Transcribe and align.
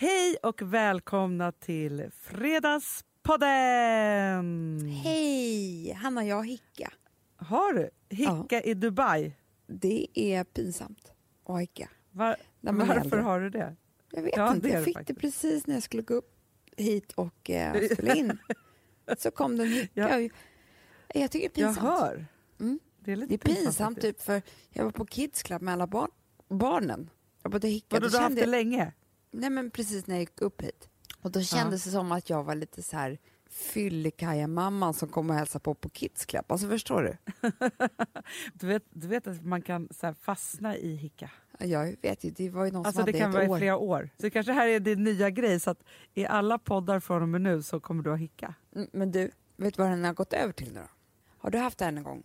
Hej 0.00 0.36
och 0.42 0.62
välkomna 0.62 1.52
till 1.52 2.10
Fredagspodden! 2.20 4.80
Hej! 5.02 5.92
Hanna, 5.92 6.24
jag 6.24 6.36
har 6.36 6.44
hicka. 6.44 6.92
Har 7.36 7.72
du? 7.72 7.90
Hicka 8.08 8.62
i 8.62 8.74
Dubai? 8.74 9.32
Det 9.66 10.06
är 10.14 10.44
pinsamt 10.44 11.12
att 11.42 11.48
ha 11.48 11.58
hicka. 11.58 11.88
Var, 12.10 12.36
varför 12.60 13.18
har 13.18 13.40
du 13.40 13.50
det? 13.50 13.76
Jag 14.10 14.22
vet 14.22 14.36
Ja, 14.36 14.54
inte, 14.54 14.68
jag 14.68 14.84
fick 14.84 14.96
faktiskt. 14.96 15.16
det 15.16 15.20
precis 15.26 15.66
när 15.66 15.74
jag 15.74 15.82
skulle 15.82 16.02
gå 16.02 16.14
upp 16.14 16.34
hit 16.76 17.12
och 17.12 17.50
eh, 17.50 17.88
spela 17.92 18.14
in. 18.14 18.38
Så 19.18 19.30
kom 19.30 19.56
det 19.56 19.62
en 19.62 19.68
hicka. 19.72 19.90
Ja. 19.94 20.20
Jag 21.14 21.30
tycker 21.30 21.50
det 21.54 21.60
är 21.60 21.64
Jag 21.64 21.74
pinsamt. 21.74 22.00
hör. 22.00 22.26
Mm. 22.60 22.78
Det 22.98 23.12
är, 23.12 23.16
lite 23.16 23.36
Det 23.36 23.50
är 23.50 23.54
pinsamt 23.54 23.96
faktiskt. 23.96 24.18
typ 24.18 24.26
för 24.26 24.42
jag 24.70 24.84
var 24.84 24.90
på 24.90 25.06
Kids 25.06 25.42
Club 25.42 25.62
med 25.62 25.74
alla 25.74 25.86
barn, 25.86 26.10
barnen. 26.48 27.10
Jag 27.42 27.52
började 27.52 27.68
hicka. 27.68 27.86
Vadå, 27.96 28.06
Då 28.06 28.10
du 28.10 28.16
har 28.16 28.22
haft 28.24 28.34
det 28.36 28.40
jag, 28.40 28.48
länge? 28.48 28.92
Nej 29.30 29.50
men 29.50 29.70
precis 29.70 30.06
när 30.06 30.14
jag 30.14 30.20
gick 30.20 30.40
upp 30.42 30.62
hit. 30.62 30.88
Och 31.22 31.30
då 31.30 31.40
kändes 31.42 31.84
det 31.84 31.90
som 31.90 32.12
att 32.12 32.30
jag 32.30 32.44
var 32.44 32.54
lite 32.54 32.82
så 32.82 32.96
här 32.96 33.18
fyllekaja-mamman 33.50 34.94
som 34.94 35.08
kom 35.08 35.30
och 35.30 35.36
hälsade 35.36 35.62
på 35.62 35.74
på 35.74 35.88
Kids 35.88 36.26
Club. 36.26 36.44
Alltså 36.48 36.68
förstår 36.68 37.02
du? 37.02 37.16
Du 38.54 38.66
vet, 38.66 38.84
du 38.90 39.08
vet 39.08 39.26
att 39.26 39.44
man 39.44 39.62
kan 39.62 39.88
så 39.90 40.14
fastna 40.20 40.76
i 40.76 40.94
hicka? 40.96 41.30
Jag 41.58 41.96
vet 42.02 42.24
ju, 42.24 42.30
det 42.30 42.50
var 42.50 42.64
ju 42.64 42.70
någon 42.70 42.86
Alltså 42.86 43.02
som 43.02 43.12
det 43.12 43.18
hade 43.18 43.18
kan 43.18 43.30
ett 43.30 43.34
vara 43.34 43.44
i 43.44 43.48
år. 43.48 43.58
flera 43.58 43.76
år. 43.76 44.10
Så 44.20 44.30
kanske 44.30 44.52
här 44.52 44.66
är 44.68 44.80
din 44.80 45.04
nya 45.04 45.30
grej, 45.30 45.60
så 45.60 45.70
att 45.70 45.82
i 46.14 46.26
alla 46.26 46.58
poddar 46.58 47.00
från 47.00 47.22
och 47.22 47.28
med 47.28 47.40
nu 47.40 47.62
så 47.62 47.80
kommer 47.80 48.02
du 48.02 48.10
ha 48.10 48.16
hicka. 48.16 48.54
Mm, 48.74 48.88
Men 48.92 49.10
du, 49.12 49.30
vet 49.56 49.74
du 49.76 49.82
vad 49.82 49.90
den 49.90 50.04
har 50.04 50.12
gått 50.14 50.32
över 50.32 50.52
till 50.52 50.72
nu 50.72 50.80
då? 50.80 50.88
Har 51.38 51.50
du 51.50 51.58
haft 51.58 51.78
det 51.78 51.84
här 51.84 51.92
någon 51.92 52.04
gång? 52.04 52.22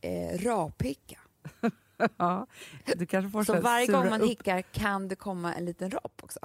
Eh, 0.00 0.38
raphicka. 0.38 1.18
ja, 2.16 2.46
du 2.96 3.06
kanske 3.06 3.30
får 3.30 3.44
Så 3.44 3.54
här 3.54 3.60
varje 3.60 3.86
gång 3.86 4.10
man 4.10 4.20
upp. 4.20 4.28
hickar 4.28 4.62
kan 4.62 5.08
det 5.08 5.16
komma 5.16 5.54
en 5.54 5.64
liten 5.64 5.90
rap 5.90 6.20
också. 6.22 6.40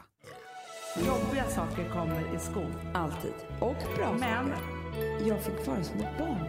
Jobbiga 1.07 1.45
saker 1.49 1.89
kommer 1.89 2.35
i 2.35 2.39
skon. 2.39 2.75
Alltid. 2.93 3.33
Och 3.59 3.75
bra 3.97 4.15
Men 4.19 4.47
saker. 4.49 5.27
Jag 5.27 5.43
fick 5.43 5.67
vara 5.67 5.83
som 5.83 5.99
ett 5.99 6.17
barn. 6.17 6.45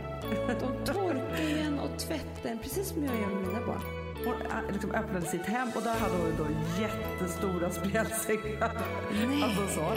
De 0.60 0.92
torkar 0.92 1.42
ju 1.48 1.58
en 1.58 1.78
och 1.78 1.98
tvättar 1.98 2.50
en, 2.50 2.58
precis 2.58 2.88
som 2.88 3.04
jag 3.04 3.14
gör 3.20 3.26
med 3.26 3.46
mina 3.46 3.66
barn. 3.66 3.80
hon 4.24 4.72
liksom 4.72 4.90
öppnade 4.90 5.26
sitt 5.26 5.42
hem 5.46 5.68
och 5.76 5.82
där 5.82 5.94
hade 5.98 6.16
hon 6.16 6.32
då 6.38 6.46
jättestora 6.82 7.70
spjälsängar. 7.70 8.72
Nej. 9.12 9.42
Alltså 9.44 9.74
så. 9.74 9.96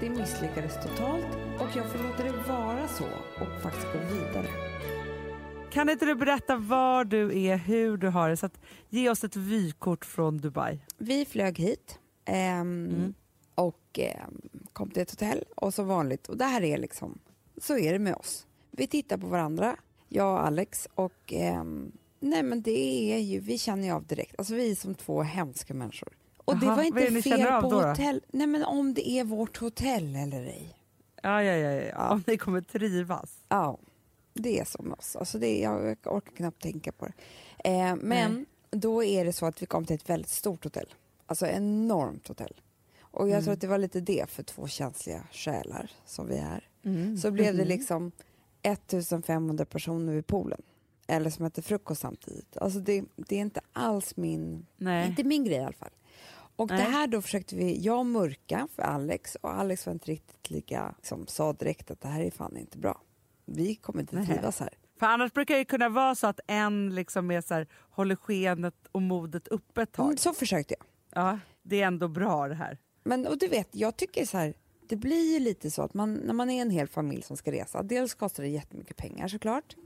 Det 0.00 0.10
misslyckades 0.10 0.74
totalt 0.82 1.26
och 1.58 1.68
jag 1.76 1.86
får 1.86 1.98
låta 2.02 2.22
det 2.22 2.48
vara 2.48 2.88
så 2.88 3.04
och 3.40 3.62
faktiskt 3.62 3.86
gå 3.92 3.98
vidare. 3.98 4.48
Kan 5.74 5.88
inte 5.88 6.06
du 6.06 6.14
berätta 6.14 6.56
var 6.56 7.04
du 7.04 7.38
är, 7.44 7.56
hur 7.56 7.96
du 7.96 8.08
har 8.08 8.28
det? 8.28 8.36
Så 8.36 8.46
att, 8.46 8.60
ge 8.88 9.10
oss 9.10 9.24
ett 9.24 9.36
vykort 9.36 10.04
från 10.04 10.38
Dubai. 10.38 10.78
Vi 10.98 11.24
flög 11.24 11.58
hit 11.58 11.98
ehm, 12.24 12.86
Mm. 12.90 13.14
och 13.54 13.98
ehm, 13.98 14.40
kom 14.72 14.90
till 14.90 15.02
ett 15.02 15.10
hotell 15.10 15.44
och 15.56 15.74
som 15.74 15.86
vanligt, 15.86 16.28
och 16.28 16.36
det 16.36 16.44
här 16.44 16.62
är 16.62 16.78
liksom, 16.78 17.18
så 17.60 17.78
är 17.78 17.92
det 17.92 17.98
med 17.98 18.14
oss. 18.14 18.46
Vi 18.70 18.86
tittar 18.86 19.18
på 19.18 19.26
varandra, 19.26 19.76
jag 20.08 20.32
och 20.32 20.46
Alex 20.46 20.88
och 20.94 21.32
ehm, 21.32 21.92
nej 22.20 22.42
men 22.42 22.62
det 22.62 23.12
är 23.14 23.18
ju, 23.18 23.40
vi 23.40 23.58
känner 23.58 23.84
ju 23.84 23.90
av 23.90 24.06
direkt, 24.06 24.34
alltså 24.38 24.54
vi 24.54 24.70
är 24.70 24.74
som 24.74 24.94
två 24.94 25.22
hemska 25.22 25.74
människor. 25.74 26.08
Och 26.44 26.58
det 26.58 26.66
Jaha, 26.66 26.76
var 26.76 26.82
det 26.82 27.06
inte 27.08 27.22
fel 27.22 27.60
på 27.60 27.70
hotell, 27.70 28.20
nej 28.28 28.46
men 28.46 28.64
om 28.64 28.94
det 28.94 29.08
är 29.08 29.24
vårt 29.24 29.56
hotell 29.56 30.16
eller 30.16 30.44
ej. 30.44 30.78
Ja, 31.22 31.42
ja, 31.42 31.54
ja, 31.54 31.70
ja. 31.70 32.10
Om 32.10 32.24
ni 32.26 32.36
kommer 32.36 32.60
trivas. 32.60 33.38
Ja, 33.48 33.78
det 34.34 34.58
är 34.60 34.64
som 34.64 34.92
oss. 34.92 35.16
Alltså 35.16 35.38
det, 35.38 35.58
jag 35.60 35.96
orkar 36.04 36.32
knappt 36.36 36.62
tänka 36.62 36.92
på 36.92 37.06
det. 37.06 37.12
Eh, 37.70 37.96
men 37.96 38.34
Nej. 38.34 38.44
då 38.70 39.04
är 39.04 39.24
det 39.24 39.32
så 39.32 39.46
att 39.46 39.62
vi 39.62 39.66
kom 39.66 39.84
till 39.86 39.96
ett 39.96 40.10
väldigt 40.10 40.30
stort 40.30 40.64
hotell. 40.64 40.94
Alltså 41.26 41.46
enormt 41.46 42.28
hotell. 42.28 42.60
Och 43.00 43.22
jag 43.28 43.32
Mm. 43.32 43.44
tror 43.44 43.54
att 43.54 43.60
det 43.60 43.66
var 43.66 43.78
lite 43.78 44.00
det 44.00 44.30
för 44.30 44.42
två 44.42 44.66
känsliga 44.68 45.24
själar 45.32 45.90
som 46.06 46.26
vi 46.28 46.36
är. 46.36 46.68
Mm. 46.84 47.16
Så 47.16 47.30
blev 47.30 47.56
det 47.56 47.64
liksom 47.64 48.12
1500 48.62 49.64
personer 49.64 50.12
vid 50.12 50.26
poolen. 50.26 50.62
Eller 51.06 51.30
som 51.30 51.44
äter 51.44 51.62
frukost 51.62 52.00
samtidigt. 52.00 52.56
Alltså 52.56 52.78
det, 52.80 53.04
det 53.16 53.36
är 53.36 53.40
inte 53.40 53.60
alls 53.72 54.16
min, 54.16 54.66
Nej. 54.76 55.08
inte 55.08 55.24
min 55.24 55.44
grej 55.44 55.56
i 55.56 55.62
alla 55.62 55.72
fall. 55.72 55.90
Och 56.56 56.68
Nej. 56.70 56.78
det 56.78 56.90
här 56.90 57.06
då 57.06 57.22
försökte 57.22 57.56
vi, 57.56 57.80
jag 57.80 58.06
mörka 58.06 58.68
för 58.74 58.82
Alex 58.82 59.34
och 59.34 59.54
Alex 59.54 59.86
var 59.86 59.92
inte 59.92 60.10
riktigt 60.10 60.50
lika, 60.50 60.94
som 61.02 61.26
sa 61.26 61.52
direkt 61.52 61.90
att 61.90 62.00
det 62.00 62.08
här 62.08 62.20
är 62.20 62.30
fan 62.30 62.56
inte 62.56 62.78
bra. 62.78 63.00
Vi 63.44 63.74
kommer 63.74 64.00
inte 64.00 64.16
Nej. 64.16 64.26
trivas 64.26 64.60
här. 64.60 64.70
För 64.98 65.06
annars 65.06 65.32
brukar 65.32 65.56
det 65.56 65.64
kunna 65.64 65.88
vara 65.88 66.14
så 66.14 66.26
att 66.26 66.40
en 66.46 66.94
liksom 66.94 67.30
är 67.30 67.40
så 67.40 67.54
här, 67.54 67.66
håller 67.90 68.16
skenet 68.16 68.74
och 68.92 69.02
modet 69.02 69.48
uppe 69.48 69.82
ett 69.82 69.92
tag. 69.92 70.06
Mm, 70.06 70.16
så 70.16 70.32
försökte 70.34 70.74
jag. 70.78 70.86
Ja, 71.24 71.38
det 71.62 71.80
är 71.82 71.86
ändå 71.86 72.08
bra 72.08 72.48
det 72.48 72.54
här. 72.54 72.78
Men 73.04 73.26
och 73.26 73.38
du 73.38 73.48
vet, 73.48 73.68
jag 73.70 73.96
tycker 73.96 74.26
så 74.26 74.38
här, 74.38 74.54
det 74.88 74.96
blir 74.96 75.32
ju 75.32 75.40
lite 75.40 75.70
så 75.70 75.82
att 75.82 75.94
man, 75.94 76.14
när 76.14 76.34
man 76.34 76.50
är 76.50 76.62
en 76.62 76.70
hel 76.70 76.88
familj 76.88 77.22
som 77.22 77.36
ska 77.36 77.52
resa, 77.52 77.82
dels 77.82 78.14
kostar 78.14 78.42
det 78.42 78.48
jättemycket 78.48 78.96
pengar 78.96 79.28
såklart, 79.28 79.76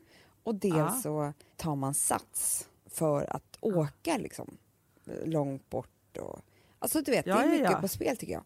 och 0.42 0.54
dels 0.54 0.76
Ja. 0.76 1.00
så 1.02 1.32
tar 1.56 1.76
man 1.76 1.94
sats 1.94 2.68
för 2.86 3.36
att 3.36 3.58
åka 3.60 4.16
liksom 4.18 4.56
långt 5.24 5.70
bort. 5.70 6.16
Och, 6.20 6.40
alltså 6.78 7.00
du 7.02 7.10
vet, 7.10 7.26
Ja, 7.26 7.34
det 7.34 7.40
är 7.40 7.44
ja, 7.46 7.50
mycket 7.52 7.70
ja. 7.70 7.80
på 7.80 7.88
spel 7.88 8.16
tycker 8.16 8.32
jag. 8.32 8.44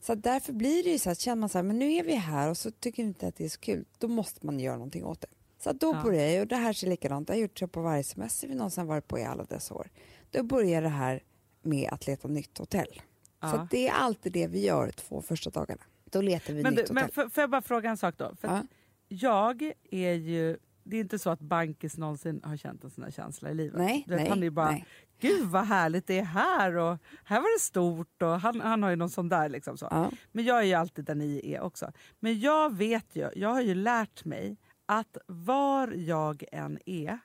Så 0.00 0.12
att 0.12 0.22
därför 0.22 0.52
blir 0.52 0.82
det 0.84 0.90
ju 0.90 0.98
så 0.98 1.10
att 1.10 1.18
känner 1.18 1.36
man 1.40 1.48
så 1.48 1.58
här, 1.58 1.62
men 1.62 1.78
nu 1.78 1.92
är 1.92 2.04
vi 2.04 2.14
här 2.14 2.50
och 2.50 2.56
så 2.56 2.70
tycker 2.70 3.02
vi 3.02 3.08
inte 3.08 3.26
att 3.28 3.36
det 3.36 3.44
är 3.44 3.48
så 3.48 3.60
kul, 3.60 3.84
då 3.98 4.08
måste 4.08 4.46
man 4.46 4.60
göra 4.60 4.74
någonting 4.76 5.04
åt 5.04 5.20
det. 5.20 5.26
Så 5.58 5.70
att 5.70 5.80
då 5.80 5.92
Ja. 5.94 6.02
börjar 6.02 6.28
jag, 6.28 6.40
och 6.42 6.46
det 6.48 6.56
här 6.56 6.72
ser 6.72 6.86
likadant, 6.88 7.28
jag 7.28 7.36
har 7.36 7.40
gjort 7.40 7.58
så 7.58 7.68
på 7.68 7.82
varje 7.82 8.04
semester 8.04 8.48
vi 8.48 8.54
någonsin 8.54 8.86
varit 8.86 9.08
på 9.08 9.18
i 9.18 9.24
alla 9.24 9.44
dessa 9.44 9.74
år. 9.74 9.88
Då 10.30 10.42
börjar 10.42 10.82
det 10.82 10.88
här 10.88 11.22
med 11.62 11.88
att 11.92 12.06
leta 12.06 12.28
nytt 12.28 12.58
hotell. 12.58 12.88
Så 12.94 13.00
Ja. 13.40 13.48
att 13.60 13.70
det 13.70 13.88
är 13.88 13.92
alltid 13.92 14.32
det 14.32 14.46
vi 14.46 14.64
gör 14.66 14.90
två 14.90 15.22
första 15.22 15.50
dagarna. 15.50 15.82
Då 16.04 16.20
letar 16.20 16.54
vi 16.54 16.62
Men, 16.62 16.74
nytt 16.74 16.86
du, 16.88 16.92
men 16.94 17.02
hotell. 17.02 17.14
får, 17.24 17.30
får 17.30 17.40
jag 17.42 17.50
bara 17.50 17.62
fråga 17.62 17.90
en 17.90 17.96
sak 17.96 18.14
då? 18.18 18.34
För 18.40 18.48
Ja. 18.48 18.62
jag 19.08 19.72
är 19.90 20.12
ju... 20.14 20.56
Det 20.84 20.96
är 20.96 21.00
inte 21.00 21.18
så 21.18 21.30
att 21.30 21.40
Bankis 21.40 21.96
någonsin 21.98 22.40
har 22.44 22.56
känt 22.56 22.84
en 22.84 22.90
sån 22.90 23.04
här 23.04 23.10
känsla 23.10 23.50
i 23.50 23.54
livet. 23.54 23.78
Nej, 23.78 24.04
vet, 24.08 24.16
nej, 24.20 24.28
han 24.28 24.38
är 24.38 24.42
ju 24.42 24.50
bara, 24.50 24.70
nej. 24.70 24.86
Gud 25.20 25.48
vad 25.48 25.64
härligt 25.64 26.06
det 26.06 26.18
är 26.18 26.24
här 26.24 26.76
och 26.76 26.98
här 27.24 27.40
var 27.40 27.56
det 27.56 27.60
stort 27.60 28.22
och 28.22 28.40
han, 28.40 28.60
han 28.60 28.82
har 28.82 28.90
ju 28.90 28.96
någon 28.96 29.10
sån 29.10 29.28
där 29.28 29.48
liksom 29.48 29.78
så. 29.78 29.88
Ja. 29.90 30.10
Men 30.32 30.44
jag 30.44 30.58
är 30.58 30.62
ju 30.62 30.74
alltid 30.74 31.04
där 31.04 31.14
ni 31.14 31.52
är 31.52 31.60
också. 31.60 31.92
Men 32.20 32.40
jag 32.40 32.76
vet 32.76 33.16
ju, 33.16 33.30
jag 33.36 33.48
har 33.48 33.60
ju 33.60 33.74
lärt 33.74 34.24
mig 34.24 34.56
att 34.86 35.16
var 35.26 35.88
jag 35.88 36.44
än 36.52 36.78
är 36.86 37.18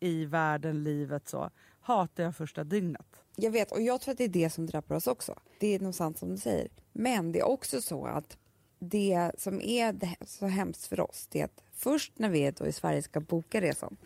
i 0.00 0.24
världen, 0.24 0.84
livet 0.84 1.28
så, 1.28 1.50
hatar 1.80 2.24
jag 2.24 2.36
första 2.36 2.64
dygnet. 2.64 3.22
Jag 3.36 3.50
vet, 3.50 3.72
och 3.72 3.82
jag 3.82 4.00
tror 4.00 4.12
att 4.12 4.18
det 4.18 4.24
är 4.24 4.28
det 4.28 4.50
som 4.50 4.66
drabbar 4.66 4.96
oss 4.96 5.06
också. 5.06 5.38
Det 5.60 5.74
är 5.74 5.80
nog 5.80 5.94
sant 5.94 6.18
som 6.18 6.30
du 6.30 6.36
säger. 6.36 6.68
Men 6.92 7.32
det 7.32 7.40
är 7.40 7.46
också 7.46 7.82
så 7.82 8.06
att 8.06 8.36
det 8.78 9.30
som 9.38 9.60
är 9.60 10.16
så 10.26 10.46
hemskt 10.46 10.86
för 10.86 11.00
oss, 11.00 11.26
det 11.30 11.40
är 11.40 11.44
att 11.44 11.62
först 11.72 12.18
när 12.18 12.28
vi 12.28 12.50
då 12.50 12.66
i 12.66 12.72
Sverige 12.72 13.02
ska 13.02 13.20
boka 13.20 13.60
resan, 13.60 13.96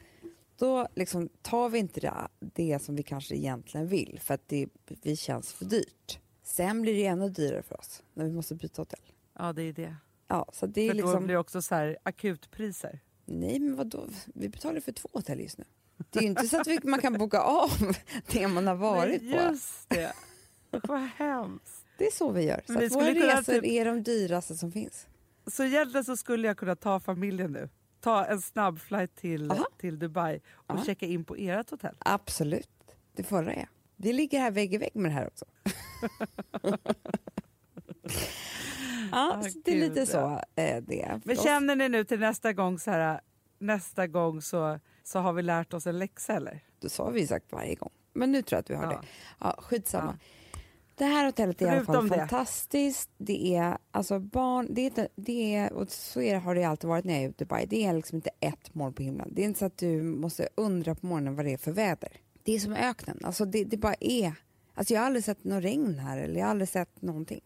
då 0.58 0.88
liksom 0.94 1.28
tar 1.42 1.68
vi 1.68 1.78
inte 1.78 2.00
det, 2.00 2.28
det 2.40 2.78
som 2.82 2.96
vi 2.96 3.02
kanske 3.02 3.34
egentligen 3.36 3.88
vill, 3.88 4.20
för 4.22 4.34
att 4.34 4.48
det 4.48 4.66
vi 5.02 5.16
känns 5.16 5.52
för 5.52 5.64
dyrt. 5.64 6.18
Sen 6.42 6.82
blir 6.82 6.94
det 6.94 7.06
ännu 7.06 7.28
dyrare 7.28 7.62
för 7.62 7.80
oss 7.80 8.02
när 8.14 8.24
vi 8.24 8.32
måste 8.32 8.54
byta 8.54 8.82
hotell. 8.82 9.12
Ja, 9.38 9.52
det 9.52 9.62
är 9.62 9.72
det. 9.72 9.96
Ja, 10.28 10.48
så 10.52 10.66
det 10.66 10.80
är 10.80 10.88
För 10.88 10.94
då 10.98 11.06
liksom... 11.06 11.24
blir 11.24 11.34
det 11.34 11.40
också 11.40 11.62
så 11.62 11.74
här 11.74 11.98
akutpriser. 12.02 13.00
Nej, 13.24 13.58
men 13.58 13.76
vadå? 13.76 14.08
Vi 14.34 14.48
betalar 14.48 14.80
för 14.80 14.92
två 14.92 15.08
hotell 15.12 15.40
just 15.40 15.58
nu. 15.58 15.64
Det 16.10 16.18
är 16.18 16.22
ju 16.22 16.28
inte 16.28 16.48
så 16.48 16.60
att 16.60 16.66
vi, 16.66 16.78
man 16.82 17.00
kan 17.00 17.12
boka 17.18 17.40
av 17.40 17.70
det 18.32 18.48
man 18.48 18.66
har 18.66 18.74
varit 18.74 19.20
på. 19.20 19.26
Just 19.26 19.88
det. 19.88 20.12
Vad 20.70 21.00
hemskt. 21.00 21.86
Det 21.98 22.06
är 22.06 22.10
så 22.10 22.30
vi 22.30 22.42
gör. 22.44 22.62
Så 22.66 22.78
vi 22.78 22.88
våra 22.88 23.10
resor 23.10 23.52
typ- 23.52 23.64
är 23.64 23.84
de 23.84 24.02
dyraste 24.02 24.56
som 24.56 24.72
finns. 24.72 25.06
Så 25.46 25.64
egentligen 25.64 26.04
så 26.04 26.16
skulle 26.16 26.48
jag 26.48 26.56
kunna 26.56 26.76
ta 26.76 27.00
familjen 27.00 27.52
nu. 27.52 27.68
Ta 28.00 28.24
en 28.24 28.40
snabb 28.42 28.78
flight 28.80 29.16
till, 29.16 29.50
Aha. 29.52 29.66
till 29.78 29.98
Dubai 29.98 30.40
och 30.52 30.74
Aha. 30.74 30.84
checka 30.84 31.06
in 31.06 31.24
på 31.24 31.34
ert 31.38 31.70
hotell. 31.70 31.96
Absolut. 31.98 32.70
Det 33.12 33.22
förra 33.22 33.52
är. 33.54 33.68
Vi 33.96 34.12
ligger 34.12 34.40
här 34.40 34.50
vägg 34.50 34.74
i 34.74 34.78
vägg 34.78 34.96
med 34.96 35.10
det 35.10 35.14
här 35.14 35.26
också. 35.26 35.44
ja, 39.12 39.32
Ah, 39.36 39.42
så 39.42 39.58
det 39.64 39.70
är 39.72 39.76
lite 39.88 40.06
så 40.06 40.16
ja. 40.16 40.62
eh, 40.62 40.82
det. 40.82 41.20
Men 41.24 41.36
känner 41.36 41.76
ni 41.76 41.88
nu 41.88 42.04
till 42.04 42.20
nästa 42.20 42.52
gång 42.52 42.78
så 42.78 42.90
här, 42.90 43.20
nästa 43.58 44.06
gång 44.06 44.42
så, 44.42 44.80
så 45.02 45.18
har 45.18 45.32
vi 45.32 45.42
lärt 45.42 45.74
oss 45.74 45.86
en 45.86 45.98
läxa 45.98 46.32
eller? 46.36 46.60
Det 46.80 46.96
har 46.98 47.10
vi 47.10 47.26
sagt 47.26 47.52
varje 47.52 47.74
gång. 47.74 47.90
Men 48.12 48.32
nu 48.32 48.42
tror 48.42 48.56
jag 48.56 48.60
att 48.60 48.70
vi 48.70 48.74
har 48.74 48.84
Ja. 48.92 49.00
det. 49.00 49.06
Ja, 49.40 49.58
skitsamma. 49.62 50.18
Det 50.98 51.04
här 51.04 51.24
hotellet 51.26 51.62
är 51.62 51.66
i 51.66 51.70
alla 51.70 51.84
fall 51.84 52.08
det. 52.08 52.16
fantastiskt. 52.18 53.10
Det 53.18 53.54
är 53.56 53.78
alltså 53.90 54.18
barn, 54.18 54.66
det 54.70 54.80
är, 54.80 54.84
inte, 54.84 55.08
det 55.16 55.54
är, 55.54 55.72
och 55.72 55.90
så 55.90 56.20
är 56.20 56.36
har 56.36 56.54
det 56.54 56.64
alltid 56.64 56.88
varit 56.88 57.04
när 57.04 57.14
jag 57.14 57.22
är 57.22 57.28
ute 57.28 57.44
i 57.44 57.46
Dubai. 57.46 57.66
Det 57.66 57.84
är 57.84 57.92
liksom 57.94 58.16
inte 58.16 58.30
ett 58.40 58.74
moln 58.74 58.92
på 58.92 59.02
himlen. 59.02 59.28
Det 59.32 59.42
är 59.42 59.46
inte 59.46 59.58
så 59.58 59.64
att 59.64 59.76
du 59.78 60.02
måste 60.02 60.48
undra 60.54 60.94
på 60.94 61.06
morgonen 61.06 61.36
vad 61.36 61.44
det 61.44 61.52
är 61.52 61.56
för 61.58 61.72
väder. 61.72 62.12
Det 62.42 62.52
är 62.54 62.58
som 62.60 62.72
öknen. 62.72 63.20
Alltså 63.24 63.44
det, 63.44 63.64
det 63.64 63.76
bara 63.76 63.94
är. 64.00 64.32
Alltså 64.74 64.94
jag 64.94 65.00
har 65.00 65.06
aldrig 65.06 65.24
sett 65.24 65.44
någon 65.44 65.62
regn 65.62 65.98
här 65.98 66.18
eller 66.18 66.38
jag 66.40 66.46
har 66.46 66.50
aldrig 66.50 66.68
sett 66.68 67.02
någonting. 67.02 67.40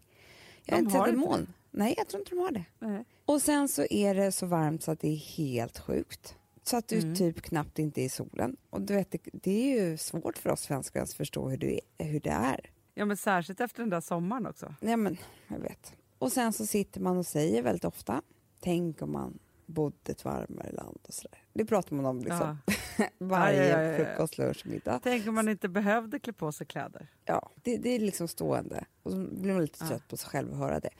Jag 0.64 0.74
har 0.76 0.80
De 0.82 0.84
inte 0.86 0.98
har 0.98 1.06
sett 1.06 1.14
ett 1.14 1.20
moln. 1.20 1.52
Nej, 1.70 1.94
jag 1.96 2.08
tror 2.08 2.20
inte 2.20 2.30
de 2.30 2.38
har 2.40 2.50
det. 2.50 2.64
Nej. 2.78 3.04
Och 3.24 3.42
sen 3.42 3.68
så 3.68 3.86
är 3.90 4.14
det 4.14 4.32
så 4.32 4.46
varmt 4.46 4.82
så 4.82 4.90
att 4.90 5.00
det 5.00 5.08
är 5.08 5.16
helt 5.36 5.78
sjukt. 5.78 6.36
Så 6.64 6.76
att 6.76 6.88
du 6.88 6.98
Mm. 6.98 7.14
typ 7.14 7.42
knappt 7.42 7.78
inte 7.78 8.00
är 8.00 8.04
i 8.04 8.08
solen. 8.08 8.56
Och 8.70 8.80
du 8.82 8.94
vet, 8.94 9.10
det, 9.10 9.18
det 9.32 9.50
är 9.72 9.80
ju 9.80 9.96
svårt 9.96 10.38
för 10.38 10.50
oss 10.50 10.60
svenskar 10.60 11.02
att 11.02 11.12
förstå 11.12 11.48
hur 11.48 11.56
det 11.56 11.80
är. 11.98 12.04
Hur 12.04 12.20
det 12.20 12.30
är. 12.30 12.70
Ja, 12.94 13.04
men 13.04 13.16
särskilt 13.16 13.60
efter 13.60 13.82
den 13.82 13.90
där 13.90 14.00
sommaren 14.00 14.46
också. 14.46 14.74
Ja, 14.80 14.96
men 14.96 15.16
jag 15.48 15.58
vet. 15.58 15.92
Och 16.18 16.32
sen 16.32 16.52
så 16.52 16.66
sitter 16.66 17.00
man 17.00 17.16
och 17.16 17.26
säger 17.26 17.62
väldigt 17.62 17.84
ofta, 17.84 18.22
tänk 18.60 19.02
om 19.02 19.12
man 19.12 19.38
bodde 19.66 19.96
i 20.08 20.10
ett 20.12 20.24
varmare 20.24 20.72
land 20.72 20.98
och 21.08 21.14
sådär. 21.14 21.38
Det 21.52 21.64
pratar 21.64 21.96
man 21.96 22.06
om 22.06 22.18
liksom 22.18 22.58
Ja. 22.98 23.04
varje 23.18 23.68
ja, 23.68 23.82
ja, 23.82 23.90
ja. 23.92 23.96
frukost, 24.04 24.38
lunch, 24.38 24.66
middag. 24.66 25.00
Tänk 25.02 25.26
om 25.26 25.34
man 25.34 25.48
inte 25.48 25.68
behövde 25.68 26.18
klä 26.18 26.32
på 26.32 26.52
sig 26.52 26.66
kläder. 26.66 27.06
Ja, 27.24 27.50
det, 27.62 27.76
det 27.76 27.88
är 27.88 27.98
liksom 27.98 28.28
stående. 28.28 28.84
Och 29.02 29.10
så 29.10 29.16
blir 29.16 29.52
man 29.52 29.62
lite 29.62 29.88
trött 29.88 30.08
på 30.08 30.16
sig 30.16 30.30
själv 30.30 30.52
att 30.52 30.58
höra 30.58 30.80
det. 30.80 30.90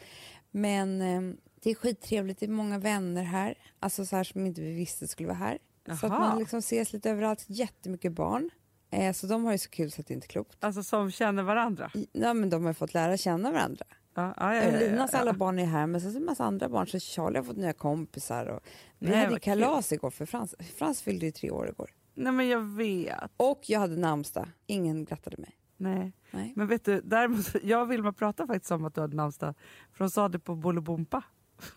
Men 0.50 1.00
eh, 1.00 1.34
det 1.62 1.70
är 1.70 1.74
skittrevligt, 1.74 2.40
det 2.40 2.46
är 2.46 2.50
många 2.50 2.78
vänner 2.78 3.22
här. 3.22 3.58
Alltså 3.80 4.06
så 4.06 4.16
här 4.16 4.24
som 4.24 4.46
inte 4.46 4.60
vi 4.60 4.72
visste 4.72 5.08
skulle 5.08 5.28
vara 5.28 5.38
här. 5.38 5.58
Så 5.86 5.92
att 5.92 6.02
Jaha. 6.02 6.18
man 6.18 6.38
liksom 6.38 6.58
ses 6.58 6.92
lite 6.92 7.10
överallt, 7.10 7.44
jättemycket 7.46 8.12
barn. 8.12 8.50
Eh, 8.92 9.12
så 9.12 9.26
de 9.26 9.44
har 9.44 9.52
ju 9.52 9.58
så 9.58 9.70
kul 9.70 9.90
så 9.90 10.00
att 10.00 10.06
det 10.06 10.14
inte 10.14 10.26
är 10.26 10.28
klokt. 10.28 10.64
Alltså 10.64 10.82
som 10.82 11.10
känner 11.10 11.42
varandra. 11.42 11.90
I- 11.94 12.06
Ja, 12.12 12.34
men 12.34 12.50
de 12.50 12.64
har 12.64 12.72
fått 12.72 12.94
lära 12.94 13.16
känna 13.16 13.50
varandra. 13.52 13.84
Ja, 14.14 14.34
ja, 14.36 14.54
ja, 14.56 14.62
ja, 14.64 14.78
Linas 14.78 15.14
alla 15.14 15.32
barn 15.32 15.58
är 15.58 15.64
här, 15.64 15.86
men 15.86 16.00
sen 16.00 16.10
så 16.12 16.16
är 16.16 16.20
det 16.20 16.24
en 16.24 16.26
massa 16.26 16.44
andra 16.44 16.68
barn. 16.68 16.86
Så 16.86 16.98
Charlie 16.98 17.38
har 17.38 17.44
fått 17.44 17.56
nya 17.56 17.72
kompisar. 17.72 18.46
Och 18.46 18.60
vi 18.98 19.06
Nej, 19.08 19.16
hade 19.18 19.30
vad 19.30 19.42
kul. 19.42 19.60
kalas 19.60 19.92
igår 19.92 20.10
för 20.10 20.26
Frans. 20.26 20.54
Frans 20.76 21.02
fyllde 21.02 21.26
ju 21.26 21.32
tre 21.32 21.50
år 21.50 21.68
igår. 21.68 21.90
Nej 22.14 22.32
men 22.32 22.48
jag 22.48 22.60
vet. 22.60 23.30
Och 23.36 23.60
jag 23.66 23.80
hade 23.80 23.96
namnsdag. 23.96 24.48
Ingen 24.66 25.04
grattade 25.04 25.36
mig. 25.38 25.56
Nej. 25.76 26.12
Nej. 26.30 26.52
Men 26.56 26.66
vet 26.66 26.84
du, 26.84 27.00
däremot, 27.04 27.46
jag 27.62 27.82
och 27.82 27.90
Vilma 27.92 28.12
pratade 28.12 28.46
faktiskt 28.46 28.70
om 28.72 28.84
att 28.84 28.94
du 28.94 29.00
hade 29.00 29.16
namnsdag. 29.16 29.54
För 29.92 30.04
de 30.04 30.10
sa 30.10 30.28
det 30.28 30.38
på 30.38 30.54
Bolibompa. 30.54 31.22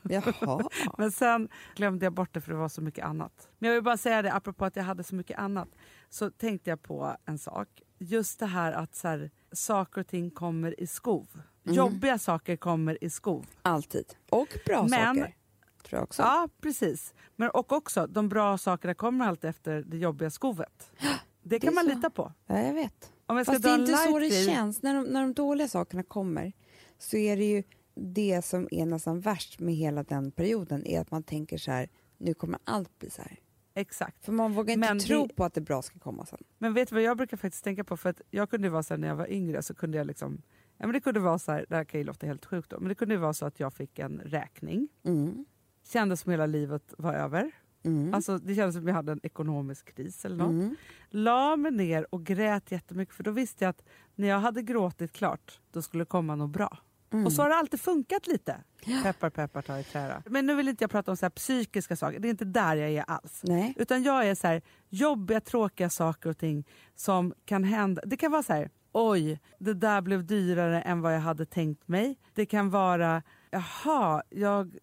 Jaha. 0.04 0.70
Men 0.98 1.12
sen 1.12 1.50
glömde 1.76 2.06
jag 2.06 2.14
bort 2.14 2.34
det 2.34 2.42
för 2.42 2.52
det 2.52 2.58
var 2.58 2.70
så 2.70 2.82
mycket 2.82 3.06
annat. 3.06 3.50
Men 3.60 3.68
jag 3.68 3.76
vill 3.76 3.84
bara 3.84 3.98
säga 3.98 4.22
det, 4.22 4.34
apropå 4.34 4.66
att 4.66 4.76
jag 4.76 4.84
hade 4.84 5.04
så 5.04 5.16
mycket 5.16 5.40
annat. 5.40 5.70
Så 6.10 6.30
tänkte 6.32 6.70
jag 6.70 6.82
på 6.82 7.16
en 7.26 7.38
sak. 7.38 7.68
Just 7.98 8.40
det 8.40 8.46
här 8.46 8.72
att 8.72 8.96
så 8.96 9.08
här, 9.08 9.32
saker 9.52 10.02
och 10.02 10.08
ting 10.08 10.32
kommer 10.32 10.80
i 10.80 10.88
skov. 10.88 11.28
Mm. 11.66 11.76
Jobbiga 11.78 12.18
saker 12.20 12.56
kommer 12.56 13.04
i 13.04 13.10
skov. 13.10 13.46
Alltid. 13.62 14.06
Och 14.30 14.48
bra 14.66 14.88
Men- 14.88 15.16
saker. 15.16 15.36
Tror 15.84 15.98
jag 15.98 16.04
också. 16.04 16.22
Ja, 16.22 16.50
precis. 16.62 17.14
Men, 17.36 17.50
och 17.50 17.72
också, 17.72 18.08
de 18.08 18.30
bra 18.30 18.58
sakerna 18.58 18.94
kommer 18.94 19.28
alltid 19.28 19.50
efter 19.50 19.82
det 19.88 19.98
jobbiga 19.98 20.30
skovet. 20.30 20.92
Det 21.48 21.60
kan 21.60 21.70
är 21.70 21.76
man 21.76 21.84
så. 21.84 21.90
lita 21.96 22.10
på. 22.10 22.34
Ja, 22.48 22.60
jag 22.60 22.74
vet. 22.74 23.12
Om 23.26 23.38
jag 23.38 23.46
Fast 23.46 23.64
det 23.64 23.70
är 23.70 23.80
inte 23.80 23.98
så 23.98 24.20
det 24.20 24.46
känns. 24.46 24.82
När 24.82 24.94
de, 24.94 25.04
när 25.04 25.22
de 25.22 25.34
dåliga 25.34 25.68
sakerna 25.68 26.04
kommer 26.04 26.54
så 26.98 27.18
är 27.18 27.38
det 27.38 27.44
ju 27.44 27.64
det 27.96 28.46
som 28.46 28.68
är 28.72 28.86
nästan 28.86 29.20
värst 29.20 29.60
med 29.60 29.76
hela 29.76 30.04
den 30.04 30.32
perioden 30.32 30.86
är 30.88 31.00
att 31.02 31.12
man 31.12 31.24
tänker 31.24 31.58
så 31.58 31.72
här, 31.72 31.90
nu 32.18 32.34
kommer 32.34 32.60
allt 32.64 33.00
bli 33.00 33.10
så 33.10 33.22
här. 33.22 33.40
Exakt. 33.74 34.26
För 34.26 34.32
man 34.32 34.54
vågar 34.54 34.74
inte 34.74 34.88
Men 34.88 35.00
tro 35.00 35.28
det- 35.28 35.34
på 35.34 35.44
att 35.46 35.54
det 35.54 35.62
bra 35.62 35.82
ska 35.82 36.00
komma 36.00 36.26
sen. 36.26 36.44
Men 36.58 36.74
vet 36.74 36.90
du 36.90 36.96
vad 36.96 37.04
jag 37.04 37.18
brukar 37.18 37.38
faktiskt 37.38 37.64
tänka 37.64 37.84
på? 37.84 37.98
För 37.98 38.10
att 38.10 38.22
jag 38.32 38.50
kunde 38.50 38.70
vara 38.70 38.84
så 38.84 38.94
här, 38.94 39.00
när 39.02 39.08
jag 39.08 39.16
var 39.16 39.32
yngre 39.32 39.62
så 39.62 39.74
kunde 39.76 39.98
jag 39.98 40.08
liksom... 40.08 40.42
Ja, 40.78 40.86
men 40.88 40.94
det 40.94 41.00
kunde 41.00 41.20
vara 41.20 41.40
så 41.40 41.52
här, 41.52 41.66
det 41.70 41.76
här 41.76 41.84
kan 41.84 42.00
ju 42.00 42.04
låta 42.06 42.28
helt 42.28 42.46
sjukt 42.46 42.70
då, 42.70 42.80
men 42.80 42.90
det 42.90 42.96
kunde 42.96 43.14
ju 43.14 43.20
vara 43.20 43.34
så 43.34 43.46
att 43.46 43.60
jag 43.60 43.74
fick 43.74 44.00
en 44.00 44.20
räkning. 44.26 44.88
Mm. 45.04 45.46
Kändes 45.84 46.22
som 46.22 46.32
hela 46.32 46.46
livet 46.46 46.94
var 46.98 47.14
över. 47.14 47.52
Mm. 47.84 48.14
Alltså, 48.14 48.38
det 48.38 48.56
kändes 48.56 48.76
som 48.76 48.88
jag 48.88 48.96
hade 48.96 49.12
en 49.12 49.20
ekonomisk 49.24 49.96
kris 49.96 50.26
eller 50.26 50.36
något. 50.38 50.50
Mm. 50.52 50.76
La 51.10 51.56
mig 51.56 51.72
ner 51.72 52.14
och 52.16 52.24
grät 52.26 52.72
jättemycket 52.72 53.16
för 53.16 53.24
då 53.24 53.32
visste 53.32 53.64
jag 53.66 53.70
att 53.70 53.84
när 54.16 54.28
jag 54.28 54.40
hade 54.40 54.62
gråtit 54.62 55.12
klart 55.14 55.62
då 55.72 55.82
skulle 55.82 56.02
det 56.02 56.06
komma 56.06 56.36
något 56.36 56.50
bra. 56.50 56.78
Mm. 57.13 57.25
Och 57.25 57.34
så 57.34 57.42
har 57.42 57.50
det 57.50 57.56
alltid 57.56 57.81
funkat 57.81 58.28
lite. 58.28 58.63
Peppar 59.04 59.30
peppar 59.30 59.62
ta 59.62 59.80
i 59.80 59.84
träda. 59.84 60.24
Men 60.25 60.46
nu 60.46 60.56
vill 60.56 60.68
inte 60.68 60.84
jag 60.84 60.92
prata 60.92 61.12
om 61.12 61.18
så 61.18 61.25
här 61.25 61.30
psykiska 61.30 61.96
saker, 61.96 62.19
det 62.19 62.28
är 62.28 62.30
inte 62.30 62.46
där 62.46 62.75
jag 62.75 62.92
är 62.92 63.04
alls. 63.07 63.42
Nej. 63.44 63.74
Utan 63.78 64.04
jag 64.04 64.28
är 64.28 64.36
så 64.36 64.48
här, 64.48 64.62
jobbiga, 64.90 65.42
tråkiga 65.42 65.90
saker 65.90 66.30
och 66.30 66.38
ting 66.38 66.68
som 66.96 67.34
kan 67.46 67.63
hända. 67.63 68.02
Det 68.06 68.18
kan 68.18 68.31
vara 68.31 68.44
så 68.44 68.54
här, 68.54 68.69
oj, 68.92 69.40
det 69.60 69.74
där 69.74 70.02
blev 70.02 70.25
dyrare 70.25 70.81
än 70.81 71.02
vad 71.02 71.16
jag 71.16 71.19
hade 71.19 71.46
tänkt 71.46 71.88
mig. 71.88 72.18
Det 72.34 72.46
kan 72.46 72.69
vara, 72.69 73.24
jaha, 73.50 74.24
jag 74.30 74.78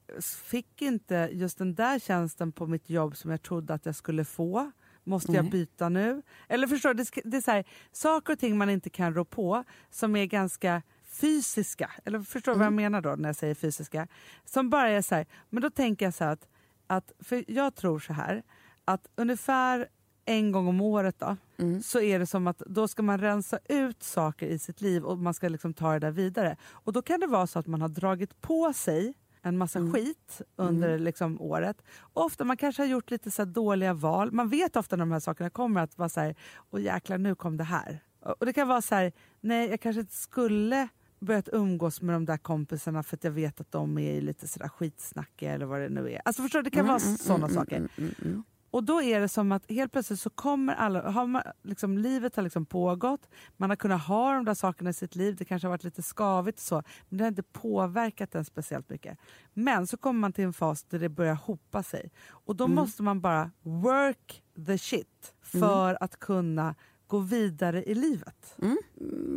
fick 0.44 0.82
inte 0.82 1.28
just 1.32 1.58
den 1.58 1.74
där 1.74 1.98
tjänsten 1.98 2.52
på 2.52 2.66
mitt 2.66 2.90
jobb 2.90 3.16
som 3.16 3.30
jag 3.30 3.42
trodde 3.42 3.74
att 3.74 3.86
jag 3.86 3.94
skulle 3.94 4.24
få. 4.24 4.72
Måste 5.04 5.32
jag 5.32 5.50
byta 5.50 5.88
nu? 5.88 6.22
Eller 6.48 6.66
förstår 6.66 6.94
du, 6.94 7.04
det, 7.04 7.20
det 7.24 7.36
är 7.36 7.40
så 7.40 7.50
här, 7.50 7.64
saker 7.92 8.32
och 8.32 8.38
ting 8.38 8.58
man 8.58 8.70
inte 8.70 8.90
kan 8.90 9.14
rå 9.14 9.24
på 9.24 9.64
som 9.90 10.16
är 10.16 10.26
ganska 10.26 10.82
fysiska. 11.12 11.90
Eller 12.04 12.20
förstår 12.20 12.52
du 12.52 12.58
vad 12.58 12.66
jag 12.66 12.72
menar 12.72 13.00
då 13.00 13.10
när 13.18 13.28
jag 13.28 13.36
säger 13.36 13.54
fysiska? 13.54 14.08
Som 14.44 14.70
bara 14.70 14.88
är 14.88 15.02
så 15.02 15.14
här, 15.14 15.26
men 15.50 15.62
då 15.62 15.70
tänker 15.70 16.06
jag 16.06 16.14
så 16.14 16.24
här 16.24 16.32
att, 16.32 16.48
att 16.86 17.12
för 17.18 17.44
jag 17.50 17.74
tror 17.74 17.98
så 17.98 18.12
här 18.12 18.42
att 18.84 19.06
ungefär 19.16 19.88
en 20.24 20.52
gång 20.52 20.68
om 20.68 20.80
året 20.80 21.18
då, 21.18 21.36
Mm. 21.58 21.82
så 21.82 22.00
är 22.00 22.18
det 22.18 22.26
som 22.26 22.46
att 22.46 22.58
då 22.58 22.88
ska 22.88 23.02
man 23.02 23.18
rensa 23.20 23.58
ut 23.68 24.02
saker 24.02 24.46
i 24.46 24.58
sitt 24.58 24.80
liv 24.80 25.04
och 25.04 25.18
man 25.18 25.34
ska 25.34 25.48
liksom 25.48 25.74
ta 25.74 25.92
det 25.92 25.98
där 25.98 26.10
vidare. 26.10 26.56
Och 26.70 26.92
då 26.92 27.02
kan 27.02 27.20
det 27.20 27.26
vara 27.26 27.46
så 27.46 27.58
att 27.58 27.66
man 27.66 27.80
har 27.80 27.88
dragit 27.88 28.40
på 28.40 28.72
sig 28.72 29.14
en 29.42 29.58
massa 29.58 29.78
Mm. 29.78 29.92
skit 29.92 30.40
under 30.56 30.98
liksom 30.98 31.40
året. 31.40 31.82
Och 31.98 32.24
ofta 32.24 32.44
man 32.44 32.56
kanske 32.56 32.82
har 32.82 32.86
gjort 32.88 33.10
lite 33.10 33.30
så 33.30 33.44
dåliga 33.44 33.94
val. 33.94 34.32
Man 34.32 34.48
vet 34.48 34.76
ofta 34.76 34.96
när 34.96 35.00
de 35.04 35.12
här 35.12 35.20
sakerna 35.20 35.50
kommer 35.50 35.80
att 35.80 35.98
vara 35.98 36.08
så 36.08 36.20
här, 36.20 36.34
åh 36.70 36.80
jäklar 36.82 37.18
nu 37.18 37.34
kom 37.34 37.56
det 37.56 37.64
här. 37.64 37.98
Och 38.20 38.46
det 38.46 38.52
kan 38.52 38.68
vara 38.68 38.82
så 38.82 38.94
här, 38.94 39.12
nej 39.40 39.70
jag 39.70 39.80
kanske 39.80 40.00
inte 40.00 40.14
skulle 40.16 40.88
börjat 41.22 41.48
umgås 41.52 42.02
med 42.02 42.14
de 42.14 42.24
där 42.24 42.36
kompisarna 42.36 43.02
för 43.02 43.16
att 43.16 43.24
jag 43.24 43.30
vet 43.30 43.60
att 43.60 43.72
de 43.72 43.98
är 43.98 44.20
lite 44.20 44.48
sådär 44.48 44.68
skitsnackiga 44.68 45.52
eller 45.52 45.66
vad 45.66 45.80
det 45.80 45.88
nu 45.88 46.12
är. 46.12 46.20
Alltså 46.24 46.42
förstår 46.42 46.58
du, 46.58 46.70
det 46.70 46.76
kan 46.76 46.86
vara 46.86 46.98
sådana 46.98 47.48
saker. 47.48 47.76
Mm, 47.76 47.88
mm, 47.98 48.14
mm. 48.22 48.44
Och 48.72 48.84
då 48.84 49.02
är 49.02 49.20
det 49.20 49.28
som 49.28 49.52
att 49.52 49.70
helt 49.70 49.92
plötsligt 49.92 50.20
så 50.20 50.30
kommer 50.30 50.74
alla, 50.74 51.10
har 51.10 51.26
man, 51.26 51.42
liksom, 51.62 51.98
livet 51.98 52.36
har 52.36 52.42
liksom 52.42 52.66
pågått, 52.66 53.28
man 53.56 53.70
har 53.70 53.76
kunnat 53.76 54.06
ha 54.06 54.34
de 54.34 54.44
där 54.44 54.54
sakerna 54.54 54.90
i 54.90 54.92
sitt 54.92 55.14
liv, 55.14 55.36
det 55.36 55.44
kanske 55.44 55.66
har 55.66 55.70
varit 55.70 55.84
lite 55.84 56.02
skavigt 56.02 56.58
och 56.58 56.62
så, 56.62 56.82
men 57.08 57.18
det 57.18 57.24
har 57.24 57.28
inte 57.28 57.42
påverkat 57.42 58.32
den 58.32 58.44
speciellt 58.44 58.88
mycket. 58.88 59.18
Men 59.54 59.86
så 59.86 59.96
kommer 59.96 60.20
man 60.20 60.32
till 60.32 60.44
en 60.44 60.52
fas 60.52 60.84
där 60.84 60.98
det 60.98 61.08
börjar 61.08 61.34
hopa 61.34 61.82
sig 61.82 62.10
och 62.28 62.56
då 62.56 62.68
måste 62.68 63.02
man 63.02 63.20
bara 63.20 63.50
work 63.62 64.42
the 64.66 64.78
shit 64.78 65.34
för 65.42 65.98
att 66.00 66.18
kunna 66.18 66.74
gå 67.12 67.18
vidare 67.18 67.84
i 67.84 67.94
livet. 67.94 68.54
Mm. 68.62 68.78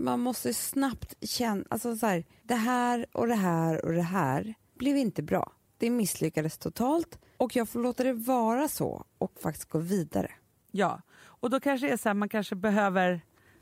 Man 0.03 0.19
måste 0.19 0.53
snabbt 0.53 1.15
känna, 1.21 1.63
alltså 1.69 1.95
så 1.95 2.05
här, 2.05 2.25
det 2.43 2.55
här 2.55 3.05
och 3.13 3.27
det 3.27 3.35
här 3.35 3.85
och 3.85 3.93
det 3.93 4.01
här 4.01 4.53
blev 4.77 4.97
inte 4.97 5.23
bra. 5.23 5.51
Det 5.77 5.89
misslyckades 5.89 6.57
totalt 6.57 7.19
och 7.37 7.55
jag 7.55 7.69
får 7.69 7.79
låta 7.79 8.03
det 8.03 8.13
vara 8.13 8.67
så 8.67 9.05
och 9.17 9.39
faktiskt 9.41 9.69
gå 9.69 9.79
vidare. 9.79 10.31
Ja, 10.71 11.01
och 11.17 11.49
då 11.49 11.59
kanske 11.59 11.87
det 11.87 11.93
är 11.93 11.97
så 11.97 12.09
här, 12.09 12.13
man 12.13 12.29
kanske 12.29 12.55
behöver 12.55 13.21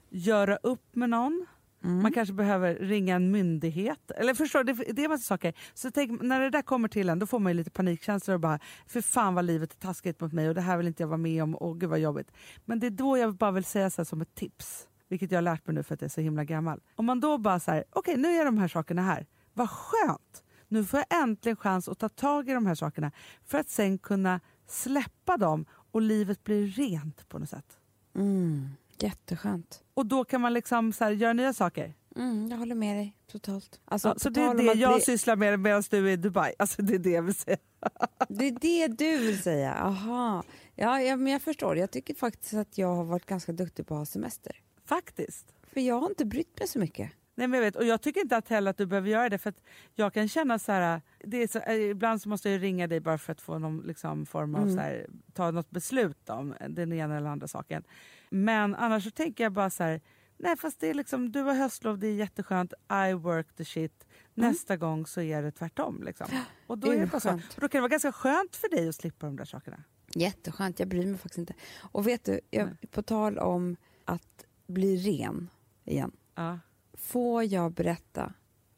göra 0.09 0.55
upp 0.55 0.95
med 0.95 1.09
någon. 1.09 1.45
Mm. 1.83 2.01
Man 2.01 2.11
kanske 2.11 2.33
behöver 2.33 2.75
ringa 2.75 3.15
en 3.15 3.31
myndighet. 3.31 4.11
Eller 4.11 4.33
förstår 4.33 4.63
det, 4.63 4.73
det 4.73 5.03
är 5.03 5.09
massa 5.09 5.23
saker. 5.23 5.53
Så 5.73 5.91
tänk, 5.91 6.21
när 6.21 6.41
det 6.41 6.49
där 6.49 6.61
kommer 6.61 6.87
till 6.87 7.09
en 7.09 7.19
då 7.19 7.25
får 7.25 7.39
man 7.39 7.51
ju 7.51 7.57
lite 7.57 7.71
panikkänslor 7.71 8.35
och 8.35 8.41
bara 8.41 8.59
för 8.87 9.01
fan 9.01 9.35
vad 9.35 9.45
livet 9.45 9.73
är 9.73 9.77
taskigt 9.77 10.21
mot 10.21 10.33
mig 10.33 10.49
och 10.49 10.55
det 10.55 10.61
här 10.61 10.77
vill 10.77 10.87
inte 10.87 11.03
jag 11.03 11.07
vara 11.07 11.17
med 11.17 11.43
om 11.43 11.55
och 11.55 11.79
gud 11.79 11.89
vad 11.89 11.99
jobbigt. 11.99 12.31
Men 12.65 12.79
det 12.79 12.87
är 12.87 12.91
då 12.91 13.17
jag 13.17 13.35
bara 13.35 13.51
vill 13.51 13.63
säga 13.63 13.89
så 13.89 14.01
här 14.01 14.05
som 14.05 14.21
ett 14.21 14.35
tips, 14.35 14.87
vilket 15.09 15.31
jag 15.31 15.37
har 15.37 15.43
lärt 15.43 15.67
mig 15.67 15.75
nu 15.75 15.83
för 15.83 15.93
att 15.93 16.01
jag 16.01 16.07
är 16.07 16.11
så 16.11 16.21
himla 16.21 16.43
gammal. 16.43 16.81
Om 16.95 17.05
man 17.05 17.19
då 17.19 17.37
bara 17.37 17.59
så 17.59 17.71
här, 17.71 17.83
okej 17.89 18.17
nu 18.17 18.27
är 18.27 18.45
de 18.45 18.57
här 18.57 18.67
sakerna 18.67 19.01
här, 19.01 19.25
vad 19.53 19.69
skönt. 19.69 20.43
Nu 20.67 20.85
får 20.85 20.99
jag 20.99 21.21
äntligen 21.23 21.55
chans 21.55 21.89
att 21.89 21.99
ta 21.99 22.09
tag 22.09 22.49
i 22.49 22.53
de 22.53 22.65
här 22.65 22.75
sakerna 22.75 23.11
för 23.45 23.57
att 23.57 23.69
sen 23.69 23.97
kunna 23.97 24.39
släppa 24.67 25.37
dem 25.37 25.65
och 25.91 26.01
livet 26.01 26.43
blir 26.43 26.67
rent 26.67 27.29
på 27.29 27.39
något 27.39 27.49
sätt. 27.49 27.77
Mm. 28.15 28.69
Jätteskönt. 28.99 29.83
Och 29.93 30.05
då 30.05 30.25
kan 30.25 30.41
man 30.41 30.53
liksom 30.53 30.93
så 30.93 31.03
här, 31.03 31.11
göra 31.11 31.33
nya 31.33 31.53
saker. 31.53 31.93
Mm, 32.15 32.47
jag 32.47 32.57
håller 32.57 32.75
med 32.75 32.97
dig 32.97 33.15
totalt. 33.31 33.79
Alltså, 33.85 34.07
Ja, 34.07 34.15
så 34.17 34.29
det 34.29 34.41
är 34.41 34.53
det 34.55 34.63
jag 34.63 34.93
bli- 34.95 35.01
sysslar 35.01 35.35
med 35.35 35.59
medan 35.59 35.83
du 35.89 36.07
är 36.09 36.11
i 36.13 36.15
Dubai. 36.17 36.53
Alltså 36.59 36.81
det 36.81 36.95
är 36.95 36.99
det 36.99 37.09
jag 37.09 37.21
vill 37.23 37.35
säga. 37.35 37.57
Det 38.29 38.45
är 38.45 38.51
det 38.59 38.87
du 38.87 39.17
vill 39.17 39.41
säga? 39.41 39.73
Aha. 39.73 40.43
Ja, 40.75 41.01
ja, 41.01 41.15
men 41.15 41.33
jag 41.33 41.41
förstår. 41.41 41.77
Jag 41.77 41.91
tycker 41.91 42.15
faktiskt 42.15 42.53
att 42.53 42.77
jag 42.77 42.95
har 42.95 43.03
varit 43.03 43.25
ganska 43.25 43.51
duktig 43.51 43.87
på 43.87 43.93
att 43.93 43.99
ha 43.99 44.05
semester. 44.05 44.55
Faktiskt. 44.85 45.53
För 45.73 45.81
jag 45.81 45.99
har 45.99 46.09
inte 46.09 46.25
brytt 46.25 46.59
mig 46.59 46.67
så 46.67 46.79
mycket. 46.79 47.11
Nej, 47.35 47.47
men 47.47 47.57
jag 47.59 47.65
vet, 47.65 47.75
och 47.75 47.85
jag 47.85 48.01
tycker 48.01 48.21
inte 48.21 48.37
att 48.37 48.49
heller 48.49 48.71
att 48.71 48.77
du 48.77 48.85
behöver 48.85 49.09
göra 49.09 49.29
det 49.29 49.37
för 49.37 49.49
att 49.49 49.63
jag 49.95 50.13
kan 50.13 50.27
känna 50.27 50.59
så 50.59 50.71
här, 50.71 51.01
det 51.19 51.51
så, 51.51 51.59
eh, 51.59 51.75
ibland 51.75 52.21
så 52.21 52.29
måste 52.29 52.49
jag 52.49 52.61
ringa 52.61 52.87
dig 52.87 52.99
bara 52.99 53.17
för 53.17 53.31
att 53.31 53.41
få 53.41 53.59
någon 53.59 53.81
liksom, 53.81 54.25
form 54.25 54.55
av 54.55 54.61
Mm. 54.61 54.75
så 54.75 54.81
här, 54.81 55.07
ta 55.33 55.51
något 55.51 55.69
beslut 55.71 56.29
om 56.29 56.55
den 56.69 56.93
ena 56.93 57.17
eller 57.17 57.29
andra 57.29 57.47
saken. 57.47 57.83
Men 58.29 58.75
annars 58.75 59.03
så 59.03 59.11
tänker 59.11 59.43
jag 59.43 59.53
bara 59.53 59.69
så 59.69 59.83
här, 59.83 60.01
nej 60.37 60.57
fast 60.57 60.79
det 60.79 60.87
är 60.89 60.93
liksom, 60.93 61.31
du 61.31 61.41
har 61.41 61.53
höstlov, 61.53 61.99
det 61.99 62.07
är 62.07 62.13
jätteskönt, 62.13 62.73
I 63.09 63.13
work 63.13 63.53
the 63.55 63.65
shit. 63.65 64.07
Nästa 64.33 64.77
gång 64.77 65.05
så 65.05 65.21
är 65.21 65.41
det 65.43 65.51
tvärtom. 65.51 66.03
Liksom. 66.03 66.27
Och 66.67 66.77
då, 66.77 66.91
är 66.91 66.99
det 66.99 67.05
bara 67.07 67.19
så. 67.19 67.29
Och 67.33 67.39
då 67.61 67.67
kan 67.67 67.69
det 67.69 67.81
vara 67.81 67.89
ganska 67.89 68.11
skönt 68.11 68.55
för 68.55 68.69
dig 68.69 68.89
att 68.89 68.95
slippa 68.95 69.25
de 69.25 69.35
där 69.35 69.45
sakerna. 69.45 69.83
Jätteskönt, 70.15 70.79
jag 70.79 70.87
bryr 70.87 71.05
mig 71.05 71.17
faktiskt 71.17 71.37
inte. 71.37 71.53
Och 71.91 72.07
vet 72.07 72.23
du, 72.23 72.39
jag, 72.49 72.69
på 72.91 73.01
tal 73.01 73.37
om 73.37 73.75
att 74.05 74.45
bli 74.67 74.97
ren 74.97 75.49
igen. 75.85 76.11
Ja. 76.35 76.59
Får 77.03 77.43
jag 77.43 77.71
berätta 77.71 78.33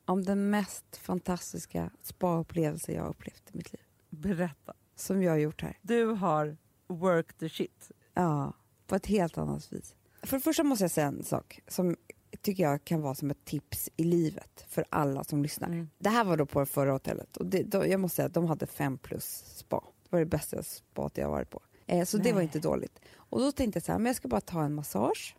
om 0.06 0.24
den 0.24 0.50
mest 0.50 0.98
fantastiska 0.98 1.92
spa-upplevelse 2.02 2.92
jag 2.92 3.02
har 3.02 3.10
upplevt 3.10 3.50
i 3.54 3.58
mitt 3.58 3.74
liv? 3.74 3.82
Berätta. 4.10 4.74
Som 4.96 5.24
jag 5.24 5.32
har 5.32 5.38
gjort 5.38 5.62
här. 5.62 5.78
Du 5.82 6.06
har 6.06 6.58
work 6.88 7.34
the 7.34 7.50
shit. 7.50 7.92
Ja, 8.14 8.54
på 8.88 8.96
ett 8.96 9.06
helt 9.06 9.38
annat 9.38 9.74
vis. 9.74 9.96
För 10.24 10.38
det 10.38 10.44
första 10.44 10.64
måste 10.64 10.84
jag 10.84 10.92
säga 10.92 11.08
en 11.08 11.24
sak 11.24 11.60
som 11.68 11.96
tycker 12.42 12.64
jag 12.64 12.86
kan 12.86 13.02
vara 13.02 13.16
som 13.16 13.32
ett 13.32 13.46
tips 13.46 13.90
i 13.98 14.04
livet 14.04 14.66
för 14.68 14.86
alla 14.90 15.24
som 15.24 15.44
lyssnar. 15.44 15.68
Mm. 15.68 15.90
Det 15.98 16.10
här 16.10 16.24
var 16.24 16.38
då 16.38 16.46
på 16.46 16.60
det 16.60 16.66
förra 16.66 16.92
hotellet 16.92 17.38
och 17.38 17.46
det, 17.46 17.64
då, 17.64 17.88
jag 17.88 18.00
måste 18.00 18.16
säga 18.16 18.26
att 18.26 18.34
de 18.34 18.46
hade 18.46 18.68
fem 18.68 18.98
plus 18.98 19.44
spa. 19.46 19.84
Det 20.04 20.10
var 20.10 20.20
det 20.20 20.26
bästa 20.26 20.64
spat 20.64 21.18
jag 21.18 21.30
varit 21.30 21.50
på. 21.50 21.62
Eh, 21.86 22.06
så 22.06 22.18
det 22.18 22.32
var 22.32 22.40
Nej. 22.40 22.44
inte 22.44 22.60
dåligt. 22.60 23.00
Och 23.16 23.40
då 23.40 23.52
tänkte 23.52 23.78
jag 23.78 23.84
så 23.84 23.92
här, 23.92 24.00
men 24.00 24.06
jag 24.06 24.16
ska 24.16 24.28
bara 24.28 24.42
ta 24.42 24.64
en 24.64 24.74
massage. 24.74 25.36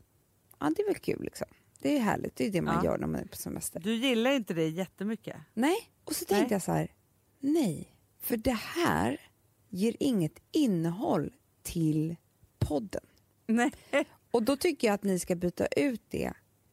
Ja, 0.58 0.72
det 0.76 0.82
är 0.82 0.86
väl 0.86 0.98
kul 0.98 1.22
liksom. 1.22 1.46
Det 1.86 1.96
är 1.96 2.00
härligt, 2.00 2.36
det 2.36 2.46
är 2.46 2.50
det 2.50 2.62
man 2.62 2.74
Ja. 2.84 2.84
gör 2.90 2.98
när 2.98 3.06
man 3.06 3.20
är 3.20 3.24
på 3.26 3.36
semester. 3.36 3.80
Du 3.80 3.94
gillar 3.94 4.30
inte 4.30 4.54
det 4.54 4.68
jättemycket? 4.68 5.36
Nej, 5.54 5.76
och 6.04 6.14
så 6.16 6.24
tänkte 6.24 6.44
Nej. 6.44 6.52
jag 6.52 6.62
så 6.62 6.72
här, 6.72 6.92
nej, 7.40 7.96
för 8.20 8.36
det 8.36 8.52
här 8.58 9.20
ger 9.68 9.96
inget 10.00 10.38
innehåll 10.52 11.32
till 11.62 12.16
podden. 12.58 13.02
Nej. 13.46 13.70
Och 14.30 14.42
då 14.42 14.56
tycker 14.56 14.88
jag 14.88 14.94
att 14.94 15.02
ni 15.02 15.18
ska 15.18 15.34
byta 15.34 15.66
ut 15.66 16.02
det 16.10 16.32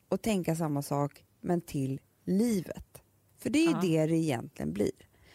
och 0.09 0.21
tänka 0.21 0.55
samma 0.55 0.81
sak, 0.81 1.23
men 1.41 1.61
till 1.61 2.01
livet. 2.23 3.01
För 3.37 3.49
det 3.49 3.65
är 3.65 3.71
Ja. 3.71 3.79
det 3.81 4.05
det 4.05 4.15
egentligen 4.17 4.73
blir. 4.73 4.91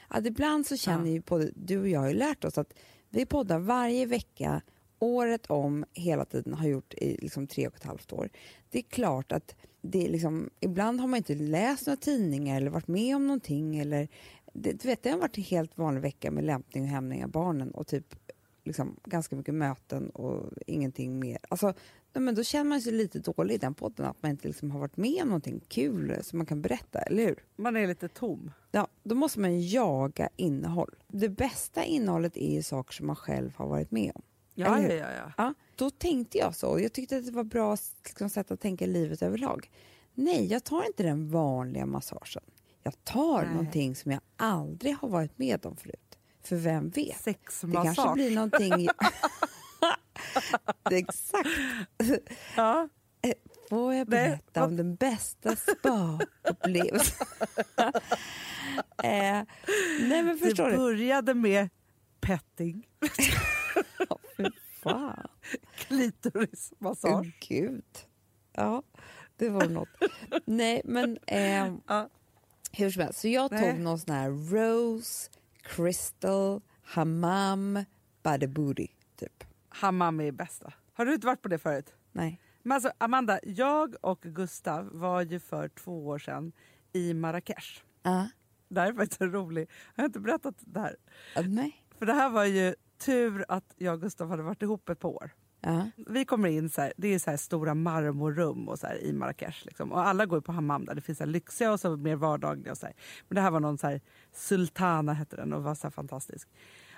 Att 0.08 0.26
ibland 0.26 0.66
så 0.66 0.76
känner 0.76 1.06
Ja. 1.06 1.12
ju 1.12 1.20
både 1.20 1.50
du 1.56 1.78
och 1.80 1.88
jag 1.88 2.00
har 2.00 2.08
ju 2.08 2.14
lärt 2.14 2.44
oss 2.44 2.58
att 2.58 2.75
vi 3.08 3.26
poddar 3.26 3.58
varje 3.58 4.06
vecka, 4.06 4.62
året 4.99 5.47
om, 5.47 5.85
hela 5.92 6.25
tiden, 6.25 6.54
har 6.54 6.66
gjort 6.68 6.94
i 6.94 7.16
liksom 7.16 7.47
tre 7.47 7.66
och 7.68 7.76
ett 7.76 7.85
halvt 7.85 8.12
år. 8.12 8.30
Det 8.70 8.78
är 8.78 8.82
klart 8.82 9.32
att 9.32 9.54
det 9.80 10.06
är 10.06 10.11
liksom, 10.11 10.50
ibland 10.61 11.00
har 11.00 11.08
man 11.08 11.16
inte 11.16 11.35
läst 11.35 11.87
några 11.87 11.97
tidningar 11.97 12.56
eller 12.56 12.70
varit 12.70 12.88
med 12.88 13.16
om 13.16 13.26
någonting. 13.26 13.78
Eller, 13.78 14.08
det, 14.52 14.73
du 14.73 14.88
vet, 14.88 15.02
det 15.02 15.11
har 15.11 15.18
varit 15.18 15.38
en 15.38 15.44
helt 15.44 15.78
vanlig 15.78 16.00
vecka 16.00 16.30
med 16.30 16.44
lämpning 16.44 16.82
och 16.82 16.88
hämning 16.88 17.25
av 17.25 17.30
barnen 17.30 17.70
och 17.70 17.87
typ 17.87 18.14
liksom, 18.64 18.97
ganska 19.04 19.37
mycket 19.37 19.54
möten 19.54 20.11
och 20.11 20.52
ingenting 20.66 21.18
mer. 21.18 21.38
Alltså, 21.49 21.75
men 22.12 22.35
då 22.35 22.44
känner 22.44 22.64
man 22.64 22.80
sig 22.80 22.92
lite 22.92 23.18
dålig 23.18 23.54
i 23.54 23.58
den 23.58 23.75
podden, 23.75 24.06
att 24.06 24.23
man 24.23 24.30
inte 24.30 24.49
liksom 24.49 24.70
har 24.70 24.80
varit 24.80 24.97
med 24.97 25.23
om 25.23 25.28
någonting 25.28 25.61
kul 25.68 26.18
som 26.23 26.38
man 26.38 26.47
kan 26.47 26.62
berätta, 26.62 26.99
eller 26.99 27.26
hur? 27.26 27.44
Man 27.56 27.76
är 27.76 27.87
lite 27.87 28.08
tom. 28.08 28.50
Ja, 28.70 28.88
då 29.02 29.14
måste 29.14 29.40
man 29.40 29.68
jaga 29.68 30.28
innehåll. 30.37 30.94
Det 31.08 31.28
bästa 31.28 31.85
innehållet 31.85 32.37
är 32.37 32.54
ju 32.54 32.62
saker 32.62 32.94
som 32.94 33.06
man 33.06 33.16
själv 33.16 33.52
har 33.56 33.68
varit 33.68 33.90
med 33.90 34.12
om. 34.14 34.23
Ja, 34.54 34.82
ja, 34.82 34.92
ja, 34.92 35.06
ja. 35.12 35.32
Ja, 35.37 35.54
då 35.78 35.90
tänkte 35.90 36.38
jag 36.38 36.54
så. 36.54 36.80
Jag 36.80 36.92
tyckte 36.92 37.16
att 37.16 37.26
det 37.26 37.32
var 37.32 37.42
ett 37.42 37.50
bra 37.50 37.76
liksom, 38.04 38.30
sätt 38.30 38.50
att 38.50 38.61
tänka 38.61 38.87
livet 38.87 39.23
överlag. 39.23 39.70
Nej, 40.14 40.47
jag 40.47 40.64
tar 40.64 40.87
inte 40.87 41.02
den 41.02 41.30
vanliga 41.30 41.87
massagen. 41.87 42.42
Jag 42.82 43.04
tar 43.04 43.42
Nej. 43.42 43.50
någonting 43.50 43.94
som 43.94 44.12
jag 44.12 44.20
aldrig 44.37 44.97
har 44.97 45.08
varit 45.08 45.38
med 45.38 45.66
om 45.66 45.76
förut. 45.76 46.18
För 46.42 46.56
vem 46.56 46.85
vet? 46.85 46.94
Det 46.94 47.14
Sexmassage. 47.23 47.85
kanske 47.85 48.14
blir 48.14 48.35
någonting... 48.35 48.88
Det 50.90 50.97
Exakt. 50.97 51.49
Ja. 52.56 52.88
Får 53.68 53.94
jag 53.94 54.06
berätta 54.06 54.64
om 54.64 54.76
den 54.76 54.94
bästa 54.94 55.56
spa-upplevelsen? 55.56 57.26
eh, 59.02 59.42
nej, 60.00 60.23
men 60.23 60.38
förstår 60.38 60.70
det 60.70 60.76
började 60.76 61.35
med 61.35 61.68
petting, 62.20 62.88
fan. 64.82 65.28
klitorismassage. 65.75 67.12
Åh, 67.26 67.49
Gud. 67.49 67.85
Ja, 68.52 68.82
det 69.37 69.49
var 69.49 69.66
något. 69.68 69.88
Nej, 70.44 70.82
men 70.85 71.18
ehm, 71.26 71.80
Ja. 71.87 72.08
hur 72.73 72.90
som 72.90 73.02
helst. 73.02 73.20
Så 73.20 73.28
jag 73.28 73.50
tog 73.50 73.61
Nej. 73.61 73.78
någon 73.78 73.99
sån 73.99 74.14
här 74.14 74.30
Rose, 74.30 75.30
Crystal, 75.62 76.61
Hammam, 76.82 77.85
Body 78.23 78.47
Booty, 78.47 78.87
typ. 79.16 79.44
Hammam 79.68 80.20
är 80.20 80.32
bästa. 80.32 80.73
Har 80.92 81.04
du 81.06 81.14
inte 81.14 81.26
varit 81.26 81.42
på 81.42 81.49
det 81.49 81.58
förut? 81.58 81.94
Nej. 82.12 82.40
Men 82.62 82.73
alltså, 82.75 82.92
Amanda, 82.99 83.40
jag 83.42 83.94
och 84.00 84.20
Gustav 84.23 84.88
var 84.92 85.23
ju 85.23 85.40
för 85.40 85.68
två 85.68 86.06
år 86.06 86.18
sedan 86.18 86.52
i 86.92 87.14
Marrakesh. 87.14 87.82
Ja. 88.02 88.28
Det 88.68 88.80
här 88.80 88.88
är 88.88 88.92
faktiskt 88.94 89.20
roligt. 89.20 89.70
Jag 89.94 90.02
har 90.02 90.06
inte 90.06 90.20
berättat 90.20 90.54
det 90.58 90.80
här. 90.80 90.97
Ah, 91.37 91.42
nej. 91.42 91.85
För 91.99 92.06
det 92.06 92.12
här 92.12 92.30
var 92.30 92.44
ju 92.44 92.75
tur 92.99 93.45
att 93.49 93.75
jag 93.76 93.95
och 93.95 94.00
Gustav 94.00 94.31
hade 94.31 94.43
varit 94.43 94.62
ihop 94.62 94.88
ett 94.88 94.99
par 94.99 95.09
år. 95.09 95.31
Ja. 95.61 95.90
Vi 95.97 96.25
kommer 96.25 96.49
in, 96.49 96.71
så 96.71 96.81
här, 96.81 96.93
det 96.97 97.14
är 97.14 97.19
så 97.19 97.31
här 97.31 97.37
stora 97.37 97.75
marmorrum 97.75 98.69
och 98.69 98.78
så 98.78 98.87
här, 98.87 99.05
i 99.05 99.12
Marrakesh. 99.12 99.67
Liksom. 99.67 99.93
Och 99.93 100.07
alla 100.07 100.26
går 100.26 100.40
på 100.40 100.52
hammam 100.52 100.85
där. 100.85 100.95
Det 100.95 101.00
finns 101.00 101.19
så 101.19 101.25
lyxiga 101.25 101.73
och 101.73 101.81
så 101.81 101.97
mer 101.97 102.17
vardagliga. 102.17 102.73
Och 102.73 102.78
så 102.78 102.87
här. 102.87 102.95
Men 103.28 103.37
det 103.37 103.40
här 103.40 103.50
var 103.50 103.61
någon 103.61 103.78
så 103.78 103.87
här, 103.87 104.00
Sultana 104.33 105.12
hette 105.12 105.37
den 105.37 105.52
och 105.52 105.62
var 105.62 105.75
så 105.75 105.90
fantastisk. 105.90 106.49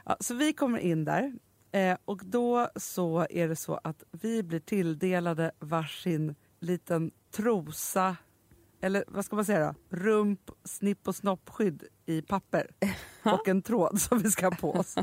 Ja, 0.04 0.16
så 0.21 0.35
vi 0.35 0.52
kommer 0.52 0.78
in 0.78 1.04
där 1.04 1.33
eh, 1.73 1.97
och 2.04 2.21
då 2.25 2.69
så 2.76 3.26
är 3.30 3.49
det 3.49 3.57
så 3.57 3.80
att 3.85 4.04
vi 4.11 4.42
blir 4.42 4.61
tilldelade 4.61 5.50
varsin 5.59 6.35
liten 6.61 7.11
trosa 7.30 8.16
eller 8.83 9.04
vad 9.09 9.25
ska 9.25 9.37
man 9.37 9.45
säga 9.45 9.66
då? 9.66 9.97
Rump, 9.97 10.50
snipp 10.64 11.09
och 11.09 11.16
snoppskydd 11.16 11.85
i 12.07 12.23
papper. 12.23 12.71
Och 13.25 13.49
en 13.49 13.62
tråd 13.62 14.00
som 14.00 14.19
vi 14.19 14.30
ska 14.30 14.47
ha 14.47 14.57
på 14.57 14.73
oss. 14.73 14.95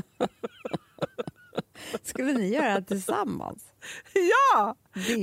Skulle 2.02 2.32
ni 2.32 2.48
göra 2.54 2.80
det 2.80 2.86
tillsammans? 2.86 3.64
ja! 4.14 4.76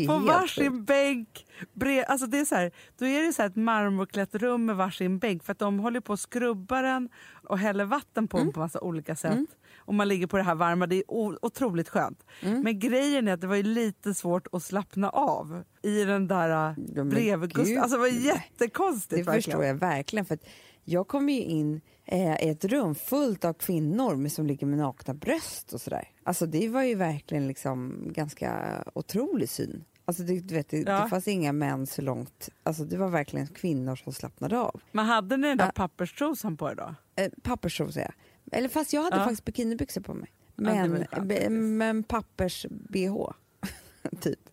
På 0.07 0.17
varsin 0.17 0.83
bänk. 0.85 1.45
Bre- 1.73 2.03
alltså 2.03 2.27
det 2.27 2.39
är 2.39 2.45
så 2.45 2.55
här, 2.55 2.71
då 2.97 3.05
är 3.05 3.23
det 3.23 3.33
så 3.33 3.41
här 3.41 3.49
ett 3.49 3.55
marmorklätt 3.55 4.35
rum 4.35 4.65
med 4.65 4.75
varsin 4.75 5.19
bänk 5.19 5.43
för 5.43 5.51
att 5.51 5.59
de 5.59 5.79
håller 5.79 5.99
på 5.99 6.13
att 6.13 6.19
skrubba 6.19 6.81
den 6.81 7.09
och 7.47 7.59
häller 7.59 7.85
vatten 7.85 8.27
på 8.27 8.37
den 8.37 8.53
på 8.53 8.59
massa 8.59 8.81
olika 8.81 9.15
sätt. 9.15 9.39
Och 9.77 9.93
man 9.93 10.07
ligger 10.07 10.27
på 10.27 10.37
det 10.37 10.43
här 10.43 10.55
varma, 10.55 10.87
det 10.87 10.95
är 10.95 11.03
otroligt 11.45 11.89
skönt. 11.89 12.23
Men 12.41 12.79
grejen 12.79 13.27
är 13.27 13.33
att 13.33 13.41
det 13.41 13.47
var 13.47 13.55
ju 13.55 13.63
lite 13.63 14.13
svårt 14.13 14.47
att 14.51 14.63
slappna 14.63 15.09
av 15.09 15.63
i 15.81 16.03
den 16.03 16.27
där 16.27 16.49
Ja, 16.49 16.75
ja, 16.95 17.37
Gustav. 17.37 17.77
Alltså 17.83 17.97
det 17.97 18.01
var 18.01 18.07
jättekonstigt 18.07 19.09
Det 19.09 19.15
verkligen. 19.23 19.41
förstår 19.43 19.65
jag 19.65 19.75
verkligen. 19.75 20.25
För 20.25 20.37
jag 20.83 21.07
kom 21.07 21.29
ju 21.29 21.41
in 21.41 21.81
eh, 22.05 22.43
i 22.45 22.49
ett 22.49 22.65
rum 22.65 22.95
fullt 22.95 23.45
av 23.45 23.53
kvinnor 23.53 24.27
som 24.29 24.45
ligger 24.47 24.67
med 24.67 24.77
nakna 24.79 25.13
bröst 25.13 25.73
och 25.73 25.81
sådär. 25.81 26.07
Alltså 26.23 26.45
det 26.45 26.69
var 26.69 26.83
ju 26.83 26.95
verkligen 26.95 27.47
liksom 27.47 28.07
ganska 28.13 28.83
otrolig 28.95 29.49
syn. 29.49 29.64
Alltså 30.07 30.23
det, 30.23 30.39
du 30.39 30.53
vet, 30.55 30.69
det, 30.69 30.77
Ja. 30.79 31.03
det 31.03 31.09
fanns 31.09 31.27
inga 31.27 31.53
män 31.53 31.87
så 31.87 32.01
långt. 32.01 32.49
Alltså 32.63 32.83
det 32.85 32.97
var 32.97 33.09
verkligen 33.09 33.47
kvinnor 33.47 33.95
som 33.95 34.13
slappnade 34.13 34.57
av. 34.59 34.81
Men 34.91 35.05
hade 35.05 35.37
ni 35.37 35.47
den 35.47 35.57
där 35.57 35.65
Ja. 35.65 35.71
papperstrosan 35.75 36.57
på 36.57 36.69
er 36.71 36.75
då? 36.75 36.95
Eh, 37.15 37.31
papperstrosa 37.43 37.99
jag. 37.99 38.11
Eller 38.51 38.69
fast 38.69 38.93
jag 38.93 39.03
hade 39.03 39.15
Ja. 39.17 39.23
faktiskt 39.23 39.45
bikinibyxor 39.45 40.01
på 40.01 40.13
mig. 40.13 40.31
Ja, 40.55 40.63
Men, 40.63 40.91
be- 40.91 41.07
faktiskt. 41.11 41.51
men 41.51 42.03
pappers-bh. 42.03 43.33
typ. 44.21 44.49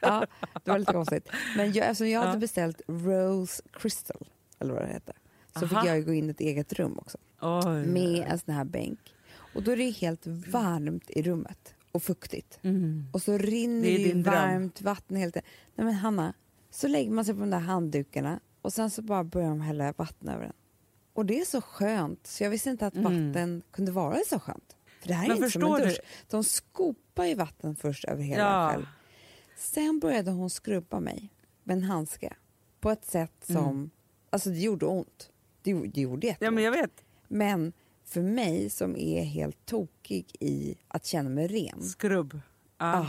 Ja, 0.00 0.26
det 0.64 0.70
var 0.70 0.78
lite 0.78 0.92
konstigt. 0.92 1.28
Men 1.56 1.72
jag, 1.72 1.86
alltså 1.86 2.06
jag 2.06 2.20
hade 2.20 2.32
Ja. 2.32 2.38
beställt 2.38 2.80
Rose 2.88 3.62
Crystal, 3.72 4.28
eller 4.58 4.74
vad 4.74 4.82
det 4.82 4.88
heter. 4.92 5.14
Så 5.58 5.64
Aha. 5.64 5.80
fick 5.82 5.90
jag 5.90 6.06
gå 6.06 6.12
in 6.12 6.28
i 6.28 6.30
ett 6.30 6.40
eget 6.40 6.72
rum 6.72 6.98
också. 6.98 7.18
Oj. 7.40 7.86
Med 7.86 8.26
en 8.28 8.38
sån 8.38 8.54
här 8.54 8.64
bänk. 8.64 8.98
Och 9.54 9.62
då 9.62 9.70
är 9.70 9.76
det 9.76 9.90
helt 9.90 10.26
varmt 10.26 11.10
i 11.10 11.22
rummet 11.22 11.73
och 11.94 12.02
fuktigt. 12.02 12.58
Mm. 12.62 13.06
Och 13.12 13.22
så 13.22 13.38
rinner 13.38 13.82
Det 13.82 13.96
det 13.96 14.02
är 14.04 14.08
din 14.14 14.22
dröm. 14.22 14.34
varmt 14.34 14.80
vatten 14.82 15.16
hela 15.16 15.32
tiden. 15.32 15.48
Nej 15.74 15.84
men 15.84 15.94
Hanna, 15.94 16.34
så 16.70 16.88
lägger 16.88 17.10
man 17.10 17.24
sig 17.24 17.34
på 17.34 17.40
de 17.40 17.50
där 17.50 17.58
handdukarna 17.58 18.40
och 18.62 18.72
sen 18.72 18.90
så 18.90 19.02
bara 19.02 19.24
börjar 19.24 19.48
de 19.48 19.60
hälla 19.60 19.92
vatten 19.96 20.28
över 20.28 20.44
den. 20.44 20.52
Och 21.12 21.26
det 21.26 21.40
är 21.40 21.44
så 21.44 21.60
skönt, 21.60 22.26
så 22.26 22.44
jag 22.44 22.50
visste 22.50 22.70
inte 22.70 22.86
att 22.86 22.94
Mm. 22.96 23.26
vatten 23.32 23.62
kunde 23.70 23.92
vara 23.92 24.16
så 24.28 24.38
skönt. 24.38 24.76
För 25.00 25.08
det 25.08 25.14
här 25.14 25.24
är 25.24 25.28
Men 25.28 25.36
inte 25.36 25.50
som 25.50 25.62
en 25.62 25.80
dusch. 25.82 26.00
De 26.30 26.44
skopar 26.44 27.24
ju 27.24 27.34
vatten 27.34 27.76
först 27.76 28.04
över 28.04 28.22
hela 28.22 28.42
Ja. 28.42 28.70
själv. 28.72 28.86
Sen 29.56 29.98
började 29.98 30.30
hon 30.30 30.50
skrubba 30.50 31.00
mig 31.00 31.32
med 31.64 31.76
en 31.76 31.82
handske 31.82 32.32
på 32.80 32.90
ett 32.90 33.04
sätt 33.04 33.32
som, 33.46 33.56
Mm. 33.56 33.90
alltså 34.30 34.50
det 34.50 34.58
gjorde 34.58 34.86
ont. 34.86 35.30
Det, 35.62 35.72
det 35.74 36.00
gjorde 36.00 36.26
jätteont. 36.26 36.44
Ja 36.46 36.50
men 36.50 36.64
jag 36.64 36.72
vet. 36.72 37.04
Men 37.28 37.72
för 38.04 38.22
mig 38.22 38.70
som 38.70 38.96
är 38.96 39.22
helt 39.22 39.66
tokig 39.66 40.36
i 40.40 40.74
att 40.88 41.06
känna 41.06 41.28
mig 41.30 41.46
ren. 41.46 41.82
Skrubb. 41.82 42.40
Ja. 42.78 42.98
Ah, 43.00 43.06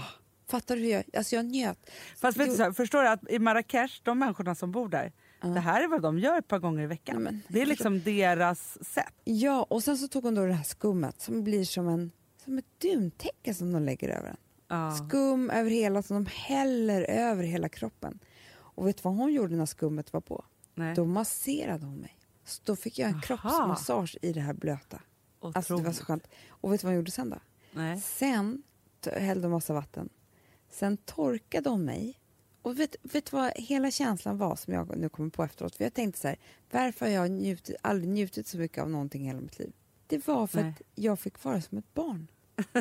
fattar 0.48 0.76
du 0.76 0.82
hur 0.82 0.90
jag, 0.90 1.04
alltså 1.14 1.36
jag 1.36 1.46
njöt. 1.46 1.90
Fast 2.18 2.38
vet 2.38 2.50
du, 2.50 2.56
så 2.56 2.64
här, 2.64 2.72
förstår 2.72 3.02
du 3.04 3.10
att 3.10 3.30
i 3.30 3.40
Marrakesh, 3.40 3.94
de 4.04 4.20
människorna 4.20 4.56
som 4.56 4.72
bor 4.72 4.90
där, 4.90 5.12
Ja. 5.42 5.48
det 5.48 5.60
här 5.60 5.84
är 5.84 5.88
vad 5.88 6.02
de 6.02 6.20
gör 6.20 6.38
ett 6.40 6.48
par 6.48 6.60
gånger 6.60 6.84
i 6.84 6.88
veckan. 6.88 7.16
Nej, 7.16 7.24
men- 7.24 7.42
det 7.48 7.62
är 7.62 7.66
liksom 7.66 8.02
deras 8.04 8.78
sätt. 8.94 9.14
Ja, 9.24 9.64
och 9.70 9.84
sen 9.84 9.98
så 9.98 10.08
tog 10.08 10.24
hon 10.24 10.36
då 10.36 10.46
det 10.46 10.54
här 10.54 10.64
skummet 10.64 11.22
som 11.22 11.44
blir 11.44 11.66
som, 11.66 11.88
en, 11.88 12.12
som 12.46 12.58
ett 12.58 12.80
duntäcke 12.82 13.54
som 13.54 13.72
de 13.72 13.84
lägger 13.84 14.10
över 14.10 14.30
en. 14.30 14.38
Ja. 14.68 14.92
Skum 14.92 15.50
över 15.50 15.70
hela, 15.70 16.02
som 16.04 16.24
de 16.24 16.30
häller 16.32 17.02
över 17.02 17.44
hela 17.44 17.70
kroppen. 17.70 18.20
Och 18.54 18.88
vet 18.88 18.98
du 18.98 19.02
vad 19.04 19.16
hon 19.16 19.34
gjorde 19.34 19.56
när 19.56 19.66
skummet 19.66 20.14
var 20.14 20.22
på? 20.22 20.46
Nej. 20.76 20.96
Då 20.96 21.06
masserade 21.06 21.86
hon 21.86 21.98
mig. 21.98 22.15
Så 22.46 22.62
då 22.66 22.76
fick 22.76 23.00
jag 23.00 23.10
en 23.10 23.16
Aha. 23.16 23.22
kroppsmassage 23.22 24.18
i 24.22 24.34
det 24.34 24.42
här 24.42 24.54
blöta. 24.54 25.02
Alltså 25.42 25.78
det 25.78 25.84
var 25.84 25.92
så 25.92 26.06
skönt. 26.06 26.28
Och 26.48 26.74
vet 26.74 26.82
du 26.82 26.86
vad 26.88 26.92
hon 26.94 26.96
gjorde 26.98 27.12
sen 27.12 27.30
då? 27.30 27.40
Nej. 27.72 28.00
Sen 28.00 28.64
hällde 29.14 29.48
hon 29.48 29.52
massa 29.52 29.74
vatten. 29.74 30.10
Sen 30.70 30.98
torkade 30.98 31.70
hon 31.70 31.86
mig. 31.86 32.20
Och 32.62 32.80
vet, 32.80 32.96
vet 33.02 33.26
du 33.32 33.38
vad 33.38 33.52
hela 33.56 33.92
känslan 33.92 34.38
var 34.38 34.56
som 34.56 34.74
jag 34.74 34.98
nu 34.98 35.10
kommer 35.10 35.30
på 35.30 35.44
efteråt? 35.44 35.76
För 35.76 35.84
jag 35.84 35.94
tänkte 35.94 36.22
så 36.22 36.28
här, 36.28 36.38
varför 36.72 37.06
har 37.06 37.14
jag 37.14 37.32
njutit, 37.32 37.76
aldrig 37.82 38.10
njutit 38.10 38.48
så 38.48 38.58
mycket 38.58 38.84
av 38.84 38.90
någonting 38.90 39.24
i 39.24 39.26
hela 39.28 39.42
mitt 39.42 39.60
liv? 39.60 39.74
Det 40.08 40.28
var 40.28 40.48
för 40.48 40.62
Nej. 40.62 40.70
att 40.70 40.82
jag 40.96 41.20
fick 41.20 41.44
vara 41.44 41.62
som 41.62 41.78
ett 41.78 41.94
barn. 41.94 42.28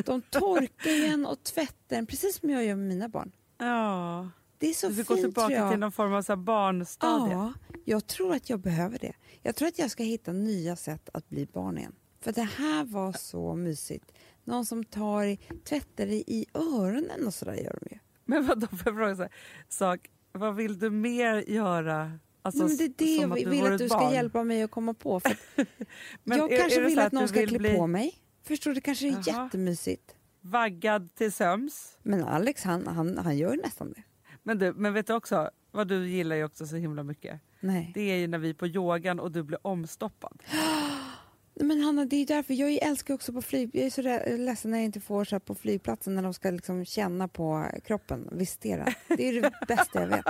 De 0.05 0.21
torkar 0.21 0.89
igen 0.89 1.25
och 1.25 1.43
tvättar 1.43 1.95
en, 1.95 2.05
precis 2.05 2.39
som 2.39 2.49
jag 2.49 2.65
gör 2.65 2.75
med 2.75 2.87
mina 2.87 3.07
barn. 3.09 3.31
Ja. 3.57 4.29
Det 4.57 4.67
är 4.69 4.73
så 4.73 4.87
Du 4.87 4.95
fint 4.95 5.07
får 5.07 5.15
gå 5.15 5.21
tillbaka 5.21 5.53
jag. 5.53 5.71
till 5.71 5.79
någon 5.79 5.91
form 5.91 6.13
av 6.13 6.21
så 6.21 6.35
barnstadie. 6.35 7.33
Ja, 7.33 7.53
jag 7.85 8.07
tror 8.07 8.33
att 8.35 8.49
jag 8.49 8.59
behöver 8.59 8.99
det. 8.99 9.13
Jag 9.41 9.55
tror 9.55 9.67
att 9.67 9.79
jag 9.79 9.91
ska 9.91 10.03
hitta 10.03 10.31
nya 10.31 10.75
sätt 10.75 11.09
att 11.13 11.29
bli 11.29 11.45
barn 11.45 11.77
igen. 11.77 11.95
För 12.21 12.31
det 12.31 12.41
här 12.57 12.83
var 12.85 13.13
så 13.13 13.55
mysigt. 13.55 14.11
Någon 14.43 14.65
som 14.65 14.83
tar 14.83 15.37
tvättar 15.63 16.07
i, 16.07 16.23
i 16.27 16.45
öronen 16.53 17.27
och 17.27 17.33
sådär 17.33 17.53
gör 17.53 17.79
de 17.81 17.95
ju. 17.95 17.99
Men 18.25 18.45
vadå, 18.45 18.67
får 18.67 18.77
jag 18.85 18.95
fråga 18.95 19.15
här, 19.15 19.29
sak, 19.69 20.09
vad 20.31 20.55
vill 20.55 20.79
du 20.79 20.89
mer 20.89 21.49
göra? 21.49 22.19
Alltså, 22.41 22.63
Nej, 22.65 22.67
men 22.67 22.77
det 22.77 22.83
är 22.83 23.05
det 23.07 23.15
jag 23.21 23.31
att 23.31 23.37
vill 23.37 23.47
vore 23.61 23.73
att 23.73 23.79
du 23.79 23.89
ska 23.89 23.97
barn? 23.97 24.13
hjälpa 24.13 24.43
mig 24.43 24.61
att 24.63 24.71
komma 24.71 24.93
på. 24.93 25.19
För 25.19 25.29
att 25.29 25.37
Men 26.23 26.37
jag 26.37 26.51
är- 26.51 26.57
kanske 26.59 26.81
är 26.81 26.85
vill 26.85 26.99
att 26.99 27.11
du 27.11 27.17
någon 27.17 27.27
ska 27.27 27.39
vill 27.39 27.49
klä 27.49 27.59
bli 27.59 27.75
på 27.75 27.87
mig. 27.87 28.13
Förstår 28.43 28.71
du? 28.71 28.75
Det 28.75 28.81
kanske 28.81 29.07
är 29.07 29.11
Jaha. 29.25 29.43
jättemysigt. 29.45 30.15
Vaggad 30.41 31.15
till 31.15 31.31
söms. 31.33 31.97
Men 32.03 32.23
Alex 32.23 32.63
han, 32.63 32.87
han, 32.87 33.17
han 33.17 33.37
gör 33.37 33.55
nästan 33.63 33.91
det. 33.93 34.03
Men, 34.43 34.57
du, 34.59 34.73
men 34.73 34.93
vet 34.93 35.07
du 35.07 35.13
också, 35.13 35.49
vad 35.75 35.87
du 35.87 36.09
gillar 36.09 36.35
ju 36.35 36.43
också 36.43 36.67
så 36.67 36.75
himla 36.75 37.03
mycket? 37.03 37.41
Nej. 37.59 37.91
Det 37.93 38.11
är 38.11 38.15
ju 38.15 38.27
när 38.27 38.37
vi 38.37 38.49
är 38.49 38.53
på 38.53 38.67
yogan 38.67 39.19
och 39.19 39.31
du 39.31 39.43
blir 39.43 39.67
omstoppad. 39.67 40.43
Men 41.59 41.81
Hanna, 41.81 42.05
det 42.05 42.15
är 42.15 42.25
därför 42.25 42.53
jag 42.53 42.71
älskar 42.71 43.13
också 43.13 43.33
på 43.33 43.41
flyg. 43.41 43.69
Jag 43.73 43.85
är 43.85 43.89
så 43.89 44.01
ledsen 44.37 44.71
när 44.71 44.77
jag 44.77 44.85
inte 44.85 44.99
får 44.99 45.23
så 45.23 45.39
på 45.39 45.55
flygplatsen 45.55 46.15
när 46.15 46.23
de 46.23 46.33
ska 46.33 46.51
liksom 46.51 46.85
känna 46.85 47.27
på 47.27 47.65
kroppen, 47.85 48.29
visitera. 48.31 48.93
Det 49.07 49.29
är 49.29 49.41
det 49.41 49.51
bästa 49.67 50.01
jag 50.01 50.07
vet. 50.07 50.25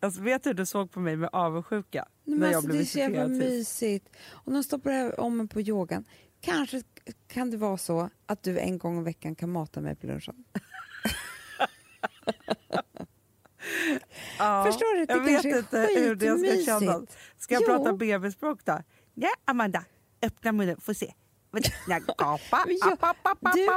Alltså, 0.00 0.22
vet 0.22 0.42
du 0.42 0.50
hur 0.50 0.54
du 0.54 0.66
såg 0.66 0.90
på 0.90 1.00
mig 1.00 1.16
med 1.16 1.30
avundsjuka? 1.32 2.08
Nej, 2.24 2.38
när 2.38 2.46
jag 2.46 2.54
alltså, 2.54 2.68
blev 2.68 2.78
det 2.78 2.84
är 2.84 2.86
så 2.86 2.98
jävla 2.98 3.28
mysigt. 3.28 4.08
Och 4.30 4.52
de 4.52 4.62
stoppar 4.62 5.20
om 5.20 5.36
mig 5.36 5.48
på 5.48 5.60
yogan. 5.60 6.04
Kanske 6.40 6.82
kan 7.26 7.50
det 7.50 7.56
vara 7.56 7.76
så 7.78 8.10
att 8.26 8.42
du 8.42 8.58
en 8.58 8.78
gång 8.78 9.00
i 9.00 9.02
veckan 9.02 9.34
kan 9.34 9.50
mata 9.50 9.80
mig 9.80 9.96
på 9.96 10.06
lunchen. 10.06 10.44
Ja, 14.38 14.64
Förstår 14.66 14.98
du? 14.98 15.06
Det 15.06 15.12
jag 15.14 15.20
vet 15.20 15.44
inte 15.44 15.78
hur 15.96 16.14
det 16.14 16.38
ska 16.64 16.64
kännas. 16.80 17.02
Ska 17.38 17.54
jag 17.54 17.62
Jo. 17.62 17.68
prata 17.68 17.92
bebisspråk 17.92 18.64
då? 18.64 18.78
Ja, 19.14 19.28
Amanda, 19.44 19.84
öppna 20.22 20.52
munnen, 20.52 20.80
får 20.80 20.92
se. 20.92 21.12
Ja, 21.88 21.98
Gapa, 22.18 22.64
jag- 22.80 22.98
app, 23.00 23.38
du-. 23.54 23.68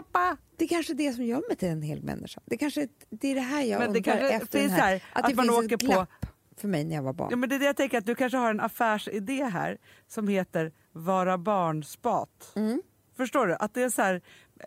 Det 0.57 0.65
är 0.65 0.69
kanske 0.69 0.93
är 0.93 0.95
det 0.95 1.13
som 1.13 1.23
gör 1.25 1.43
mig 1.47 1.57
till 1.57 1.67
en 1.69 1.81
hel 1.81 2.03
människa. 2.03 2.41
Det, 2.45 2.57
kanske, 2.57 2.87
det 3.09 3.27
är 3.31 3.35
det 3.35 3.41
här 3.41 3.61
jag 3.61 3.79
Men 3.79 3.93
det 3.93 3.99
undrar 3.99 4.29
efter 4.29 4.59
finns 4.59 4.71
här. 4.71 4.79
här, 4.81 4.95
att, 5.13 5.23
att 5.23 5.29
det 5.29 5.35
man 5.35 5.45
finns 5.45 5.57
åker 5.57 5.75
ett 5.75 5.79
på- 5.81 5.85
glapp 5.87 6.09
för 6.57 6.67
mig 6.67 6.83
när 6.83 6.95
jag 6.95 7.03
var 7.03 7.13
barn. 7.13 7.27
Ja, 7.31 7.37
men 7.37 7.49
det 7.49 7.55
är 7.55 7.59
det 7.59 7.65
jag 7.65 7.77
tänker, 7.77 7.97
att 7.97 8.05
du 8.05 8.15
kanske 8.15 8.37
har 8.37 8.49
en 8.49 8.59
affärsidé 8.59 9.43
här 9.43 9.77
som 10.07 10.27
heter 10.27 10.71
Vara 10.91 11.37
barnspat. 11.37 12.51
Mm. 12.55 12.81
Förstår 13.17 13.47
du? 13.47 13.53
Att 13.55 13.73
det 13.73 13.81
är 13.83 13.89
så 13.89 14.01
här, 14.01 14.21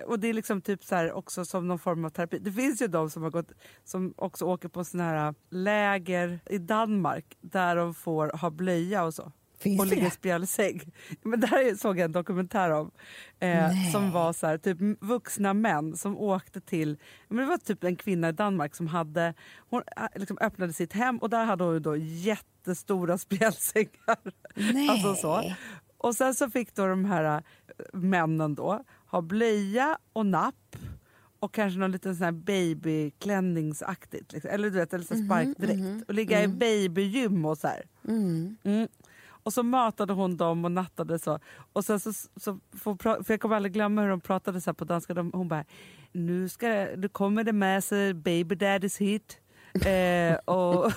och 0.07 0.21
det 0.21 0.28
är 0.28 0.35
liksom 0.35 0.61
typ 0.61 0.85
så 0.85 0.95
här 0.95 1.12
också 1.12 1.45
som 1.45 1.68
någon 1.68 1.78
form 1.78 2.04
av 2.04 2.11
terapi. 2.11 2.38
Det 2.38 2.52
finns 2.52 2.83
ju 2.83 2.87
de 2.87 3.11
som, 3.11 3.23
har 3.23 3.30
gått, 3.30 3.52
som 3.85 4.14
också 4.16 4.45
åker 4.45 4.68
på 4.68 4.85
såna 4.85 5.04
här 5.04 5.35
läger 5.50 6.40
i 6.47 6.59
Danmark 6.59 7.37
där 7.40 7.76
de 7.76 7.95
får 7.95 8.28
ha 8.28 8.50
blöja 8.50 9.04
och 9.04 9.14
så. 9.14 9.33
Finns 9.59 9.80
och 9.80 9.87
ligga 9.87 10.07
i 10.07 10.11
spjälsäng. 10.11 10.80
Men 11.23 11.40
där 11.40 11.76
såg 11.76 11.99
jag 11.99 12.04
en 12.04 12.12
dokumentär 12.12 12.71
om. 12.71 12.90
Eh, 13.38 13.90
som 13.92 14.11
var 14.11 14.33
så 14.33 14.47
här, 14.47 14.59
typ 14.59 14.78
vuxna 15.00 15.54
män 15.54 15.97
som 15.97 16.18
åkte 16.18 16.61
till... 16.61 16.99
Men 17.28 17.38
det 17.38 17.47
var 17.47 17.59
typ 17.59 17.85
en 17.85 17.97
kvinna 17.97 18.28
i 18.28 18.33
Danmark 18.33 18.75
som 18.75 18.87
hade, 18.87 19.35
hon 19.71 19.83
eh, 19.97 20.07
liksom 20.14 20.38
öppnade 20.40 20.73
sitt 20.73 20.92
hem 20.92 21.18
och 21.18 21.30
där 21.30 21.45
hade 21.45 21.64
hon 21.64 21.83
då 21.83 21.97
jättestora 21.97 23.18
spjälsängar. 23.18 24.33
Nej. 24.54 24.88
Alltså 24.88 25.14
så. 25.14 25.52
Och 25.99 26.14
sen 26.14 26.35
så 26.35 26.50
fick 26.50 26.75
då 26.75 26.87
de 26.87 27.04
här 27.04 27.25
äh, 27.25 27.40
männen 27.92 28.54
då 28.54 28.85
ha 29.11 29.23
blöja 29.23 29.99
och 30.12 30.27
napp 30.27 30.77
och 31.41 31.55
kanske 31.55 31.81
någon 31.81 31.93
liten 31.93 32.17
sån 32.17 32.25
här 32.25 32.33
babyklänningsaktigt. 32.33 34.33
Liksom. 34.33 34.50
Eller 34.50 34.71
du 34.71 34.77
vet, 34.79 34.95
eller 34.95 35.05
så 35.05 35.15
här 35.15 35.25
sparkdräkt. 35.25 36.09
och 36.09 36.15
ligga 36.15 36.43
i 36.43 36.49
babygym 36.49 37.45
och 37.45 37.59
så. 37.59 37.69
Mm. 38.09 38.57
Mm. 38.65 38.88
Och 39.43 39.53
så 39.53 39.62
matade 39.62 40.12
hon 40.12 40.37
dem 40.37 40.65
och 40.65 40.73
nattade 40.73 41.19
så. 41.19 41.38
Och 41.73 41.85
sen 41.85 42.00
så, 42.00 42.12
så 42.12 42.59
pra- 42.85 43.25
för 43.25 43.33
jag 43.33 43.40
kommer 43.40 43.57
aldrig 43.57 43.73
glömma 43.73 44.03
hur 44.03 44.09
de 44.09 44.21
pratade 44.21 44.61
så 44.61 44.71
här 44.71 44.75
på 44.75 44.85
danska. 44.85 45.14
De, 45.14 45.31
hon 45.35 45.49
bara, 45.49 45.64
nu, 46.12 46.49
ska, 46.49 46.66
nu 46.97 47.09
kommer 47.09 47.44
det 47.44 47.53
med 47.53 47.85
sig 47.85 48.14
baby 48.14 48.55
daddies 48.55 48.99
hit. 48.99 49.38
Eh, 49.87 50.35
och 50.35 50.92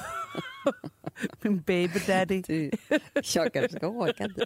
min 1.41 1.61
baby 1.61 1.99
daddy. 2.07 2.41
Du, 2.41 2.71
jag 3.33 3.53
kanske 3.53 3.77
ska 3.77 3.87
åka 3.87 4.27
dit. 4.27 4.43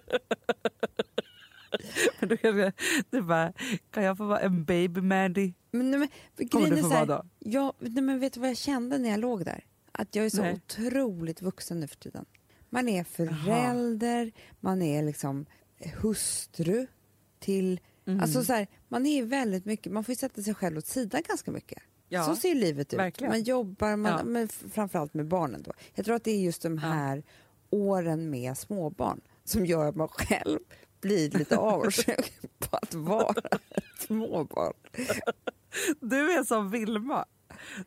Men 2.19 2.29
då 2.29 2.37
kanske 2.37 2.71
du 3.09 3.21
bara, 3.21 3.53
kan 3.91 4.03
jag 4.03 4.17
få 4.17 4.25
vara 4.25 4.39
en 4.39 4.65
baby 4.65 5.01
Mandy? 5.01 5.53
Men, 5.71 5.91
nej, 5.91 5.99
men, 5.99 6.09
för 6.37 6.45
Kommer 6.47 6.69
du 6.69 6.77
få 6.81 6.87
vara 6.87 7.05
då? 7.05 7.23
jag, 7.39 7.73
nej, 7.79 8.03
men 8.03 8.19
vet 8.19 8.33
du 8.33 8.39
vad 8.39 8.49
jag 8.49 8.57
kände 8.57 8.97
när 8.97 9.09
jag 9.09 9.19
låg 9.19 9.45
där? 9.45 9.63
Att 9.91 10.15
jag 10.15 10.25
är 10.25 10.29
så 10.29 10.41
Nej. 10.41 10.53
otroligt 10.53 11.41
vuxen 11.41 11.79
nu 11.79 11.87
för 11.87 11.95
tiden. 11.95 12.25
Man 12.69 12.89
är 12.89 13.03
förälder, 13.03 14.31
man 14.59 14.81
är 14.81 15.03
liksom 15.03 15.45
hustru 16.01 16.87
till... 17.39 17.79
Mm. 18.07 18.19
Alltså 18.21 18.43
så 18.43 18.53
här, 18.53 18.67
man 18.87 19.05
är 19.05 19.23
väldigt 19.23 19.65
mycket, 19.65 19.91
man 19.91 20.03
får 20.03 20.13
sätta 20.13 20.41
sig 20.41 20.53
själv 20.53 20.77
åt 20.77 20.85
sidan 20.87 21.21
ganska 21.27 21.51
mycket. 21.51 21.83
Ja, 22.09 22.23
så 22.25 22.35
ser 22.35 22.49
ju 22.49 22.55
livet 22.55 22.93
ut. 22.93 22.99
verkligen. 22.99 23.31
Man 23.31 23.43
jobbar, 23.43 23.95
man, 23.95 24.11
Ja. 24.11 24.23
men 24.23 24.47
framförallt 24.47 25.13
med 25.13 25.27
barnen 25.27 25.63
då. 25.63 25.71
Jag 25.95 26.05
tror 26.05 26.15
att 26.15 26.23
det 26.23 26.31
är 26.31 26.41
just 26.41 26.61
de 26.61 26.77
här 26.77 27.23
åren 27.69 28.29
med 28.29 28.57
småbarn 28.57 29.21
som 29.43 29.65
gör 29.65 29.85
att 29.85 29.95
man 29.95 30.07
själv 30.07 30.59
blir 31.05 31.29
lite 31.39 31.57
avundsjuk 31.57 32.31
på 32.59 32.77
att 32.77 32.93
vara 32.93 33.35
ett 33.49 34.01
småbarn. 34.07 34.73
Du 35.99 36.31
är 36.31 36.43
som 36.43 36.71
Vilma, 36.71 37.25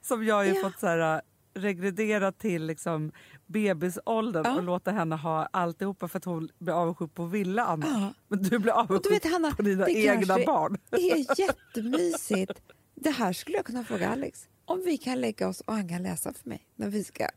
som 0.02 0.24
jag 0.26 0.34
har 0.34 0.44
ju 0.44 0.54
Ja. 0.54 0.62
fått 0.62 0.80
så 0.80 0.86
här, 0.86 1.14
äh, 1.16 1.20
regredera 1.54 2.32
till 2.32 2.66
liksom 2.66 3.12
bebisåldern 3.46 4.44
Ja. 4.46 4.56
och 4.56 4.62
låta 4.62 4.90
henne 4.90 5.16
ha 5.16 5.46
alltihopa 5.46 6.08
för 6.08 6.18
att 6.18 6.24
hon 6.24 6.48
blir 6.58 6.72
avundsjuk 6.74 7.14
på 7.14 7.24
Villa 7.24 7.64
Anna. 7.64 7.86
Ja. 7.86 8.14
Men 8.28 8.42
du 8.42 8.58
blir 8.58 8.72
avundsjuk 8.72 9.02
du 9.02 9.10
vet 9.10 9.32
Hanna, 9.32 9.50
på 9.50 9.62
dina 9.62 9.84
det 9.84 9.92
egna 9.92 10.38
barn. 10.46 10.76
är 10.90 11.40
jättemysigt. 11.40 12.52
Det 12.94 13.10
här 13.10 13.32
skulle 13.32 13.56
jag 13.56 13.66
kunna 13.66 13.84
fråga 13.84 14.08
Alex. 14.08 14.48
Om 14.64 14.82
vi 14.84 14.98
kan 14.98 15.20
lägga 15.20 15.48
oss 15.48 15.60
och 15.60 15.72
han 15.74 15.88
kan 15.88 16.02
läsa 16.02 16.32
för 16.32 16.48
mig 16.48 16.66
när 16.76 16.88
vi 16.88 17.04
ska... 17.04 17.28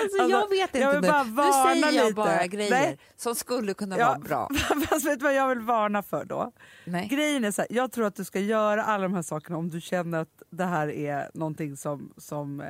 Alltså, 0.00 0.16
jag 0.18 0.32
Alltså, 0.32 0.50
vet 0.50 0.60
inte 0.74 0.78
jag 0.78 0.92
vill 0.92 1.00
nu. 1.00 1.08
bara 1.08 1.22
Nu 1.22 1.30
varna 1.30 1.74
säger 1.74 1.96
jag 1.96 2.04
lite. 2.04 2.14
bara 2.14 2.46
grejer 2.46 2.70
Nej. 2.70 2.98
som 3.16 3.34
skulle 3.34 3.74
kunna 3.74 3.98
Ja. 3.98 4.06
vara 4.06 4.18
bra. 4.18 4.48
Fast 4.88 5.06
vet 5.06 5.18
du 5.18 5.24
vad 5.24 5.34
jag 5.34 5.48
vill 5.48 5.58
varna 5.60 6.02
för 6.02 6.24
då? 6.24 6.52
Nej. 6.84 7.08
Grejen 7.08 7.44
är 7.44 7.50
så 7.50 7.62
här, 7.62 7.68
jag 7.70 7.92
tror 7.92 8.06
att 8.06 8.14
du 8.14 8.24
ska 8.24 8.40
göra 8.40 8.84
alla 8.84 9.02
de 9.02 9.14
här 9.14 9.22
sakerna 9.22 9.56
om 9.58 9.68
du 9.68 9.80
känner 9.80 10.18
att 10.18 10.42
det 10.50 10.64
här 10.64 10.88
är 10.90 11.30
någonting 11.34 11.76
som, 11.76 12.12
som 12.16 12.60
eh, 12.60 12.66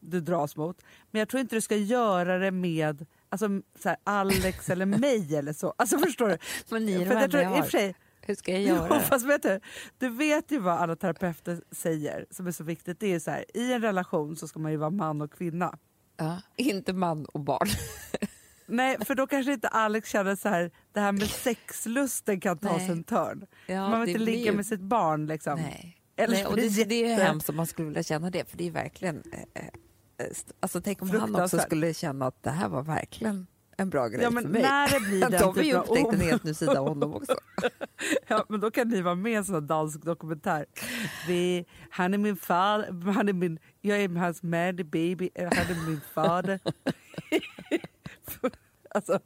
du 0.00 0.20
dras 0.20 0.56
mot. 0.56 0.82
Men 1.10 1.18
jag 1.18 1.28
tror 1.28 1.40
inte 1.40 1.54
du 1.56 1.60
ska 1.60 1.76
göra 1.76 2.38
det 2.38 2.50
med 2.50 3.06
alltså, 3.28 3.48
så 3.82 3.88
här, 3.88 3.98
Alex 4.04 4.70
eller 4.70 4.86
mig 4.98 5.36
eller 5.36 5.52
så. 5.52 5.74
Alltså 5.78 5.98
förstår 5.98 6.28
du? 6.28 6.38
Men 6.70 6.84
ni 6.84 6.92
är 6.92 6.98
de 6.98 7.04
jag 7.04 7.22
enda 7.22 7.42
jag 7.42 7.48
har. 7.50 7.94
Hur 8.20 8.34
ska 8.34 8.52
jag 8.52 8.62
göra 8.62 8.86
Ja, 8.90 9.00
fast 9.08 9.26
vet 9.26 9.42
du, 9.42 9.60
du 9.98 10.08
vet 10.08 10.50
ju 10.52 10.58
vad 10.58 10.74
alla 10.78 10.96
terapeuter 10.96 11.60
säger 11.70 12.26
som 12.30 12.46
är 12.46 12.52
så 12.52 12.64
viktigt. 12.64 13.00
Det 13.00 13.14
är 13.14 13.18
så 13.20 13.30
här, 13.30 13.44
i 13.54 13.72
en 13.72 13.82
relation 13.82 14.36
så 14.36 14.48
ska 14.48 14.58
man 14.58 14.70
ju 14.70 14.76
vara 14.76 14.90
man 14.90 15.22
och 15.22 15.32
kvinna. 15.32 15.78
Ja, 16.18 16.40
inte 16.56 16.92
man 16.92 17.24
och 17.24 17.40
barn. 17.40 17.68
Nej, 18.66 18.96
för 19.04 19.14
då 19.14 19.26
kanske 19.26 19.52
inte 19.52 19.68
Alex 19.68 20.10
känner 20.10 20.36
så 20.36 20.48
här, 20.48 20.70
det 20.92 21.00
här 21.00 21.12
med 21.12 21.28
sexlusten 21.28 22.40
kan 22.40 22.58
ta 22.58 22.78
sig 22.78 22.88
en 22.90 23.04
törn. 23.04 23.46
Ja, 23.66 23.88
man 23.88 24.00
vill 24.00 24.08
inte 24.10 24.20
ligga 24.24 24.50
ju- 24.50 24.56
med 24.56 24.66
sitt 24.66 24.80
barn 24.80 25.26
liksom. 25.26 25.54
Nej. 25.60 25.94
Eller 26.16 26.34
Nej, 26.34 26.46
och 26.46 26.56
det, 26.56 26.62
blir 26.74 26.84
det 26.84 26.94
är 26.94 27.04
ju 27.04 27.08
jätte- 27.10 27.22
hemskt 27.24 27.48
om 27.48 27.56
man 27.56 27.66
skulle 27.66 27.88
vilja 27.88 28.02
känna 28.02 28.30
det, 28.30 28.50
för 28.50 28.56
det 28.58 28.66
är 28.66 28.70
verkligen... 28.70 29.22
Eh, 29.32 29.64
eh, 29.64 29.70
st- 30.30 30.52
alltså 30.60 30.80
tänk 30.80 31.02
om 31.02 31.10
han 31.10 31.34
också 31.36 31.58
skulle 31.58 31.94
känna 31.94 32.26
att 32.26 32.42
det 32.42 32.50
här 32.50 32.68
var 32.68 32.82
verkligen 32.82 33.46
en 33.80 33.90
bra 33.90 34.08
grej 34.08 34.22
Ja, 34.22 34.30
men 34.30 34.42
för 34.42 34.50
mig. 34.50 34.62
när 34.62 34.88
det 34.88 35.00
blir 35.00 35.20
den 35.30 35.32
Då 35.32 35.38
har 35.38 35.52
vi 35.52 35.62
typen 35.62 35.78
av 35.80 35.84
upptäckt 35.88 36.12
en 36.12 36.20
helt 36.20 36.44
ny 36.44 36.54
sida 36.54 36.80
av 36.80 36.88
honom 36.88 37.14
också. 37.14 37.36
Ja, 38.26 38.44
men 38.48 38.60
då 38.60 38.70
kan 38.70 38.88
ni 38.88 39.02
vara 39.02 39.14
med 39.14 39.32
i 39.32 39.34
en 39.34 39.44
sån 39.44 39.66
dansk 39.66 40.02
dokumentär. 40.04 40.66
Vi, 41.28 41.66
han 41.90 42.14
är 42.14 42.18
min 42.18 42.36
far, 42.36 43.12
han 43.12 43.28
är 43.28 43.32
min, 43.32 43.58
jag 43.80 44.00
är 44.00 44.08
hans 44.08 44.42
Mandy 44.42 44.84
baby, 44.84 45.30
han 45.34 45.46
är 45.46 45.88
min 45.88 46.00
fader. 46.14 46.60
alltså, 48.90 49.20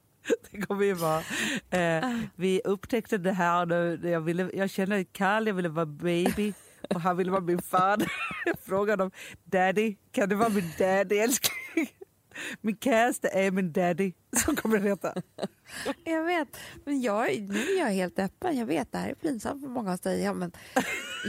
det 0.51 0.61
kommer 0.61 0.85
ju 0.85 0.95
vara... 0.95 1.23
Eh, 1.71 2.19
vi 2.37 2.61
upptäckte 2.65 3.19
det 3.19 3.33
här 3.33 3.67
nu, 3.67 4.01
jag, 4.11 4.21
ville, 4.21 4.51
jag 4.55 4.71
kände 4.71 5.05
Karl, 5.05 5.47
jag 5.47 5.55
ville 5.55 5.69
vara 5.69 5.87
baby 5.87 6.53
och 6.91 7.01
han 7.01 7.17
ville 7.17 7.31
vara 7.31 7.41
min 7.41 7.63
fader. 7.63 8.13
Jag 8.45 8.59
frågade 8.59 9.03
om 9.05 9.11
daddy, 9.45 9.97
kan 10.13 10.29
du 10.29 10.35
vara 10.35 10.49
min 10.49 10.73
daddy 10.79 11.19
älskling? 11.19 11.89
Min 12.61 12.77
kärste 12.77 13.29
är 13.29 13.51
min 13.51 13.73
daddy, 13.73 14.13
så 14.45 14.57
kommer 14.57 14.79
det 14.79 14.89
heta. 14.89 15.15
Jag 16.05 16.25
vet, 16.25 16.49
men 16.85 17.01
jag, 17.01 17.41
nu 17.41 17.59
är 17.61 17.79
jag 17.79 17.87
helt 17.87 18.19
öppen. 18.19 18.59
Jag 18.59 18.67
vet, 18.67 18.93
det 18.93 18.99
här 18.99 19.11
är 19.11 19.15
pinsamt 19.15 19.63
för 19.63 19.69
många 19.69 19.93
att 19.93 20.03
säga, 20.03 20.35
men 20.35 20.53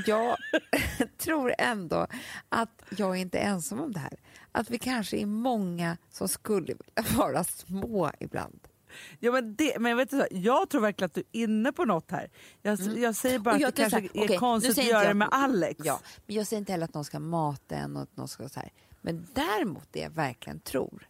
jag 0.06 0.38
tror 1.18 1.54
ändå 1.58 2.08
att 2.50 2.82
jag 2.98 3.18
inte 3.18 3.38
är 3.39 3.46
ensam 3.50 3.80
om 3.80 3.92
det 3.92 4.00
här. 4.00 4.20
Att 4.52 4.70
vi 4.70 4.80
kanske 4.80 5.18
är 5.18 5.26
många 5.26 5.98
som 6.10 6.28
skulle 6.28 6.66
vilja 6.66 7.12
vara 7.18 7.44
små 7.44 8.12
ibland. 8.20 8.60
Ja, 9.20 9.32
men, 9.32 9.56
det, 9.56 9.80
men 9.80 9.98
vet 9.98 10.10
du, 10.10 10.18
så, 10.20 10.26
jag 10.32 10.70
tror 10.70 10.82
verkligen 10.82 11.06
att 11.06 11.13
du 11.13 11.22
är 11.22 11.44
inne 11.44 11.72
på 11.72 11.86
något 11.86 12.12
här. 12.12 12.30
Jag, 12.62 12.80
jag 12.98 13.16
säger 13.16 13.39
bara 13.39 13.60
jag 13.60 13.68
att 13.70 13.76
det 13.76 13.82
kanske 13.89 14.00
här, 14.00 14.24
är 14.24 14.30
nu 14.30 14.38
konstigt 14.38 14.78
att 14.78 14.86
göra 14.86 14.98
inte 14.98 15.04
det 15.04 15.08
jag- 15.10 15.18
med 15.18 15.28
Alex. 15.32 15.80
Ja, 15.84 16.00
men 16.26 16.36
jag 16.36 16.48
säger 16.48 16.60
inte 16.60 16.72
heller 16.72 16.86
att 16.86 16.94
någon 16.94 17.06
ska 17.06 17.20
mata 17.20 17.76
en 17.76 17.96
och 17.96 18.02
att 18.04 18.18
någon 18.18 18.28
ska 18.28 18.50
så 18.50 18.60
här. 18.60 18.70
Men 19.06 19.28
däremot 19.34 19.88
det 19.92 20.00
jag 20.00 20.10
verkligen 20.10 20.60
tror, 20.60 21.08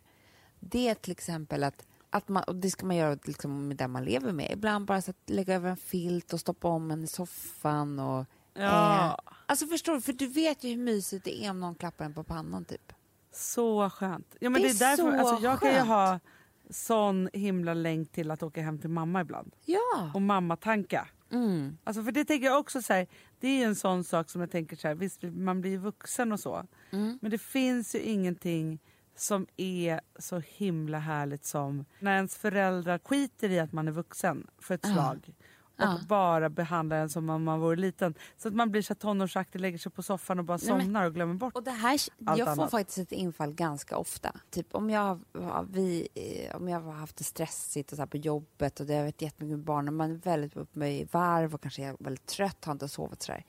det 0.59 0.89
är 0.89 0.95
till 0.95 1.11
exempel 1.11 1.63
att, 1.63 1.85
att 2.09 2.27
man, 2.29 2.43
och 2.43 2.55
det 2.55 2.71
ska 2.71 2.85
man 2.85 2.95
göra 2.95 3.17
liksom 3.23 3.67
med 3.67 3.77
den 3.77 3.91
man 3.91 4.05
lever 4.05 4.31
med. 4.31 4.51
Ibland 4.51 4.85
bara 4.85 5.01
så 5.01 5.11
att 5.11 5.29
lägga 5.29 5.55
över 5.55 5.69
en 5.69 5.77
filt 5.77 6.33
och 6.33 6.39
stoppa 6.39 6.67
om 6.67 6.91
en 6.91 7.03
i 7.03 7.07
soffan 7.07 7.99
och 7.99 8.25
Ja. 8.55 9.05
eh, 9.05 9.33
Alltså 9.45 9.67
förstår 9.67 9.93
du, 9.93 10.01
för 10.01 10.13
du 10.13 10.27
vet 10.27 10.63
ju 10.63 10.69
hur 10.69 10.77
mysigt 10.77 11.25
det 11.25 11.45
är 11.45 11.49
om 11.49 11.59
någon 11.59 11.75
klappar 11.75 12.05
en 12.05 12.13
på 12.13 12.23
pannan 12.23 12.65
typ. 12.65 12.93
Så 13.31 13.89
skönt. 13.89 14.35
Ja, 14.39 14.49
men 14.49 14.61
Det 14.61 14.67
det 14.67 14.71
är 14.71 14.75
är 14.93 14.97
därför, 14.97 15.17
så 15.21 15.29
alltså, 15.29 15.43
jag 15.45 15.59
kan 15.59 15.69
ju 15.69 15.75
skönt. 15.75 15.87
ha 15.87 16.19
sån 16.69 17.29
himla 17.33 17.73
länk 17.73 18.11
till 18.11 18.31
att 18.31 18.43
åka 18.43 18.61
hem 18.61 18.79
till 18.79 18.89
mamma 18.89 19.21
ibland. 19.21 19.55
Ja. 19.65 20.11
Och 20.13 20.21
mammatanka. 20.21 21.07
Mm. 21.31 21.77
Alltså 21.83 22.03
för 22.03 22.11
det 22.11 22.25
tänker 22.25 22.45
jag 22.47 22.59
också 22.59 22.81
så 22.81 22.93
här, 22.93 23.07
det 23.39 23.47
är 23.47 23.65
en 23.65 23.75
sån 23.75 24.03
sak 24.03 24.29
som 24.29 24.41
jag 24.41 24.51
tänker 24.51 24.75
så 24.75 24.87
här, 24.87 24.95
visst 24.95 25.23
man 25.23 25.61
blir 25.61 25.77
vuxen 25.77 26.31
och 26.31 26.39
så. 26.39 26.67
Mm. 26.91 27.19
Men 27.21 27.31
det 27.31 27.37
finns 27.37 27.95
ju 27.95 27.99
ingenting 27.99 28.79
som 29.15 29.47
är 29.57 30.01
så 30.19 30.39
himla 30.39 30.99
härligt 30.99 31.45
som 31.45 31.85
när 31.99 32.15
ens 32.15 32.35
föräldrar 32.37 32.99
skiter 33.03 33.49
i 33.49 33.59
att 33.59 33.71
man 33.71 33.87
är 33.87 33.91
vuxen 33.91 34.47
för 34.59 34.75
ett 34.75 34.85
slag. 34.85 35.33
Och 35.77 35.83
Ja. 35.83 35.99
bara 36.07 36.49
behandlar 36.49 36.97
en 36.97 37.09
som 37.09 37.29
om 37.29 37.43
man 37.43 37.59
vore 37.59 37.75
liten. 37.75 38.13
Så 38.37 38.47
att 38.47 38.53
man 38.53 38.71
blir 38.71 38.81
så 38.81 38.95
tonårsaktig, 38.95 39.59
lägger 39.61 39.77
sig 39.77 39.91
på 39.91 40.03
soffan 40.03 40.39
och 40.39 40.45
bara 40.45 40.57
Nej, 40.57 40.71
men- 40.73 40.81
somnar 40.85 41.05
och 41.05 41.13
glömmer 41.13 41.33
bort. 41.33 41.55
Och 41.55 41.63
det 41.63 41.71
här, 41.71 41.91
Allt 42.25 42.39
jag 42.39 42.47
får 42.47 42.51
annat. 42.51 42.71
faktiskt 42.71 42.97
ett 42.97 43.11
infall 43.11 43.53
ganska 43.53 43.97
ofta. 43.97 44.31
Typ 44.49 44.75
om 44.75 44.89
jag, 44.89 45.19
har- 45.33 45.67
vi, 45.71 46.07
eh, 46.13 46.55
om 46.55 46.67
jag 46.69 46.79
har 46.79 46.91
haft 46.91 47.17
det 47.17 47.23
stressigt 47.23 47.91
och 47.91 47.97
så 47.97 48.07
på 48.07 48.17
jobbet 48.17 48.79
och 48.79 48.85
det 48.85 48.93
har 48.95 49.01
varit 49.03 49.21
jättemycket 49.21 49.57
med 49.57 49.65
barnen, 49.65 49.95
man 49.95 50.11
är 50.11 50.15
väldigt 50.15 50.57
uppe 50.57 50.85
i 50.87 51.07
varv 51.11 51.53
och 51.53 51.61
kanske 51.61 51.83
är 51.83 51.95
väldigt 51.99 52.25
trött, 52.25 52.65
har 52.65 52.71
inte 52.71 52.87
sovit 52.87 53.21
så 53.21 53.31
där. 53.31 53.45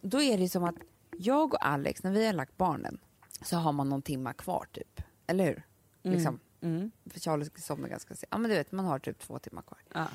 Då 0.00 0.22
är 0.22 0.38
det 0.38 0.48
som 0.48 0.64
att 0.64 0.76
jag 1.18 1.54
och 1.54 1.66
Alex, 1.66 2.02
när 2.02 2.10
vi 2.12 2.26
har 2.26 2.32
lagt 2.32 2.56
barnen, 2.56 2.98
så 3.42 3.56
har 3.56 3.72
man 3.72 3.88
någon 3.88 4.02
timma 4.02 4.32
kvar 4.32 4.66
typ. 4.72 5.00
Eller 5.26 5.44
hur? 5.44 5.62
Liksom. 6.02 6.40
Mm. 6.62 6.90
För 7.10 7.20
Charlie 7.20 7.44
ska 7.44 7.60
somna 7.60 7.88
ganska 7.88 8.14
sent. 8.14 8.28
Ja 8.30 8.38
men 8.38 8.50
du 8.50 8.56
vet, 8.56 8.72
man 8.72 8.84
har 8.84 8.98
typ 8.98 9.18
två 9.18 9.38
timmar 9.38 9.62
kvar. 9.62 9.78
Ja. 9.94 10.06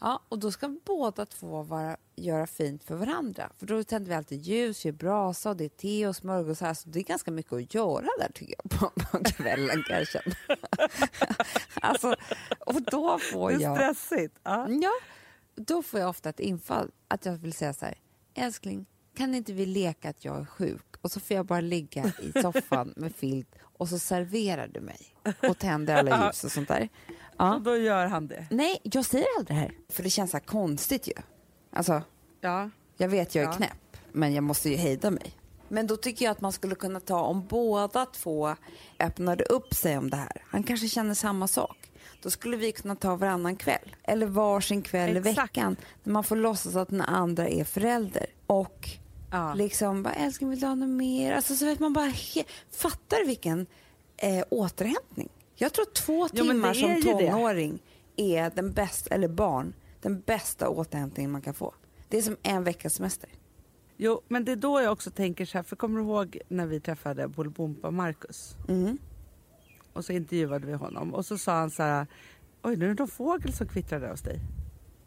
Ja, 0.00 0.20
och 0.28 0.38
då 0.38 0.50
ska 0.52 0.76
båda 0.84 1.26
två 1.26 1.62
vara, 1.62 1.96
göra 2.16 2.46
fint 2.46 2.84
för 2.84 2.94
varandra. 2.96 3.50
För 3.58 3.66
då 3.66 3.84
tänder 3.84 4.08
vi 4.08 4.14
alltid 4.14 4.42
ljus, 4.42 4.84
gör 4.84 4.92
brasa 4.92 5.50
och 5.50 5.56
det 5.56 5.64
är 5.64 5.68
te 5.68 6.06
och 6.06 6.16
smörgåsar. 6.16 6.74
Så 6.74 6.88
det 6.88 6.98
är 6.98 7.02
ganska 7.04 7.30
mycket 7.30 7.52
att 7.52 7.74
göra 7.74 8.06
där 8.18 8.30
tycker 8.34 8.54
jag 8.62 8.70
på, 8.80 8.90
på 8.90 9.24
kvällen 9.24 9.82
kan 9.88 9.96
jag 9.96 10.08
känna. 10.08 10.34
alltså, 11.80 12.16
och 12.58 12.82
då 12.82 13.18
får 13.18 13.50
Det 13.50 13.56
är 13.56 13.60
jag... 13.60 13.76
stressigt. 13.76 14.38
Ja. 14.42 14.68
Ja, 14.68 14.92
då 15.54 15.82
får 15.82 16.00
jag 16.00 16.08
ofta 16.08 16.28
ett 16.28 16.40
infall 16.40 16.90
att 17.08 17.26
jag 17.26 17.32
vill 17.32 17.52
säga 17.52 17.72
så 17.72 17.84
här, 17.84 17.98
älskling, 18.34 18.86
kan 19.16 19.34
inte 19.34 19.52
vi 19.52 19.66
leka 19.66 20.08
att 20.10 20.24
jag 20.24 20.40
är 20.40 20.44
sjuk? 20.44 20.84
Och 21.00 21.12
så 21.12 21.20
får 21.20 21.36
jag 21.36 21.46
bara 21.46 21.60
ligga 21.60 22.12
i 22.22 22.42
soffan 22.42 22.94
med 22.96 23.14
filt 23.14 23.54
och 23.62 23.88
så 23.88 23.98
serverar 23.98 24.68
du 24.68 24.80
mig 24.80 25.16
och 25.48 25.58
tänder 25.58 25.94
alla 25.94 26.26
ljus 26.26 26.44
och 26.44 26.52
sånt 26.52 26.68
där. 26.68 26.88
Ja. 27.36 27.54
Och 27.54 27.60
då 27.62 27.76
gör 27.76 28.06
han 28.06 28.26
det. 28.26 28.46
Nej, 28.50 28.80
jag 28.82 29.04
säger 29.04 29.26
aldrig 29.38 29.56
det 29.56 29.60
här. 29.60 29.72
För 29.88 30.02
det 30.02 30.10
känns 30.10 30.30
så 30.30 30.36
här 30.36 30.44
konstigt 30.44 31.08
ju. 31.08 31.12
Alltså, 31.72 32.02
Ja. 32.40 32.70
jag 32.96 33.08
vet 33.08 33.34
jag 33.34 33.42
är 33.44 33.48
Ja. 33.48 33.52
knäpp, 33.54 33.96
men 34.12 34.34
jag 34.34 34.44
måste 34.44 34.70
ju 34.70 34.76
hejda 34.76 35.10
mig. 35.10 35.32
Men 35.68 35.86
då 35.86 35.96
tycker 35.96 36.24
jag 36.24 36.32
att 36.32 36.40
man 36.40 36.52
skulle 36.52 36.74
kunna 36.74 37.00
ta 37.00 37.20
om 37.22 37.46
båda 37.46 38.06
två 38.06 38.54
öppnade 39.00 39.44
upp 39.44 39.74
sig 39.74 39.98
om 39.98 40.10
det 40.10 40.16
här. 40.16 40.42
Han 40.46 40.62
kanske 40.62 40.88
känner 40.88 41.14
samma 41.14 41.48
sak. 41.48 41.90
Då 42.22 42.30
skulle 42.30 42.56
vi 42.56 42.72
kunna 42.72 42.96
ta 42.96 43.16
varannan 43.16 43.56
kväll. 43.56 43.96
Eller 44.02 44.26
varsin 44.26 44.82
kväll 44.82 45.16
i 45.16 45.18
Exakt. 45.18 45.38
veckan. 45.38 45.76
När 46.02 46.12
man 46.12 46.24
får 46.24 46.36
låtsas 46.36 46.76
att 46.76 46.88
den 46.88 47.00
andra 47.00 47.48
är 47.48 47.64
förälder. 47.64 48.26
Och 48.46 48.88
Ja. 49.30 49.54
liksom, 49.54 50.02
bara, 50.02 50.14
älskling 50.14 50.50
vill 50.50 50.60
du 50.60 50.66
ha 50.66 50.74
något 50.74 50.88
mer? 50.88 51.32
Alltså 51.32 51.56
så 51.56 51.64
vet 51.64 51.80
man 51.80 51.92
bara, 51.92 52.06
he- 52.06 52.44
fattar 52.70 53.26
vilken 53.26 53.66
eh, 54.16 54.44
återhämtning. 54.50 55.28
Jag 55.54 55.72
tror 55.72 55.84
två 55.84 56.28
Ja, 56.32 56.42
timmar 56.42 56.70
är 56.70 56.74
som 56.74 57.02
tonåring 57.02 57.82
är 58.16 58.50
den 58.54 58.72
bästa, 58.72 59.14
eller 59.14 59.28
barn, 59.28 59.74
den 60.00 60.20
bästa 60.20 60.68
återhämtningen 60.68 61.30
man 61.30 61.42
kan 61.42 61.54
få. 61.54 61.74
Det 62.08 62.18
är 62.18 62.22
som 62.22 62.36
en 62.42 62.64
veckas 62.64 62.94
semester. 62.94 63.30
Jo, 63.96 64.20
men 64.28 64.44
det 64.44 64.52
är 64.52 64.56
då 64.56 64.80
jag 64.80 64.92
också 64.92 65.10
tänker 65.10 65.44
så 65.44 65.58
här, 65.58 65.62
för 65.62 65.76
kommer 65.76 66.00
du 66.00 66.06
ihåg 66.06 66.38
när 66.48 66.66
vi 66.66 66.80
träffade 66.80 67.28
Bolibompa 67.28 67.90
Marcus? 67.90 68.56
Mm. 68.68 68.98
Och 69.92 70.04
så 70.04 70.12
intervjuade 70.12 70.66
vi 70.66 70.72
honom 70.72 71.14
och 71.14 71.26
så 71.26 71.38
sa 71.38 71.52
han 71.52 71.70
så 71.70 71.82
här, 71.82 72.06
oj 72.62 72.76
nu 72.76 72.84
är 72.84 72.88
det 72.88 72.94
någon 72.94 73.08
fågel 73.08 73.52
som 73.52 73.68
kvittrar 73.68 74.10
hos 74.10 74.22
dig. 74.22 74.40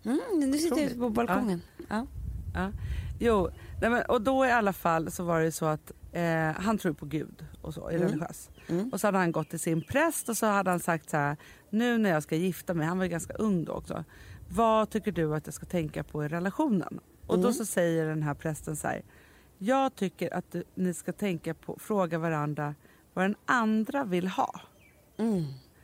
Mm, 0.06 0.20
nu 0.34 0.58
sitter 0.58 0.78
jag 0.78 0.86
ute 0.86 1.00
på 1.00 1.10
balkongen. 1.10 1.62
Ja. 1.90 2.08
Ja. 2.54 2.72
Jo, 3.20 3.50
nej 3.82 3.90
men, 3.90 4.06
och 4.06 4.22
då 4.22 4.46
i 4.46 4.52
alla 4.52 4.74
fall 4.74 5.12
så 5.12 5.24
var 5.24 5.42
det 5.42 5.52
så 5.52 5.66
att 5.66 5.92
eh, 6.18 6.62
han 6.62 6.78
tror 6.78 6.94
på 6.94 7.06
Gud 7.06 7.46
och 7.62 7.74
så, 7.74 7.88
är 7.88 7.96
Mm. 7.96 8.08
religiös. 8.08 8.50
Mm. 8.68 8.90
Och 8.90 9.02
så 9.02 9.08
hade 9.08 9.18
han 9.18 9.32
gått 9.32 9.50
till 9.50 9.60
sin 9.60 9.82
präst 9.82 10.30
och 10.30 10.38
så 10.38 10.46
hade 10.46 10.70
han 10.70 10.80
sagt 10.80 11.10
så 11.10 11.18
här, 11.18 11.38
nu 11.70 11.98
när 11.98 12.10
jag 12.10 12.24
ska 12.24 12.36
gifta 12.36 12.74
mig, 12.74 12.88
han 12.88 12.98
var 12.98 13.06
ju 13.06 13.10
ganska 13.12 13.34
ung 13.34 13.66
då 13.66 13.72
också. 13.74 14.04
Vad 14.50 14.90
tycker 14.90 15.12
du 15.12 15.36
att 15.36 15.48
jag 15.48 15.54
ska 15.54 15.66
tänka 15.66 16.04
på 16.04 16.26
i 16.26 16.28
relationen? 16.28 17.00
Och 17.28 17.36
då 17.38 17.42
Mm. 17.44 17.54
så 17.54 17.66
säger 17.66 18.06
den 18.06 18.24
här 18.24 18.34
prästen 18.34 18.76
så 18.76 18.88
här, 18.88 19.02
jag 19.58 19.96
tycker 19.96 20.34
att 20.34 20.52
du, 20.52 20.64
ni 20.76 20.94
ska 20.94 21.14
tänka 21.14 21.54
på, 21.54 21.78
fråga 21.80 22.18
varandra 22.20 22.76
vad 23.14 23.26
den 23.26 23.36
andra 23.46 24.04
vill 24.06 24.28
ha. 24.28 24.60
Mm. 25.18 25.44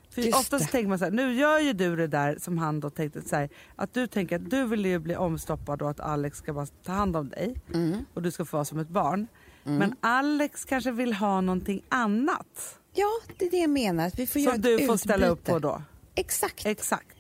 För 0.10 0.22
Just 0.22 0.38
ofta 0.38 0.60
så 0.60 0.66
det. 0.66 0.72
tänker 0.72 0.90
man 0.90 1.00
så 1.00 1.06
här, 1.06 1.12
nu 1.12 1.34
gör 1.34 1.60
ju 1.60 1.74
du 1.74 1.96
det 1.96 2.08
där 2.08 2.38
som 2.40 2.58
han 2.58 2.80
då 2.80 2.90
tänkte 2.90 3.22
så 3.22 3.36
här, 3.36 3.50
att 3.76 3.94
du 3.94 4.08
tänker 4.08 4.36
att 4.36 4.50
du 4.50 4.66
vill 4.66 4.86
ju 4.86 5.00
bli 5.00 5.16
omstoppad 5.16 5.82
och 5.82 5.90
att 5.90 6.00
Alex 6.00 6.38
ska 6.38 6.54
bara 6.54 6.66
ta 6.66 6.92
hand 6.92 7.16
om 7.16 7.30
dig 7.30 7.56
Mm. 7.74 8.06
och 8.14 8.22
du 8.22 8.32
ska 8.32 8.46
få 8.46 8.58
vara 8.58 8.66
som 8.66 8.80
ett 8.80 8.90
barn. 8.90 9.28
Mm. 9.66 9.78
Men 9.80 9.96
Alex 10.00 10.66
kanske 10.66 10.92
vill 10.92 11.14
ha 11.14 11.42
någonting 11.42 11.82
annat 11.90 12.78
Ja, 12.96 13.10
det 13.38 13.46
är 13.46 13.52
det 13.52 13.58
jag 13.58 13.70
menar. 13.70 14.08
Att 14.08 14.20
vi 14.20 14.28
får 14.28 14.40
som 14.40 14.62
du 14.62 14.86
får 14.86 14.98
ställa 14.98 15.28
upp 15.28 15.44
på 15.44 15.60
då. 15.60 15.82
Exakt. 16.16 16.66
Exakt. 16.66 17.18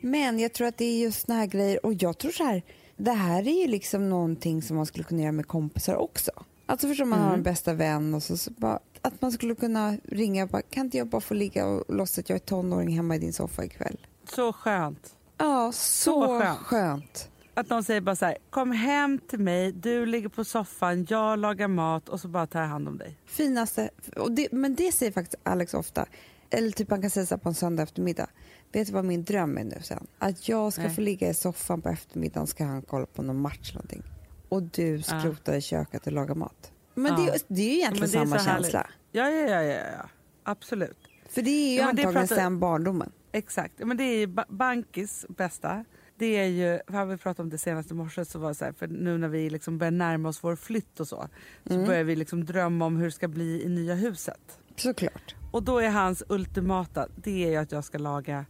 Men 0.00 0.38
jag 0.38 0.52
tror 0.52 0.66
att 0.68 0.76
det 0.78 0.84
är 0.84 0.98
just 1.02 1.26
såna 1.26 1.38
här 1.38 1.46
grejer. 1.46 1.86
Och 1.86 1.94
jag 1.94 2.18
tror 2.18 2.30
så 2.30 2.44
här, 2.44 2.62
det 2.96 3.12
här 3.12 3.48
är 3.48 3.60
ju 3.60 3.66
liksom 3.66 4.10
någonting 4.10 4.62
som 4.62 4.76
man 4.76 4.86
skulle 4.86 5.04
kunna 5.04 5.22
göra 5.22 5.32
med 5.32 5.48
kompisar 5.48 5.94
också. 5.96 6.30
Alltså 6.66 6.88
förstår 6.88 7.04
man 7.04 7.18
har 7.18 7.26
Mm. 7.26 7.38
en 7.38 7.42
bästa 7.42 7.72
vän 7.74 8.14
och 8.14 8.22
så, 8.22 8.36
så 8.36 8.50
bara, 8.50 8.78
att 9.02 9.22
man 9.22 9.32
skulle 9.32 9.54
kunna 9.54 9.96
ringa 10.04 10.42
och 10.42 10.48
bara, 10.48 10.62
kan 10.62 10.84
inte 10.84 10.98
jag 10.98 11.06
bara 11.06 11.20
få 11.20 11.34
ligga 11.34 11.66
och 11.66 11.94
låtsas 11.94 12.18
att 12.18 12.28
jag 12.28 12.36
är 12.36 12.40
tonåring 12.40 12.96
hemma 12.96 13.16
i 13.16 13.18
din 13.18 13.32
soffa 13.32 13.64
ikväll? 13.64 13.96
Så 14.34 14.52
skönt. 14.52 15.14
Ja, 15.38 15.72
så, 15.72 16.22
Så 16.22 16.38
skönt. 16.40 16.58
skönt. 16.58 17.28
Att 17.56 17.70
någon 17.70 17.84
säger 17.84 18.00
bara 18.00 18.16
så 18.16 18.24
här, 18.26 18.38
kom 18.50 18.70
hem 18.72 19.18
till 19.18 19.38
mig, 19.40 19.72
du 19.72 20.06
ligger 20.06 20.28
på 20.28 20.44
soffan, 20.44 21.06
jag 21.08 21.38
lagar 21.38 21.68
mat 21.68 22.08
och 22.08 22.20
så 22.20 22.28
bara 22.28 22.46
tar 22.46 22.60
jag 22.60 22.68
hand 22.68 22.88
om 22.88 22.98
dig. 22.98 23.16
Finaste, 23.26 23.90
det, 24.30 24.48
men 24.52 24.74
det 24.74 24.92
säger 24.92 25.12
faktiskt 25.12 25.34
Alex 25.42 25.74
ofta. 25.74 26.06
Eller 26.50 26.70
typ 26.70 26.90
man 26.90 27.00
kan 27.00 27.10
säga 27.10 27.26
så 27.26 27.34
här 27.34 27.40
på 27.40 27.48
en 27.48 27.54
söndag 27.54 27.82
eftermiddag. 27.82 28.26
Vet 28.72 28.86
du 28.86 28.92
vad 28.92 29.04
min 29.04 29.24
dröm 29.24 29.58
är 29.58 29.64
nu 29.64 29.76
sen? 29.82 30.06
Att 30.18 30.48
jag 30.48 30.72
ska 30.72 30.82
Nej. 30.82 30.94
få 30.94 31.00
ligga 31.00 31.28
i 31.28 31.34
soffan 31.34 31.82
på 31.82 31.88
eftermiddagen 31.88 32.46
ska 32.46 32.64
han 32.64 32.82
kolla 32.82 33.06
på 33.06 33.22
någon 33.22 33.40
match 33.40 33.58
eller 33.70 33.74
någonting. 33.74 34.02
Och 34.48 34.62
du 34.62 35.02
skrotar 35.02 35.54
i 35.54 35.60
köket 35.60 36.06
och 36.06 36.12
lagar 36.12 36.34
mat. 36.34 36.72
Men 36.94 37.06
Ja. 37.12 37.16
det, 37.18 37.28
är- 37.34 37.40
det 37.48 37.62
är 37.62 37.64
ju 37.66 37.70
Ja, 37.72 37.76
egentligen 37.78 38.22
är 38.22 38.26
samma 38.26 38.38
känsla. 38.38 38.86
Ja, 39.12 39.30
ja, 39.30 39.48
ja, 39.50 39.62
ja, 39.62 39.80
ja. 39.96 40.08
absolut. 40.42 40.98
För 41.28 41.42
det 41.42 41.50
är 41.50 41.70
ju 41.72 41.76
Ja, 41.78 41.84
antagligen 41.84 42.12
pratar- 42.12 42.34
sen 42.36 42.60
barndomen. 42.60 43.12
Exakt. 43.32 43.74
Ja, 43.76 43.86
Men 43.86 43.96
det 43.96 44.04
är 44.04 44.16
ju 44.18 44.26
ba- 44.26 44.44
Bankis 44.48 45.26
bästa. 45.28 45.84
Det 46.18 46.36
är 46.36 46.46
ju, 46.46 46.80
för 46.88 47.04
vi 47.04 47.16
pratade 47.16 47.42
om 47.42 47.50
det 47.50 47.58
senaste 47.58 47.94
morse, 47.94 48.24
så 48.24 48.38
var 48.38 48.52
så 48.54 48.64
här, 48.64 48.72
för 48.72 48.86
nu 48.88 49.18
när 49.18 49.28
vi 49.28 49.50
liksom 49.50 49.78
börjar 49.78 49.90
närma 49.90 50.28
oss 50.28 50.44
vår 50.44 50.56
flytt 50.56 51.00
och 51.00 51.08
så, 51.08 51.28
så 51.66 51.74
Mm. 51.74 51.86
börjar 51.86 52.04
vi 52.04 52.16
liksom 52.16 52.44
drömma 52.44 52.84
om 52.86 52.96
hur 52.96 53.04
det 53.04 53.10
ska 53.12 53.28
bli 53.28 53.62
i 53.64 53.68
nya 53.68 53.94
huset. 53.94 54.58
Såklart. 54.76 55.34
Och 55.50 55.62
då 55.62 55.78
är 55.78 55.90
hans 55.90 56.22
ultimata, 56.28 57.08
det 57.16 57.44
är 57.44 57.50
ju 57.50 57.56
att 57.56 57.72
jag 57.72 57.84
ska 57.84 57.98
laga 57.98 58.44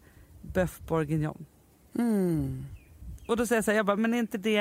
bœuf 0.55 0.81
bourguignon. 0.89 1.47
Mm. 1.99 2.65
Och 3.29 3.37
då 3.37 3.47
säger 3.47 3.59
jag 3.59 3.65
så 3.65 3.71
här, 3.71 3.77
jag 3.77 3.87
bara, 3.87 3.97
men 3.97 4.15
är 4.15 4.19
inte 4.19 4.39
det, 4.39 4.57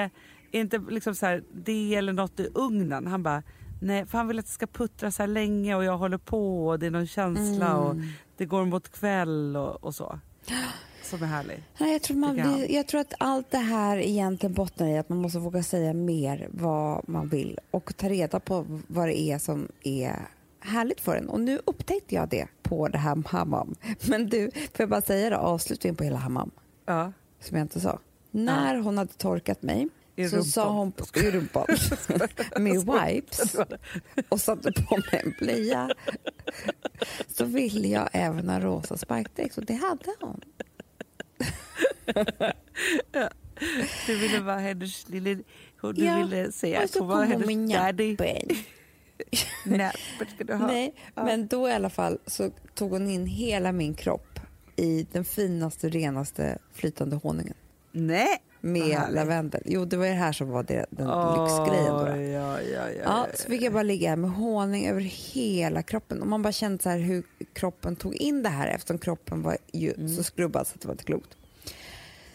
är 0.52 0.60
inte 0.62 0.78
liksom 0.90 1.16
så 1.16 1.26
här, 1.26 1.44
det 1.54 1.96
eller 1.96 2.14
något 2.14 2.40
i 2.40 2.50
ugnen? 2.56 3.08
Han 3.08 3.24
bara, 3.24 3.44
nej 3.82 4.06
för 4.06 4.18
han 4.18 4.28
vill 4.28 4.40
att 4.40 4.46
det 4.46 4.52
ska 4.52 4.68
puttra 4.68 5.12
så 5.12 5.24
här 5.24 5.28
länge 5.28 5.76
och 5.76 5.84
jag 5.84 5.98
håller 5.98 6.18
på 6.18 6.68
och 6.68 6.80
det 6.80 6.86
är 6.86 6.92
någon 6.92 7.08
känsla 7.08 7.78
och 7.78 7.92
Mm. 7.92 8.08
det 8.38 8.46
går 8.46 8.66
mot 8.66 8.90
kväll 8.90 9.56
och, 9.58 9.84
och 9.84 9.96
så. 9.96 10.20
Som 11.10 11.24
är 11.24 11.28
härlig. 11.28 11.64
Nej, 11.78 11.92
jag, 11.92 12.02
tror 12.02 12.18
man 12.18 12.66
jag 12.70 12.88
tror 12.88 13.02
att 13.02 13.14
allt 13.20 13.52
det 13.52 13.58
här 13.58 13.98
egentligen 13.98 14.54
bottnar 14.54 14.88
i 14.88 14.98
att 14.98 15.10
man 15.10 15.18
måste 15.18 15.40
våga 15.40 15.64
säga 15.64 15.94
mer 15.94 16.48
vad 16.52 17.10
man 17.10 17.30
vill 17.30 17.60
och 17.72 17.98
ta 17.98 18.10
reda 18.10 18.40
på 18.40 18.66
vad 18.88 19.08
det 19.08 19.20
är 19.20 19.38
som 19.38 19.68
är 19.84 20.20
härligt 20.60 21.02
för 21.02 21.16
en. 21.18 21.30
Och 21.30 21.40
nu 21.40 21.60
upptäckte 21.66 22.16
jag 22.16 22.30
det 22.30 22.48
på 22.64 22.88
det 22.88 22.98
här 22.98 23.24
hammam. 23.28 23.76
Men 24.08 24.30
du, 24.30 24.52
får 24.52 24.62
jag 24.78 24.90
bara 24.90 25.02
säga 25.02 25.30
det, 25.30 25.38
avslutningen 25.38 25.96
på 25.96 26.04
hela 26.04 26.18
hammam, 26.18 26.52
Ja. 26.86 27.12
som 27.40 27.58
jag 27.58 27.64
inte 27.66 27.80
sa. 27.80 28.00
När 28.32 28.76
hon 28.78 28.98
hade 28.98 29.14
torkat 29.14 29.62
mig 29.64 29.88
I 30.16 30.30
så 30.30 30.36
rumpan. 30.36 30.46
sa 30.52 30.72
hon 30.72 30.92
på, 30.92 31.06
i 31.20 31.32
rumpan 31.32 31.66
med 32.60 32.74
wipes 32.76 33.56
och 34.30 34.42
satte 34.42 34.72
på 34.72 34.98
mig 34.98 35.22
en 35.26 35.34
blöja 35.40 35.90
så 37.28 37.46
ville 37.46 37.88
jag 37.88 38.10
även 38.12 38.50
ha 38.50 38.60
rosa 38.60 38.98
sparkdräkt 38.98 39.58
och 39.58 39.66
det 39.66 39.74
hade 39.74 40.14
hon. 40.20 40.42
Du 44.08 44.16
ville 44.18 44.40
vara 44.40 44.58
hennes 44.60 45.10
lille... 45.10 45.36
Du 45.82 46.06
Ja, 46.06 46.18
ville 46.18 46.52
säga 46.52 46.82
att 46.84 46.96
hon 46.96 47.08
var 47.08 47.26
hennes 47.26 47.48
med 47.48 47.70
daddy. 47.70 48.16
Näppen 49.66 50.28
ska 50.36 50.44
du 50.44 50.54
ha. 50.54 50.68
Nej, 50.68 50.96
Ja. 51.16 51.24
men 51.26 51.48
då 51.48 51.70
i 51.70 51.72
alla 51.74 51.90
fall 51.90 52.18
så 52.28 52.52
tog 52.74 52.92
hon 52.92 53.10
in 53.10 53.26
hela 53.26 53.72
min 53.72 53.94
kropp 53.94 54.40
i 54.76 55.08
den 55.12 55.26
finaste, 55.26 55.90
renaste 55.90 56.58
flytande 56.74 57.16
honungen 57.16 57.54
Nej. 57.92 58.42
Med 58.66 59.00
lavendel. 59.12 59.62
Jo, 59.66 59.86
det 59.86 59.98
var 59.98 60.06
det 60.06 60.12
här 60.12 60.32
som 60.32 60.50
var 60.50 60.64
det, 60.64 60.86
den 60.90 61.08
lyxgrejen. 61.08 61.94
Då. 61.94 62.08
ja, 62.08 62.62
ja, 62.62 62.90
ja, 62.90 63.04
Ja, 63.04 63.28
så 63.36 63.50
fick 63.50 63.62
jag 63.62 63.74
bara 63.74 63.84
ligga 63.84 64.10
här 64.10 64.16
med 64.16 64.32
honung 64.32 64.86
över 64.86 65.02
hela 65.02 65.84
kroppen 65.84 66.22
och 66.22 66.28
man 66.28 66.42
bara 66.42 66.54
kände 66.54 66.84
så 66.84 66.90
här 66.90 66.98
hur 66.98 67.24
kroppen 67.54 67.96
tog 67.96 68.16
in 68.16 68.44
det 68.44 68.50
här 68.50 68.68
eftersom 68.68 68.98
kroppen 68.98 69.42
var 69.42 69.58
ju 69.72 69.94
så 70.18 70.24
skrubbad 70.24 70.68
så 70.68 70.76
att 70.76 70.82
det 70.82 70.88
var 70.88 70.94
inte 70.94 71.04
klokt. 71.04 71.38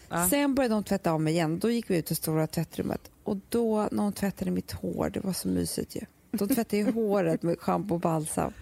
Ja. 0.09 0.29
Sen 0.29 0.55
började 0.55 0.73
hon 0.73 0.83
tvätta 0.83 1.11
av 1.11 1.21
mig 1.21 1.33
igen. 1.33 1.59
Då 1.59 1.69
gick 1.69 1.89
vi 1.89 1.97
ut 1.97 2.05
till 2.05 2.15
stora 2.15 2.47
tvättrummet 2.47 3.11
och 3.23 3.37
då 3.49 3.87
när 3.91 4.03
hon 4.03 4.13
tvättade 4.13 4.51
mitt 4.51 4.71
hår, 4.71 5.09
det 5.13 5.19
var 5.19 5.33
så 5.33 5.47
mysigt 5.47 5.95
ju. 5.95 6.01
De 6.31 6.47
tvättade 6.47 6.77
ju 6.77 6.91
håret 6.91 7.43
med 7.43 7.59
schampo 7.59 7.93
och 7.93 7.99
balsam. 7.99 8.53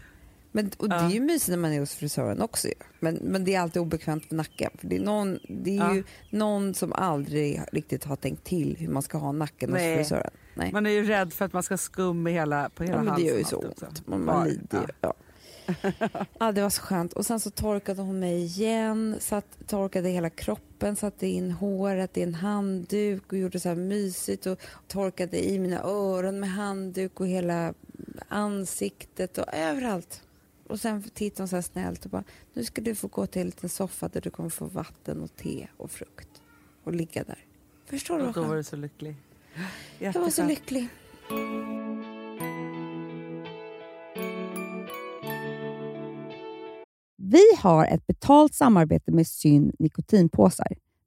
Men, 0.52 0.72
och 0.78 0.90
det 0.90 0.96
är 0.96 1.10
ju 1.10 1.20
mysigt 1.20 1.50
när 1.50 1.58
man 1.58 1.72
är 1.74 1.80
hos 1.80 1.96
frisören 1.96 2.42
också. 2.42 2.68
Men, 3.00 3.16
men 3.16 3.44
det 3.44 3.56
är 3.56 3.60
alltid 3.60 3.82
obekvämt 3.82 4.26
för 4.26 4.36
nacken. 4.36 4.72
För 4.78 4.88
det 4.88 4.96
är, 4.96 5.00
någon, 5.00 5.40
det 5.50 5.72
är 5.72 5.76
Ja. 5.78 5.96
ju 5.96 6.04
någon 6.30 6.74
som 6.74 6.94
aldrig 6.94 7.62
riktigt 7.72 8.04
har 8.04 8.16
tänkt 8.16 8.44
till 8.44 8.76
hur 8.80 8.88
man 8.88 9.02
ska 9.04 9.18
ha 9.18 9.32
nacken 9.32 9.70
Nej. 9.70 9.90
hos 9.90 9.98
frisören. 9.98 10.32
Nej. 10.54 10.72
Man 10.74 10.86
är 10.86 10.90
ju 10.90 11.04
rädd 11.04 11.34
för 11.34 11.46
att 11.46 11.54
man 11.54 11.64
ska 11.64 11.78
skum 11.78 12.28
i 12.28 12.32
hela, 12.32 12.70
på 12.70 12.84
hela 12.84 12.96
Ja, 12.96 13.04
men 13.04 13.06
det 13.06 13.12
halsen. 13.12 13.28
gör 13.28 13.38
ju 13.38 13.44
så 13.44 13.58
ont. 13.58 14.08
Man, 14.08 14.26
man 14.26 14.48
lider 14.48 14.80
ju. 14.82 14.88
Ja. 15.02 15.14
ja, 16.40 16.52
det 16.52 16.62
var 16.62 16.70
så 16.70 16.82
skönt. 16.82 17.14
Och 17.14 17.26
sen 17.26 17.40
så 17.40 17.50
torkade 17.50 18.02
hon 18.02 18.20
mig 18.20 18.44
igen, 18.44 19.16
satt, 19.20 19.46
torkade 19.68 20.10
hela 20.10 20.30
kroppen, 20.30 20.96
satte 20.96 21.28
in 21.28 21.52
håret 21.52 22.18
i 22.18 22.22
en 22.22 22.36
handduk 22.36 23.32
och 23.32 23.38
gjorde 23.38 23.60
så 23.60 23.70
här 23.70 23.76
mysigt 23.76 24.46
och 24.46 24.60
torkade 24.88 25.50
i 25.50 25.60
mina 25.60 25.82
öron 25.84 26.40
med 26.40 26.50
handduk 26.52 27.20
och 27.20 27.28
hela 27.28 27.74
ansiktet 28.28 29.38
och 29.38 29.46
överallt. 29.54 30.22
Och 30.70 30.80
sen 30.80 31.04
tittade 31.04 31.42
hon 31.42 31.48
så 31.48 31.56
här 31.56 31.62
snällt 31.62 32.06
och 32.06 32.12
bara, 32.12 32.24
nu 32.54 32.64
ska 32.64 32.82
du 32.82 32.96
få 32.96 33.08
gå 33.08 33.26
till 33.28 33.42
en 33.42 33.46
liten 33.46 33.70
soffa 33.70 34.08
där 34.08 34.22
du 34.22 34.30
kommer 34.30 34.50
få 34.50 34.66
vatten 34.66 35.22
och 35.22 35.36
te 35.36 35.68
och 35.78 35.92
frukt 35.92 36.42
och 36.84 36.94
ligga 36.94 37.24
där. 37.24 37.46
Förstår 37.86 38.18
du 38.18 38.28
Och 38.28 38.34
då 38.34 38.44
var 38.44 38.56
du 38.56 38.64
så 38.64 38.76
lycklig. 38.76 39.16
Jag 40.00 40.14
var 40.14 40.30
så 40.30 40.46
lycklig. 40.46 40.90
Vi 47.18 47.44
har 47.58 47.86
ett 47.86 48.08
betalt 48.08 48.54
samarbete 48.54 49.12
med 49.12 49.28
Syn 49.28 49.72
nikotinpåsar. 49.80 50.68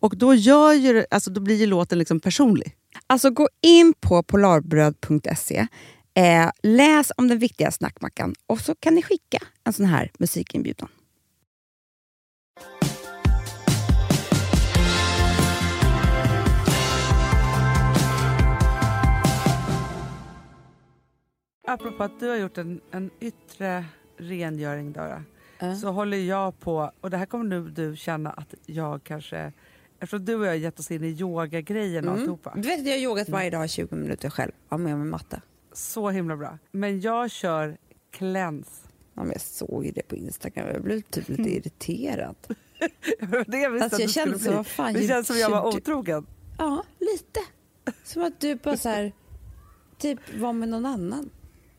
Och 0.00 0.16
då, 0.16 0.34
gör 0.34 0.72
ju, 0.72 1.04
alltså, 1.10 1.30
då 1.30 1.40
blir 1.40 1.56
ju 1.56 1.66
låten 1.66 1.98
liksom 1.98 2.20
personlig. 2.20 2.74
Alltså 3.06 3.30
gå 3.30 3.48
in 3.62 3.94
på 4.00 4.22
polarbröd.se, 4.22 5.66
eh, 6.14 6.50
läs 6.62 7.12
om 7.16 7.28
den 7.28 7.38
viktiga 7.38 7.70
snackmackan 7.70 8.34
och 8.46 8.60
så 8.60 8.74
kan 8.74 8.94
ni 8.94 9.02
skicka 9.02 9.38
en 9.64 9.72
sån 9.72 9.86
här 9.86 10.10
musikinbjudan. 10.18 10.88
Apropå 21.66 22.02
att 22.04 22.20
du 22.20 22.28
har 22.28 22.36
gjort 22.36 22.58
en, 22.58 22.80
en 22.90 23.10
yttre 23.20 23.84
rengöring, 24.16 24.92
Dara, 24.92 25.24
Ja. 25.60 25.74
så 25.76 25.92
håller 25.92 26.16
jag 26.18 26.60
på, 26.60 26.92
och 27.00 27.10
det 27.10 27.16
här 27.16 27.26
kommer 27.26 27.44
nu 27.44 27.68
du 27.70 27.96
känna 27.96 28.30
att 28.30 28.54
jag 28.66 29.04
kanske, 29.04 29.52
eftersom 30.00 30.24
du 30.24 30.34
och 30.34 30.44
jag 30.46 30.50
har 30.50 30.54
gett 30.56 30.78
oss 30.80 30.90
in 30.90 31.04
i 31.04 31.08
yogagrejen 31.08 32.04
och 32.08 32.10
Mm. 32.10 32.20
alltihopa. 32.20 32.52
Du 32.56 32.68
vet 32.68 32.80
att 32.80 32.86
jag 32.86 32.92
har 32.94 32.98
yogat 33.00 33.28
varje 33.28 33.50
dag 33.50 33.64
i 33.64 33.68
20 33.68 33.96
minuter 33.96 34.30
själv. 34.30 34.52
Har 34.68 34.78
med 34.78 34.98
mig 34.98 35.06
matta. 35.06 35.40
Så 35.72 36.10
himla 36.10 36.36
bra. 36.36 36.58
Men 36.70 37.00
jag 37.00 37.30
kör 37.30 37.76
cleanse. 38.10 38.70
Ja, 39.14 39.22
men 39.22 39.32
jag 39.32 39.40
såg 39.40 39.84
ju 39.86 39.92
det 39.92 40.08
på 40.08 40.16
Instagram. 40.16 40.68
Jag 40.68 40.82
blev 40.82 41.00
typ 41.00 41.28
lite 41.28 41.42
irriterad. 41.56 42.36
det 43.46 43.58
jag 43.58 43.70
visste 43.70 43.84
Alltså, 43.84 44.00
jag 44.00 44.10
kände 44.10 44.38
bli. 44.38 44.48
vad 44.48 44.66
fan, 44.66 44.92
Det 44.94 45.08
känns 45.08 45.26
som 45.26 45.38
jag 45.38 45.50
var 45.50 45.66
otrogen. 45.68 46.26
Ja, 46.58 46.84
lite. 46.98 47.40
Som 48.04 48.22
att 48.22 48.40
du 48.40 48.54
bara 48.54 48.76
så 48.76 48.88
här, 48.88 49.12
typ 49.98 50.18
var 50.38 50.52
med 50.52 50.68
någon 50.68 50.86
annan. 50.86 51.30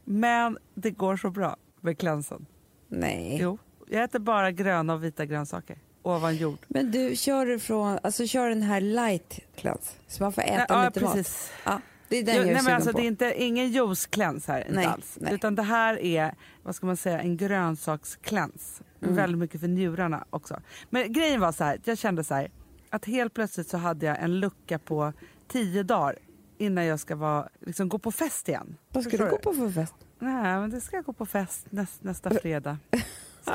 Men 0.06 0.58
det 0.74 0.92
går 0.92 1.18
så 1.18 1.30
bra 1.30 1.58
med 1.82 1.98
cleansen. 1.98 2.46
Nej. 2.88 3.38
Jo. 3.42 3.58
Jag 3.90 4.04
äter 4.04 4.20
bara 4.20 4.52
gröna 4.52 4.94
och 4.94 5.04
vita 5.04 5.26
grönsaker 5.26 5.78
ovan 6.02 6.36
jord. 6.36 6.58
Men 6.68 6.92
du, 6.92 7.16
kör 7.16 7.46
du 7.46 7.60
från, 7.60 8.00
alltså 8.04 8.28
kör 8.28 8.50
den 8.50 8.62
här 8.62 8.82
light 8.82 9.40
cleanse. 9.56 9.94
Så 10.08 10.24
man 10.24 10.32
får 10.34 10.42
äta 10.42 10.66
ja, 10.70 10.86
lite 10.86 11.02
mat. 11.02 11.14
precis. 11.14 11.52
Ja, 11.66 11.82
det 12.08 12.18
är 12.18 12.24
den 12.24 12.36
Jo, 12.36 12.42
jag 12.42 12.50
är 12.50 12.54
nej, 12.54 12.64
men 12.64 12.74
alltså, 12.76 12.92
på. 12.92 12.98
det 12.98 13.04
är 13.04 13.08
inte, 13.08 13.34
ingen 13.44 13.68
juice-cleanse 13.72 14.48
här, 14.48 14.62
inte 14.62 14.74
Nej, 14.76 14.86
alls. 14.86 15.18
nej. 15.22 15.34
Utan 15.34 15.56
det 15.56 15.64
här 15.64 16.00
är, 16.00 16.36
vad 16.64 16.76
ska 16.76 16.86
man 16.86 16.98
säga, 16.98 17.22
en 17.22 17.38
grönsaks-cleanse. 17.38 18.82
Mm. 19.02 19.16
Väldigt 19.16 19.40
mycket 19.40 19.62
för 19.62 19.68
njurarna 19.68 20.26
också. 20.30 20.60
Men 20.90 21.14
grejen 21.14 21.40
var 21.42 21.52
så 21.52 21.64
här, 21.64 21.80
jag 21.84 21.98
kände 21.98 22.24
så 22.24 22.34
här, 22.34 22.52
att 22.90 23.06
helt 23.06 23.34
plötsligt 23.34 23.70
så 23.70 23.78
hade 23.78 24.06
jag 24.06 24.20
en 24.24 24.40
lucka 24.40 24.80
på 24.80 25.14
tio 25.48 25.84
dagar 25.84 26.16
innan 26.58 26.86
jag 26.86 27.00
ska 27.00 27.16
vara, 27.16 27.50
liksom, 27.60 27.90
gå 27.90 27.98
på 28.00 28.12
fest 28.12 28.50
igen. 28.50 28.78
Vad 28.90 29.04
ska 29.04 29.12
Förstår 29.12 29.26
du 29.26 29.32
gå 29.32 29.38
på 29.38 29.54
för 29.54 29.72
fest? 29.72 29.94
Nej, 30.20 30.60
men 30.60 30.70
det 30.70 30.82
ska 30.82 30.96
jag 30.96 31.06
gå 31.06 31.14
på 31.14 31.26
fest 31.26 31.66
näst, 31.70 32.04
nästa 32.04 32.30
fredag. 32.30 32.78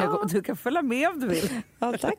Jag 0.00 0.11
gå, 0.11 0.24
du 0.24 0.42
kan 0.42 0.57
följa 0.57 0.83
med 0.83 1.09
om 1.09 1.20
du 1.20 1.26
vill. 1.28 1.48
Ja, 1.78 1.94
tack. 2.00 2.14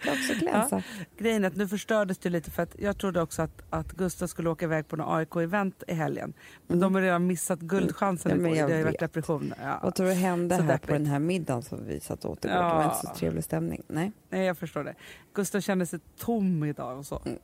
Ska 0.00 0.10
också 0.12 0.34
glänsa. 0.40 0.82
Grejen 1.18 1.44
är 1.44 1.48
att 1.48 1.56
nu 1.56 1.68
förstördes 1.68 2.18
det 2.18 2.30
lite 2.30 2.50
för 2.50 2.62
att 2.62 2.76
jag 2.78 2.98
trodde 2.98 3.22
också 3.22 3.42
att, 3.42 3.62
att 3.70 3.92
Gustav 3.92 4.26
skulle 4.26 4.50
åka 4.50 4.64
iväg 4.64 4.88
på 4.88 4.96
något 4.96 5.06
AIK-event 5.08 5.82
i 5.88 5.94
helgen. 5.94 6.32
Men 6.66 6.80
de 6.80 6.94
har 6.94 7.02
redan 7.02 7.26
missat 7.26 7.60
guldchansen 7.60 8.32
Mm. 8.32 8.44
Ja, 8.44 8.48
igår. 8.50 8.58
jag 8.60 8.68
Det 8.68 8.72
har 8.74 8.78
ju 8.78 8.84
varit 8.84 9.00
depression. 9.00 9.54
Ja. 9.62 9.80
Vad 9.82 9.94
tror 9.94 10.06
du 10.06 10.12
hände 10.12 10.56
Så 10.56 10.62
här 10.62 10.68
deppigt. 10.72 10.86
på 10.86 10.92
den 10.92 11.06
här 11.06 11.18
middagen 11.18 11.62
som 11.62 11.86
vi 11.86 12.00
satt 12.00 12.24
och 12.24 12.30
åt 12.30 12.44
igår? 12.44 12.54
Det 12.54 12.60
var 12.62 12.82
Ja. 12.82 12.84
inte 12.84 13.06
så 13.06 13.14
trevlig 13.14 13.44
stämning. 13.44 13.82
Nej. 13.88 14.12
Nej, 14.28 14.46
jag 14.46 14.58
förstår 14.58 14.84
det. 14.84 14.94
Gustav 15.34 15.60
kände 15.60 15.86
sig 15.86 15.98
tom 16.18 16.64
idag 16.64 16.98
och 16.98 17.06
så. 17.06 17.22
Mm. 17.24 17.38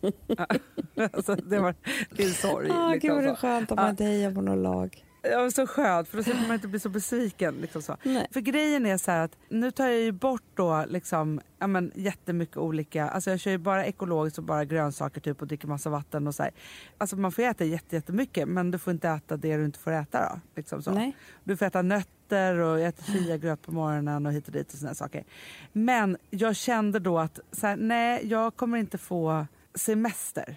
Ja. 0.26 0.46
alltså, 1.12 1.34
det 1.34 1.58
var 1.58 1.74
din 2.16 2.30
sorg. 2.34 2.70
Ah, 2.70 2.90
liksom 2.92 3.08
gud 3.08 3.14
vad 3.16 3.24
det 3.24 3.30
är 3.30 3.34
så. 3.34 3.40
skönt 3.40 3.70
om 3.70 3.76
Ja. 3.78 3.82
man 3.82 3.90
inte 3.90 4.04
hejar 4.04 4.32
på 4.32 4.40
något 4.40 4.58
lag. 4.58 5.04
Ja, 5.30 5.50
så 5.50 5.66
skönt, 5.66 6.08
för 6.08 6.16
då 6.16 6.22
slipper 6.22 6.42
man 6.42 6.54
inte 6.54 6.68
bli 6.68 6.80
så 6.80 6.88
besviken. 6.88 7.54
Liksom 7.54 7.82
så. 7.82 7.96
Nej. 8.02 8.26
För 8.30 8.40
grejen 8.40 8.86
är 8.86 8.96
så 8.96 9.10
att 9.10 9.38
nu 9.48 9.70
tar 9.70 9.86
jag 9.86 10.00
ju 10.00 10.12
bort 10.12 10.42
då 10.54 10.84
liksom, 10.88 11.40
ja, 11.58 11.66
men, 11.66 11.92
jättemycket 11.94 12.56
olika, 12.56 13.08
alltså 13.08 13.30
jag 13.30 13.40
kör 13.40 13.50
ju 13.50 13.58
bara 13.58 13.86
ekologiskt 13.86 14.38
och 14.38 14.44
bara 14.44 14.64
grönsaker 14.64 15.20
typ 15.20 15.42
och 15.42 15.46
dricker 15.46 15.68
massa 15.68 15.90
vatten 15.90 16.26
och 16.26 16.34
så 16.34 16.42
här. 16.42 16.52
Alltså 16.98 17.16
man 17.16 17.32
får 17.32 17.42
äta 17.42 17.64
jätte, 17.64 17.96
jättemycket 17.96 18.48
men 18.48 18.70
du 18.70 18.78
får 18.78 18.92
inte 18.92 19.08
äta 19.08 19.36
det 19.36 19.56
du 19.56 19.64
inte 19.64 19.78
får 19.78 19.92
äta 19.92 20.20
då. 20.20 20.40
Liksom 20.56 20.82
så. 20.82 20.90
Nej. 20.90 21.16
Du 21.44 21.56
får 21.56 21.66
äta 21.66 21.82
nötter 21.82 22.58
och 22.58 22.80
äter 22.80 23.04
chiagröt 23.04 23.62
på 23.62 23.72
morgonen 23.72 24.26
och 24.26 24.32
hit 24.32 24.46
och 24.46 24.52
dit 24.52 24.72
och 24.72 24.78
såna 24.78 24.94
saker. 24.94 25.24
Men 25.72 26.16
jag 26.30 26.56
kände 26.56 26.98
då 26.98 27.18
att 27.18 27.40
så 27.52 27.66
här, 27.66 27.76
nej, 27.76 28.26
jag 28.26 28.56
kommer 28.56 28.78
inte 28.78 28.98
få 28.98 29.46
semester. 29.74 30.56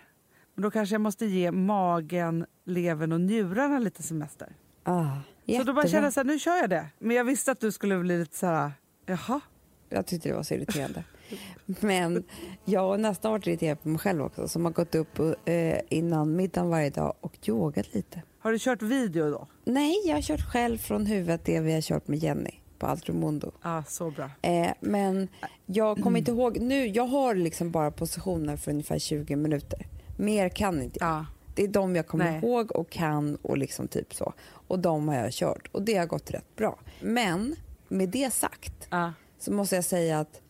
Men 0.59 0.63
då 0.63 0.71
kanske 0.71 0.95
jag 0.95 1.01
måste 1.01 1.25
ge 1.25 1.51
magen, 1.51 2.45
levern 2.65 3.11
och 3.11 3.21
njurarna 3.21 3.79
lite 3.79 4.03
semester. 4.03 4.55
Ah, 4.83 5.15
Så 5.57 5.63
då 5.63 5.73
bara 5.73 5.87
kände 5.87 6.05
jag 6.05 6.13
så 6.13 6.19
här, 6.19 6.25
nu 6.25 6.39
kör 6.39 6.55
jag 6.55 6.69
det. 6.69 6.85
Men 6.99 7.15
jag 7.15 7.23
visste 7.23 7.51
att 7.51 7.59
du 7.59 7.71
skulle 7.71 7.99
bli 7.99 8.19
lite 8.19 8.37
så 8.37 8.45
här, 8.45 8.71
jaha. 9.05 9.41
Jag 9.89 10.05
tyckte 10.05 10.29
det 10.29 10.35
var 10.35 10.43
så 10.43 10.53
irriterande. 10.53 11.03
Men 11.65 12.23
jag 12.65 12.81
har 12.81 12.97
nästan 12.97 13.31
varit 13.31 13.47
irriterad 13.47 13.81
på 13.83 13.89
mig 13.89 13.99
själv 13.99 14.21
också 14.21 14.47
som 14.47 14.65
har 14.65 14.71
gått 14.71 14.95
upp 14.95 15.19
eh, 15.45 15.79
innan 15.89 16.35
middagen 16.35 16.69
varje 16.69 16.89
dag 16.89 17.13
och 17.21 17.47
yogat 17.47 17.93
lite. 17.93 18.21
Har 18.39 18.51
du 18.51 18.59
kört 18.59 18.81
video 18.81 19.31
då? 19.31 19.47
Nej, 19.63 19.95
jag 20.05 20.15
har 20.15 20.21
kört 20.21 20.51
själv 20.51 20.77
från 20.77 21.05
huvudet 21.05 21.45
det 21.45 21.59
vi 21.59 21.73
har 21.73 21.81
kört 21.81 22.07
med 22.07 22.19
Jenny 22.19 22.53
på 22.79 22.85
Altromundo. 22.87 23.51
Ja, 23.61 23.83
så 23.87 24.11
bra. 24.11 24.29
Eh, 24.41 24.71
men 24.79 25.27
jag 25.65 26.01
kommer 26.03 26.19
inte 26.19 26.31
ihåg 26.31 26.59
nu. 26.59 26.87
Jag 26.87 27.05
har 27.07 27.35
liksom 27.35 27.71
bara 27.71 27.91
positioner 27.91 28.57
för 28.57 28.71
ungefär 28.71 28.99
20 28.99 29.35
minuter. 29.35 29.85
Mer 30.19 30.49
kan 30.49 30.81
inte 30.81 30.97
jag. 31.01 31.09
Ja. 31.09 31.25
Det 31.55 31.63
är 31.63 31.67
de 31.67 31.95
jag 31.95 32.07
kommer 32.07 32.25
Nej. 32.31 32.37
ihåg 32.39 32.71
och 32.71 32.89
kan 32.89 33.35
och 33.35 33.57
liksom 33.57 33.87
typ 33.87 34.13
så. 34.13 34.33
Och 34.51 34.79
de 34.79 35.07
har 35.07 35.15
jag 35.15 35.31
kört 35.33 35.67
och 35.71 35.81
det 35.81 35.95
har 35.97 36.05
gått 36.05 36.31
rätt 36.31 36.55
bra. 36.55 36.79
Men 37.01 37.55
med 37.87 38.09
det 38.09 38.33
sagt 38.33 38.87
Ja, 38.89 39.13
så 39.39 39.51
måste 39.51 39.75
jag 39.75 39.83
säga 39.85 40.19
att 40.19 40.41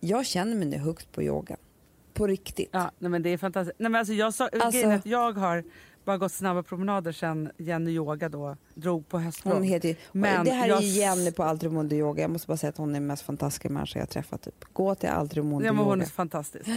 jag 0.00 0.26
känner 0.26 0.56
mig 0.56 0.68
nu 0.68 0.76
högt 0.78 1.12
på 1.12 1.22
yoga. 1.22 1.56
På 2.14 2.26
riktigt. 2.26 2.68
ja 2.72 2.90
nej, 2.98 3.10
men 3.10 3.22
det 3.22 3.30
är 3.30 3.38
fantastiskt. 3.38 3.76
Nej, 3.78 3.90
men 3.90 3.98
alltså 3.98 4.14
jag, 4.14 4.34
sa, 4.34 4.48
Alltså- 4.60 5.00
jag 5.08 5.32
har 5.32 5.64
bara 6.04 6.18
gått 6.18 6.32
snabba 6.32 6.62
promenader 6.62 7.12
sen 7.12 7.50
Jenny 7.56 7.90
Yoga 7.90 8.28
då 8.28 8.56
drog 8.74 9.08
på 9.08 9.18
höstlov. 9.18 9.54
Hon 9.54 9.62
heter 9.62 9.96
Men 10.12 10.44
det 10.44 10.50
här 10.52 10.68
jag 10.68 10.78
är 10.78 10.82
ju 10.82 10.88
Jenny 11.00 11.32
på 11.32 11.42
Altromundo 11.44 11.96
Yoga. 11.96 12.22
Jag 12.22 12.30
måste 12.30 12.46
bara 12.48 12.56
säga 12.56 12.68
att 12.68 12.76
hon 12.76 12.88
är 12.90 12.94
den 12.94 13.06
mest 13.06 13.22
fantastiska 13.22 13.68
människa 13.68 13.98
jag 13.98 14.08
träffat. 14.10 14.42
Typ. 14.42 14.64
Gå 14.72 14.94
till 14.94 15.08
Altromundo 15.08 15.66
Ja, 15.66 15.72
men 15.72 15.84
hon 15.84 15.92
är 15.92 15.96
Yoga. 16.04 16.06
fantastisk. 16.10 16.68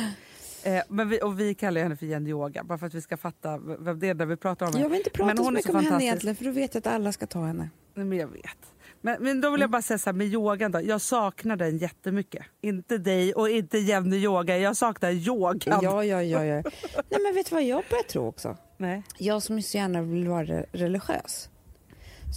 Eh, 0.63 0.81
men 0.89 1.09
vi, 1.09 1.21
och 1.21 1.39
vi 1.39 1.53
kallar 1.53 1.81
henne 1.81 1.95
för 1.95 2.05
Jenny 2.05 2.29
Yoga, 2.29 2.63
bara 2.63 2.77
för 2.77 2.87
att 2.87 2.93
vi 2.93 3.01
ska 3.01 3.17
fatta 3.17 3.57
vem 3.79 3.99
det 3.99 4.09
är 4.09 4.13
när 4.13 4.25
vi 4.25 4.35
pratar 4.37 4.65
om 4.65 4.71
henne. 4.73 4.83
Jag 4.85 4.89
vill 4.89 4.97
inte 4.97 5.09
prata 5.09 5.25
Men 5.27 5.37
så 5.37 5.51
mycket 5.51 5.71
så 5.71 5.77
om 5.77 5.85
henne 5.85 6.03
egentligen 6.03 6.35
för 6.35 6.45
då 6.45 6.51
vet 6.51 6.73
jag 6.75 6.81
att 6.81 6.87
alla 6.93 7.11
ska 7.11 7.27
ta 7.27 7.45
henne. 7.45 7.69
Nej, 7.93 8.05
men 8.05 8.17
jag 8.17 8.27
vet. 8.27 8.57
Men, 9.01 9.23
men 9.23 9.41
då 9.41 9.49
vill 9.51 9.61
jag 9.61 9.69
bara 9.69 9.81
säga 9.81 9.97
så 9.97 10.09
här 10.09 10.13
med 10.17 10.27
yogan 10.27 10.71
då. 10.71 10.81
Jag 10.81 11.01
saknar 11.01 11.55
den 11.55 11.77
jättemycket. 11.77 12.45
Inte 12.61 12.97
dig 12.97 13.33
och 13.33 13.49
inte 13.49 13.77
Jenny 13.77 14.17
Yoga. 14.17 14.57
Jag 14.57 14.77
saknar 14.77 15.11
yogan. 15.11 15.79
Ja, 15.83 16.03
ja, 16.03 16.23
ja, 16.23 16.45
ja. 16.45 16.61
Nej 17.09 17.21
men 17.23 17.35
vet 17.35 17.49
du 17.49 17.55
vad 17.55 17.63
jag 17.63 17.83
börjar 17.89 18.03
tro 18.03 18.27
också? 18.27 18.57
Nej. 18.77 19.03
Jag 19.17 19.43
som 19.43 19.61
så 19.61 19.77
gärna 19.77 20.01
vill 20.01 20.27
vara 20.27 20.43
re- 20.43 20.65
religiös. 20.71 21.49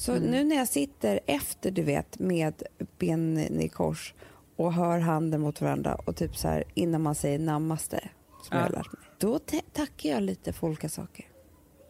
Så 0.04 0.12
Mm. 0.12 0.30
nu 0.30 0.44
när 0.44 0.56
jag 0.56 0.68
sitter 0.68 1.20
efter, 1.26 1.70
du 1.70 1.82
vet, 1.82 2.18
med 2.18 2.62
benen 2.98 3.60
i 3.60 3.68
kors 3.68 4.14
och 4.56 4.72
hör 4.72 4.98
handen 4.98 5.40
mot 5.40 5.60
varandra 5.60 5.94
och 5.94 6.16
typ 6.16 6.36
så 6.36 6.48
här 6.48 6.64
innan 6.74 7.02
man 7.02 7.14
säger 7.14 7.38
namaste, 7.38 8.08
som 8.44 8.56
Ja. 8.56 8.62
jag 8.64 8.70
har 8.70 8.70
lärt 8.76 8.92
mig. 8.92 9.02
Då 9.18 9.38
tackar 9.72 10.10
jag 10.10 10.22
lite 10.22 10.52
för 10.52 10.66
olika 10.66 10.88
saker. 10.88 11.28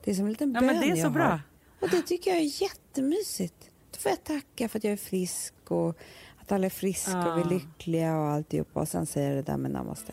Det 0.04 0.10
är 0.10 0.14
som 0.14 0.24
en 0.24 0.30
liten 0.32 0.52
Ja, 0.54 0.60
bön 0.60 0.66
men 0.66 0.80
det 0.80 0.86
är 0.90 0.94
så 0.94 1.00
jag 1.00 1.12
bra. 1.12 1.24
har. 1.24 1.40
Och 1.80 1.88
det 1.90 2.02
tycker 2.02 2.30
jag 2.30 2.40
är 2.40 2.62
jättemysigt. 2.62 3.70
Då 3.90 3.98
får 3.98 4.10
jag 4.10 4.24
tacka 4.24 4.68
för 4.68 4.78
att 4.78 4.84
jag 4.84 4.92
är 4.92 4.96
frisk 4.96 5.54
och 5.68 5.98
att 6.40 6.52
alla 6.52 6.66
är 6.66 6.70
friska 6.70 7.32
och 7.32 7.38
vi 7.38 7.40
är 7.42 7.48
lyckliga 7.48 8.16
och 8.18 8.26
alltihopa. 8.26 8.80
Och 8.80 8.88
sen 8.88 9.06
säger 9.06 9.28
jag 9.34 9.44
det 9.44 9.52
där 9.52 9.56
med 9.58 9.70
namaste. 9.70 10.12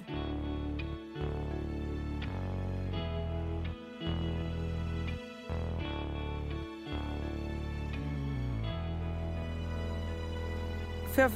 Får 11.14 11.24
jag 11.24 11.32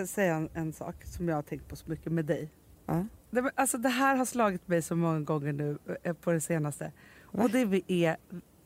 eh, 0.00 0.04
säga 0.06 0.34
en, 0.36 0.48
en 0.54 0.72
sak 0.72 1.04
som 1.04 1.28
jag 1.28 1.34
har 1.36 1.42
tänkt 1.42 1.68
på 1.68 1.76
så 1.76 1.90
mycket 1.90 2.12
med 2.12 2.24
dig? 2.24 2.50
Ja. 2.86 3.04
Det, 3.30 3.50
alltså, 3.54 3.78
det 3.78 3.88
här 3.88 4.16
har 4.16 4.24
slagit 4.24 4.68
mig 4.68 4.82
så 4.82 4.96
många 4.96 5.20
gånger 5.20 5.52
nu 5.52 5.78
eh, 6.02 6.12
på 6.12 6.32
det 6.32 6.40
senaste. 6.40 6.92
Och 7.22 7.50
det, 7.50 7.82
är, 7.86 8.16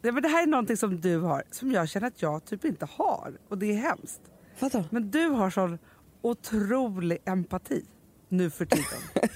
det, 0.00 0.12
men 0.12 0.22
det 0.22 0.28
här 0.28 0.42
är 0.42 0.46
någonting 0.46 0.76
som 0.76 1.00
du 1.00 1.18
har 1.18 1.42
som 1.50 1.72
jag 1.72 1.88
känner 1.88 2.06
att 2.06 2.22
jag 2.22 2.44
typ 2.44 2.64
inte 2.64 2.88
har. 2.90 3.32
Och 3.48 3.58
det 3.58 3.72
är 3.72 3.76
hemskt. 3.76 4.20
Vadå? 4.58 4.84
Men 4.90 5.10
du 5.10 5.26
har 5.26 5.50
sån 5.50 5.78
otrolig 6.22 7.18
empati 7.24 7.84
nu 8.28 8.50
för 8.50 8.64
tiden. 8.64 9.00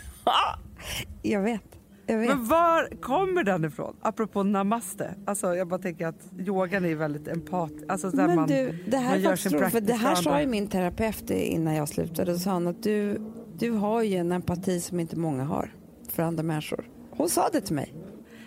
Jag 1.22 1.40
vet. 1.40 1.62
Jag 2.06 2.18
vet. 2.18 2.28
Men 2.28 2.46
var 2.46 3.00
kommer 3.00 3.44
den 3.44 3.64
ifrån? 3.64 3.96
Apropå 4.00 4.42
namaste. 4.42 5.14
Alltså 5.24 5.54
jag 5.54 5.68
bara 5.68 5.80
tänker 5.80 6.06
att 6.06 6.32
yogan 6.38 6.84
är 6.84 6.94
väldigt 6.94 7.28
empatisk. 7.28 7.84
Alltså 7.88 8.10
där 8.10 8.26
Men 8.26 8.36
man, 8.36 8.48
du, 8.48 8.84
det 8.86 8.96
här 8.96 9.10
man 9.10 9.20
gör 9.20 9.36
sin 9.36 9.52
roligt, 9.52 9.72
för 9.72 9.80
det 9.80 9.92
här 9.92 10.14
sa 10.14 10.40
ju 10.40 10.46
min 10.46 10.68
terapeut 10.68 11.30
innan 11.30 11.74
jag 11.74 11.88
slutade. 11.88 12.32
Då 12.32 12.38
sa 12.38 12.50
han 12.50 12.66
att 12.66 12.82
du, 12.82 13.20
du 13.58 13.70
har 13.70 14.02
ju 14.02 14.16
en 14.16 14.32
empati 14.32 14.80
som 14.80 15.00
inte 15.00 15.16
många 15.16 15.44
har 15.44 15.74
för 16.08 16.22
andra 16.22 16.42
människor. 16.42 16.88
Hon 17.10 17.28
sa 17.28 17.48
det 17.52 17.60
till 17.60 17.74
mig. 17.74 17.94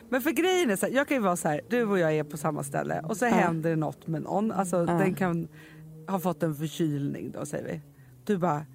Men 0.09 0.21
för 0.21 0.31
grejen 0.31 0.69
är 0.69 0.75
så 0.75 0.85
här, 0.85 0.93
jag 0.93 1.07
kan 1.07 1.17
ju 1.17 1.23
vara 1.23 1.35
så 1.35 1.47
här, 1.47 1.61
du 1.69 1.83
och 1.83 1.99
jag 1.99 2.13
är 2.13 2.23
på 2.23 2.37
samma 2.37 2.63
ställe 2.63 3.01
och 3.03 3.17
så 3.17 3.25
händer 3.25 3.69
det 3.69 3.75
något 3.75 4.07
med 4.07 4.21
någon. 4.21 4.51
Alltså 4.51 4.85
den 4.85 5.13
kan 5.13 5.47
ha 6.07 6.19
fått 6.19 6.43
en 6.43 6.55
förkylning 6.55 7.31
då 7.31 7.45
säger 7.45 7.65
vi. 7.65 7.81
Du 8.25 8.37
bara, 8.37 8.65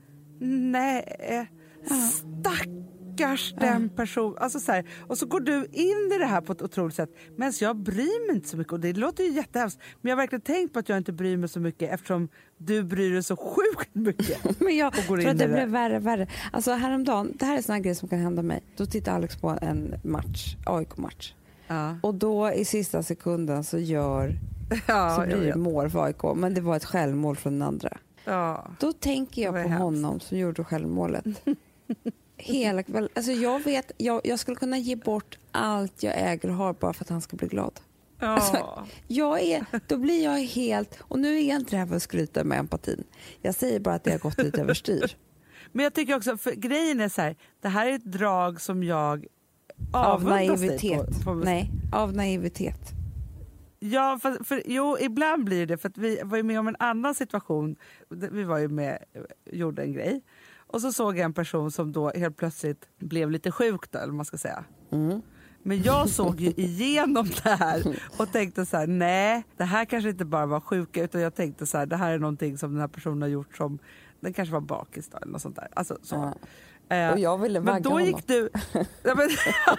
nej, 0.40 1.50
stackars 2.12 3.54
den 3.60 3.88
person. 3.88 4.36
Alltså 4.38 4.60
så 4.60 4.72
här, 4.72 4.88
och 5.06 5.18
så 5.18 5.26
går 5.26 5.40
du 5.40 5.66
in 5.72 6.12
i 6.14 6.18
det 6.18 6.26
här 6.26 6.40
på 6.40 6.52
ett 6.52 6.62
otroligt 6.62 6.94
sätt. 6.94 7.10
Men 7.36 7.52
jag 7.60 7.76
bryr 7.76 8.26
mig 8.26 8.36
inte 8.36 8.48
så 8.48 8.56
mycket 8.56 8.72
och 8.72 8.80
det 8.80 8.92
låter 8.92 9.24
ju 9.24 9.30
jättehemskt. 9.30 9.80
Men 10.00 10.10
jag 10.10 10.16
har 10.16 10.22
verkligen 10.22 10.42
tänkt 10.42 10.72
på 10.72 10.78
att 10.78 10.88
jag 10.88 10.98
inte 10.98 11.12
bryr 11.12 11.36
mig 11.36 11.48
så 11.48 11.60
mycket 11.60 11.92
eftersom 11.92 12.28
du 12.64 12.82
bryr 12.82 13.12
dig 13.12 13.22
så 13.22 13.36
sjukt 13.36 13.94
mycket. 13.94 14.60
Men 14.60 14.76
jag 14.76 14.86
Och 14.88 14.94
går 14.94 15.02
tror 15.02 15.20
in 15.20 15.28
att 15.28 15.38
det 15.38 15.46
det. 15.46 15.52
blev 15.52 15.68
värre 15.68 15.96
och 15.96 16.06
värre. 16.06 16.26
Alltså 16.52 16.72
häromdagen, 16.72 17.32
det 17.38 17.44
här 17.44 17.58
är 17.58 17.62
såna 17.62 17.78
grejer 17.80 17.94
som 17.94 18.08
kan 18.08 18.18
hända 18.18 18.42
mig. 18.42 18.62
Då 18.76 18.86
tittar 18.86 19.14
Alex 19.14 19.36
på 19.36 19.58
en 19.62 19.94
match, 20.04 20.56
AIK-match. 20.66 21.34
Ja, 21.66 21.96
Och 22.02 22.14
då 22.14 22.52
i 22.52 22.64
sista 22.64 23.02
sekunden 23.02 23.64
så 23.64 23.78
gör, 23.78 24.34
ja, 24.86 25.16
så 25.16 25.26
blir 25.26 25.46
det 25.46 25.56
mål 25.56 25.90
för 25.90 26.04
AIK. 26.04 26.22
Men 26.36 26.54
det 26.54 26.60
var 26.60 26.76
ett 26.76 26.84
självmål 26.84 27.36
från 27.36 27.52
den 27.52 27.62
andra. 27.68 27.98
ja. 28.24 28.66
Då 28.80 28.92
tänker 28.92 29.42
jag 29.42 29.52
på 29.54 29.58
hemskt. 29.58 29.78
honom 29.78 30.20
som 30.20 30.38
gjorde 30.38 30.64
självmålet. 30.64 31.24
Hela 32.36 32.82
kvällen. 32.82 33.08
Alltså 33.14 33.32
jag 33.32 33.64
vet, 33.64 33.92
jag, 33.96 34.20
jag 34.24 34.38
skulle 34.38 34.56
kunna 34.56 34.78
ge 34.78 34.96
bort 34.96 35.38
allt 35.50 36.02
jag 36.02 36.14
äger 36.16 36.48
och 36.48 36.54
har 36.54 36.72
bara 36.72 36.92
för 36.92 37.04
att 37.04 37.08
han 37.10 37.20
ska 37.20 37.36
bli 37.36 37.48
glad. 37.48 37.80
Ja. 38.22 38.86
Jag 39.08 39.40
är, 39.40 39.66
då 39.86 39.96
blir 39.96 40.24
jag 40.24 40.38
helt, 40.38 40.98
och 41.00 41.18
nu 41.18 41.38
är 41.38 41.48
jag 41.48 41.60
inte 41.60 41.70
det 41.70 41.76
här 41.76 41.86
för 41.86 41.96
att 41.96 42.02
skryta 42.02 42.44
med 42.44 42.58
empatin. 42.58 43.04
Jag 43.40 43.54
säger 43.54 43.80
bara 43.80 43.94
att 43.94 44.04
det 44.04 44.10
har 44.10 44.18
gått 44.18 44.38
lite 44.38 44.60
överstyr. 44.60 45.16
Men 45.72 45.84
jag 45.84 45.94
tycker 45.94 46.16
också, 46.16 46.36
för 46.36 46.52
grejen 46.52 47.00
är 47.00 47.08
så 47.08 47.22
här, 47.22 47.36
det 47.60 47.68
här 47.68 47.86
är 47.86 47.92
ett 47.92 48.04
drag 48.04 48.60
som 48.60 48.82
jag 48.82 49.26
Av 49.92 50.24
naivitet. 50.24 51.18
På, 51.18 51.24
på, 51.24 51.34
Nej, 51.34 51.70
av 51.92 52.12
naivitet. 52.12 52.80
Ja, 53.78 54.18
för, 54.22 54.44
för, 54.44 54.62
jo, 54.66 54.96
ibland 55.00 55.44
blir 55.44 55.66
det 55.66 55.78
för 55.78 55.88
att 55.88 55.98
vi 55.98 56.20
var 56.24 56.36
ju 56.36 56.42
med 56.42 56.60
om 56.60 56.68
en 56.68 56.76
annan 56.78 57.14
situation. 57.14 57.76
Vi 58.08 58.44
var 58.44 58.58
ju 58.58 58.68
med, 58.68 58.98
gjorde 59.50 59.82
en 59.82 59.92
grej 59.92 60.22
och 60.72 60.80
så 60.80 60.92
såg 60.92 61.18
jag 61.18 61.24
en 61.24 61.32
person 61.32 61.70
som 61.70 61.92
då 61.92 62.10
helt 62.10 62.36
plötsligt 62.36 62.88
blev 62.98 63.30
lite 63.30 63.52
sjuk 63.52 63.90
då, 63.90 63.98
eller 63.98 64.08
vad 64.08 64.16
man 64.16 64.24
ska 64.24 64.38
säga. 64.38 64.64
Mm. 64.90 65.22
Men 65.62 65.82
jag 65.82 66.08
såg 66.08 66.40
ju 66.40 66.50
igenom 66.56 67.28
det 67.44 67.50
här 67.50 67.82
och 68.16 68.32
tänkte 68.32 68.66
så 68.66 68.76
här, 68.76 68.86
nej, 68.86 69.44
det 69.56 69.64
här 69.64 69.84
kanske 69.84 70.10
inte 70.10 70.24
bara 70.24 70.46
var 70.46 70.60
sjuka 70.60 71.02
utan 71.04 71.20
jag 71.20 71.34
tänkte 71.34 71.66
så 71.66 71.78
här, 71.78 71.86
det 71.86 71.96
här 71.96 72.12
är 72.12 72.18
någonting 72.18 72.58
som 72.58 72.70
den 72.72 72.80
här 72.80 72.88
personen 72.88 73.22
har 73.22 73.28
gjort 73.28 73.56
som, 73.56 73.78
den 74.20 74.32
kanske 74.32 74.52
var 74.52 74.60
bakis 74.60 75.08
då, 75.08 75.16
eller 75.18 75.32
något 75.32 75.42
sånt 75.42 75.56
där. 75.56 75.68
Alltså, 75.74 75.98
så. 76.02 76.14
Ja. 76.88 76.96
Eh, 76.96 77.12
Och 77.12 77.18
jag 77.18 77.38
ville 77.38 77.60
men 77.60 77.66
vagga 77.66 77.80
då 77.82 77.90
honom. 77.90 78.06
gick, 78.06 78.26
du, 78.26 78.48
Ja, 79.02 79.14
men, 79.14 79.28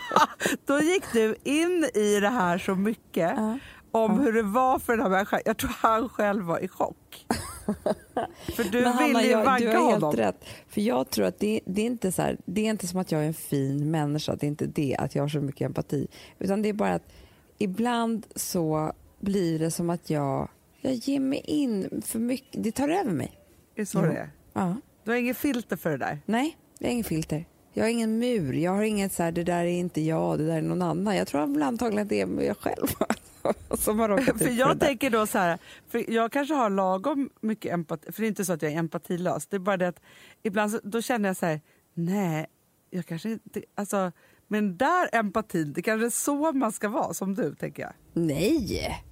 då 0.66 0.80
gick 0.80 1.04
du 1.14 1.36
in 1.44 1.86
i 1.94 2.20
det 2.20 2.30
här 2.30 2.58
så 2.58 2.76
mycket 2.76 3.34
Ja. 3.38 3.58
Om 3.94 4.20
hur 4.20 4.34
det 4.34 4.44
var 4.44 4.80
för 4.80 4.94
den 4.94 5.02
här 5.02 5.10
människan. 5.10 5.39
Jag 5.46 5.58
tror 5.58 5.72
han 5.78 6.10
själv 6.10 6.44
var 6.44 6.60
i 6.60 6.68
chock. 6.68 7.26
för 8.56 8.64
du 8.72 8.82
Men 8.82 8.94
Hanna, 8.94 9.08
ville 9.08 9.24
ju 9.24 9.30
jag, 9.30 9.41
du 9.41 9.46
vagga 9.46 9.80
har 9.80 9.89
helt 9.89 10.04
honom. 10.04 10.12
rätt. 10.20 10.46
För 10.68 10.82
jag 10.82 11.10
tror 11.10 11.26
att 11.26 11.39
det, 11.39 11.60
det, 11.66 11.82
är 11.82 11.86
inte 11.86 12.12
så 12.12 12.22
här, 12.22 12.38
det 12.46 12.62
är 12.62 12.70
inte 12.70 12.88
som 12.88 13.00
att 13.00 13.12
jag 13.12 13.22
är 13.24 13.28
en 13.28 13.34
fin 13.34 13.91
människa, 13.91 14.36
det 14.36 14.46
är 14.46 14.48
inte 14.48 14.66
det 14.66 14.96
att 15.00 15.16
jag 15.16 15.24
har 15.24 15.28
så 15.28 15.39
mycket 15.39 15.66
empati. 15.66 16.08
Utan 16.39 16.62
det 16.62 16.70
är 16.70 16.74
bara 16.74 16.94
att 16.94 17.14
ibland 17.58 18.26
så 18.36 18.94
blir 19.20 19.60
det 19.60 19.72
som 19.72 19.89
att 19.89 20.10
jag, 20.10 20.50
jag 20.82 20.94
ger 20.94 21.20
mig 21.20 21.39
in 21.46 22.02
för 22.06 22.20
mycket, 22.20 22.64
det 22.64 22.72
tar 22.72 22.89
över 22.89 23.12
mig. 23.12 23.32
Är 23.76 23.82
det 23.82 23.86
så 23.86 24.00
Jo. 24.00 24.06
det 24.06 24.18
är? 24.18 24.30
Ja. 24.54 24.76
Du 25.04 25.12
har 25.12 25.18
inget 25.18 25.38
filter 25.38 25.76
för 25.78 25.89
det 25.89 25.98
där? 25.98 26.20
Nej, 26.26 26.58
jag 26.80 26.88
har 26.88 26.91
ingen 26.91 27.04
filter. 27.04 27.46
Jag 27.74 27.84
har 27.84 27.89
ingen 27.89 28.20
mur, 28.20 28.54
jag 28.54 28.72
har 28.72 28.84
inget 28.84 29.14
så 29.14 29.24
här, 29.24 29.32
det 29.32 29.44
där 29.44 29.64
är 29.64 29.80
inte 29.80 30.02
jag, 30.02 30.39
det 30.39 30.46
där 30.46 30.58
är 30.58 30.62
någon 30.62 30.82
annan. 30.82 31.16
Jag 31.16 31.28
tror 31.28 31.41
antagligen 31.64 32.04
att 32.04 32.10
det 32.10 32.22
är 32.22 32.41
jag 32.41 32.58
själv 32.58 32.88
som 33.78 34.00
har 34.00 34.10
råkat 34.10 34.38
För 34.38 34.50
jag 34.50 34.80
tänker 34.80 35.10
då 35.10 35.28
så 35.28 35.38
här, 35.38 35.58
för 35.88 36.12
jag 36.12 36.32
kanske 36.32 36.54
har 36.54 36.70
lagom 36.70 37.30
mycket 37.41 37.74
empati, 37.74 38.12
för 38.12 38.22
det 38.22 38.26
är 38.26 38.30
inte 38.30 38.46
så 38.46 38.54
att 38.54 38.62
jag 38.62 38.72
är 38.72 38.78
empatilös. 38.78 39.48
Det 39.48 39.56
är 39.56 39.60
bara 39.60 39.78
det 39.78 39.88
att 39.88 40.02
ibland 40.44 40.72
så, 40.72 40.80
då 40.84 41.02
känner 41.02 41.30
jag 41.30 41.38
så 41.38 41.46
här, 41.46 41.62
nej, 41.94 42.46
jag 42.89 43.06
kanske 43.06 43.30
inte, 43.30 43.62
alltså, 43.76 44.12
men 44.48 44.78
där 44.78 45.10
empatin, 45.16 45.74
det 45.74 45.82
kanske 45.82 46.06
är 46.06 46.10
så 46.10 46.52
man 46.52 46.72
ska 46.72 46.89
vara 46.89 47.14
som 47.14 47.36
du 47.36 47.56
tänker 47.56 47.84
jag. 47.84 47.94
Nej, 48.14 49.04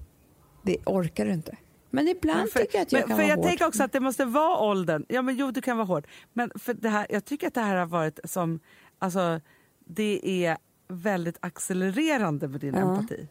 det 0.63 0.77
orkar 0.85 1.25
du 1.25 1.31
inte. 1.33 1.57
Men 1.89 2.07
ibland 2.07 2.49
för, 2.49 2.59
tycker 2.59 2.77
jag 2.77 2.81
att 2.85 2.91
jag 2.91 2.99
men, 2.99 3.07
kan 3.07 3.17
för 3.17 3.23
vara 3.23 3.29
jag 3.29 3.35
hård. 3.37 3.45
tänker 3.45 3.67
också 3.67 3.83
att 3.83 3.91
det 3.91 3.99
måste 3.99 4.25
vara 4.25 4.57
åldern. 4.57 5.05
Ja 5.09 5.21
men 5.21 5.35
jo 5.35 5.51
du 5.51 5.61
kan 5.61 5.77
vara 5.77 5.87
hård. 5.87 6.07
Men 6.33 6.51
för 6.55 6.73
det 6.73 6.89
här, 6.89 7.07
jag 7.09 7.25
tycker 7.25 7.47
att 7.47 7.53
det 7.53 7.61
här 7.61 7.75
har 7.75 7.85
varit 7.85 8.19
som, 8.23 8.59
alltså 8.99 9.41
det 9.85 10.45
är 10.45 10.57
väldigt 10.87 11.37
accelererande 11.39 12.47
med 12.47 12.59
din 12.61 12.73
Ja. 12.75 12.79
empati. 12.81 13.27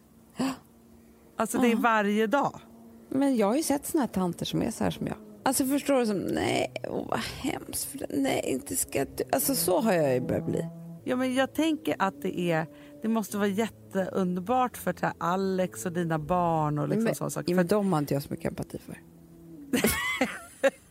Alltså 1.40 1.58
det 1.58 1.72
är 1.72 1.76
varje 1.76 2.26
dag. 2.26 2.60
Men 3.08 3.36
jag 3.36 3.46
har 3.46 3.56
ju 3.56 3.62
sett 3.62 3.86
såna 3.86 4.02
här 4.02 4.08
tanter 4.08 4.46
som 4.46 4.62
är 4.62 4.70
så 4.70 4.84
här 4.84 4.90
som 4.90 5.06
jag. 5.06 5.16
Alltså 5.42 5.66
förstår 5.66 6.00
du? 6.00 6.06
Som, 6.06 6.18
nej, 6.18 6.72
åh, 6.88 7.06
vad 7.08 7.18
hemskt. 7.18 7.84
För 7.84 8.06
Nej, 8.08 8.44
inte 8.46 8.76
ska 8.76 9.04
du. 9.04 9.24
Alltså 9.32 9.54
så 9.54 9.80
har 9.80 9.92
jag 9.92 10.14
ju 10.14 10.20
börjat 10.20 10.46
bli. 10.46 10.66
Ja, 11.04 11.16
men 11.16 11.34
jag 11.34 11.54
tänker 11.54 11.96
att 11.98 12.22
det 12.22 12.40
är 12.40 12.66
det 13.02 13.08
måste 13.08 13.36
vara 13.36 13.48
jätteunderbart 13.48 14.76
för 14.76 14.94
här 15.02 15.12
Alex 15.18 15.86
och 15.86 15.92
dina 15.92 16.18
barn 16.18 16.78
och 16.78 16.88
liksom 16.88 17.04
men, 17.04 17.14
sådana 17.14 17.30
saker. 17.30 17.50
ja, 17.50 17.56
men 17.56 17.66
de 17.66 17.92
har 17.92 17.98
inte 17.98 18.14
jag 18.14 18.22
så 18.22 18.28
mycket 18.30 18.46
empati 18.46 18.78
för. 18.78 19.00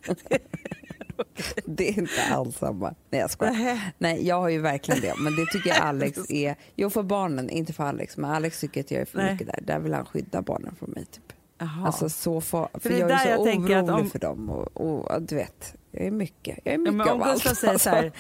det 1.65 1.89
är 1.89 1.97
inte 1.99 2.23
alls 2.31 2.57
samma. 2.57 2.93
Nej, 3.09 3.21
jag 3.21 3.31
skojar. 3.31 3.79
Nej, 3.97 4.27
jag 4.27 4.35
har 4.41 4.49
ju 4.49 4.59
verkligen 4.61 5.01
det. 5.01 5.13
Men 5.17 5.35
det 5.35 5.45
tycker 5.45 5.69
jag 5.69 5.77
Alex 5.81 6.19
är... 6.31 6.55
Jo, 6.75 6.89
för 6.89 7.03
barnen, 7.03 7.49
inte 7.49 7.73
för 7.73 7.83
Alex. 7.83 8.17
Men 8.17 8.31
Alex 8.31 8.59
tycker 8.59 8.79
att 8.81 8.91
jag 8.91 9.01
är 9.01 9.05
för 9.05 9.17
Nej. 9.17 9.31
mycket 9.31 9.47
där. 9.47 9.59
Där 9.61 9.79
vill 9.79 9.93
han 9.93 10.05
skydda 10.05 10.41
barnen 10.41 10.75
från 10.79 10.89
mig. 10.91 11.05
Typ. 11.05 11.33
Jaha. 11.57 11.85
Alltså 11.85 12.09
så 12.09 12.41
far, 12.41 12.69
för, 12.73 12.89
är 12.89 12.99
jag 12.99 13.11
är 13.11 13.17
så 13.17 13.29
jag 13.29 13.39
orolig 13.39 13.89
om- 13.89 14.09
för 14.09 14.19
dem. 14.19 14.49
Och, 14.49 14.77
och 14.81 15.21
du 15.21 15.35
vet, 15.35 15.75
jag 15.91 16.05
är 16.05 16.11
mycket. 16.11 16.59
Jag 16.63 16.73
är 16.73 16.77
ja, 16.77 16.77
mycket 16.77 16.93
men 16.95 17.09
om 17.09 17.21
av 17.21 17.27
allt. 17.27 17.43
Gustav 17.43 17.55
säger 17.55 17.77
så 17.77 17.89
här, 17.89 18.11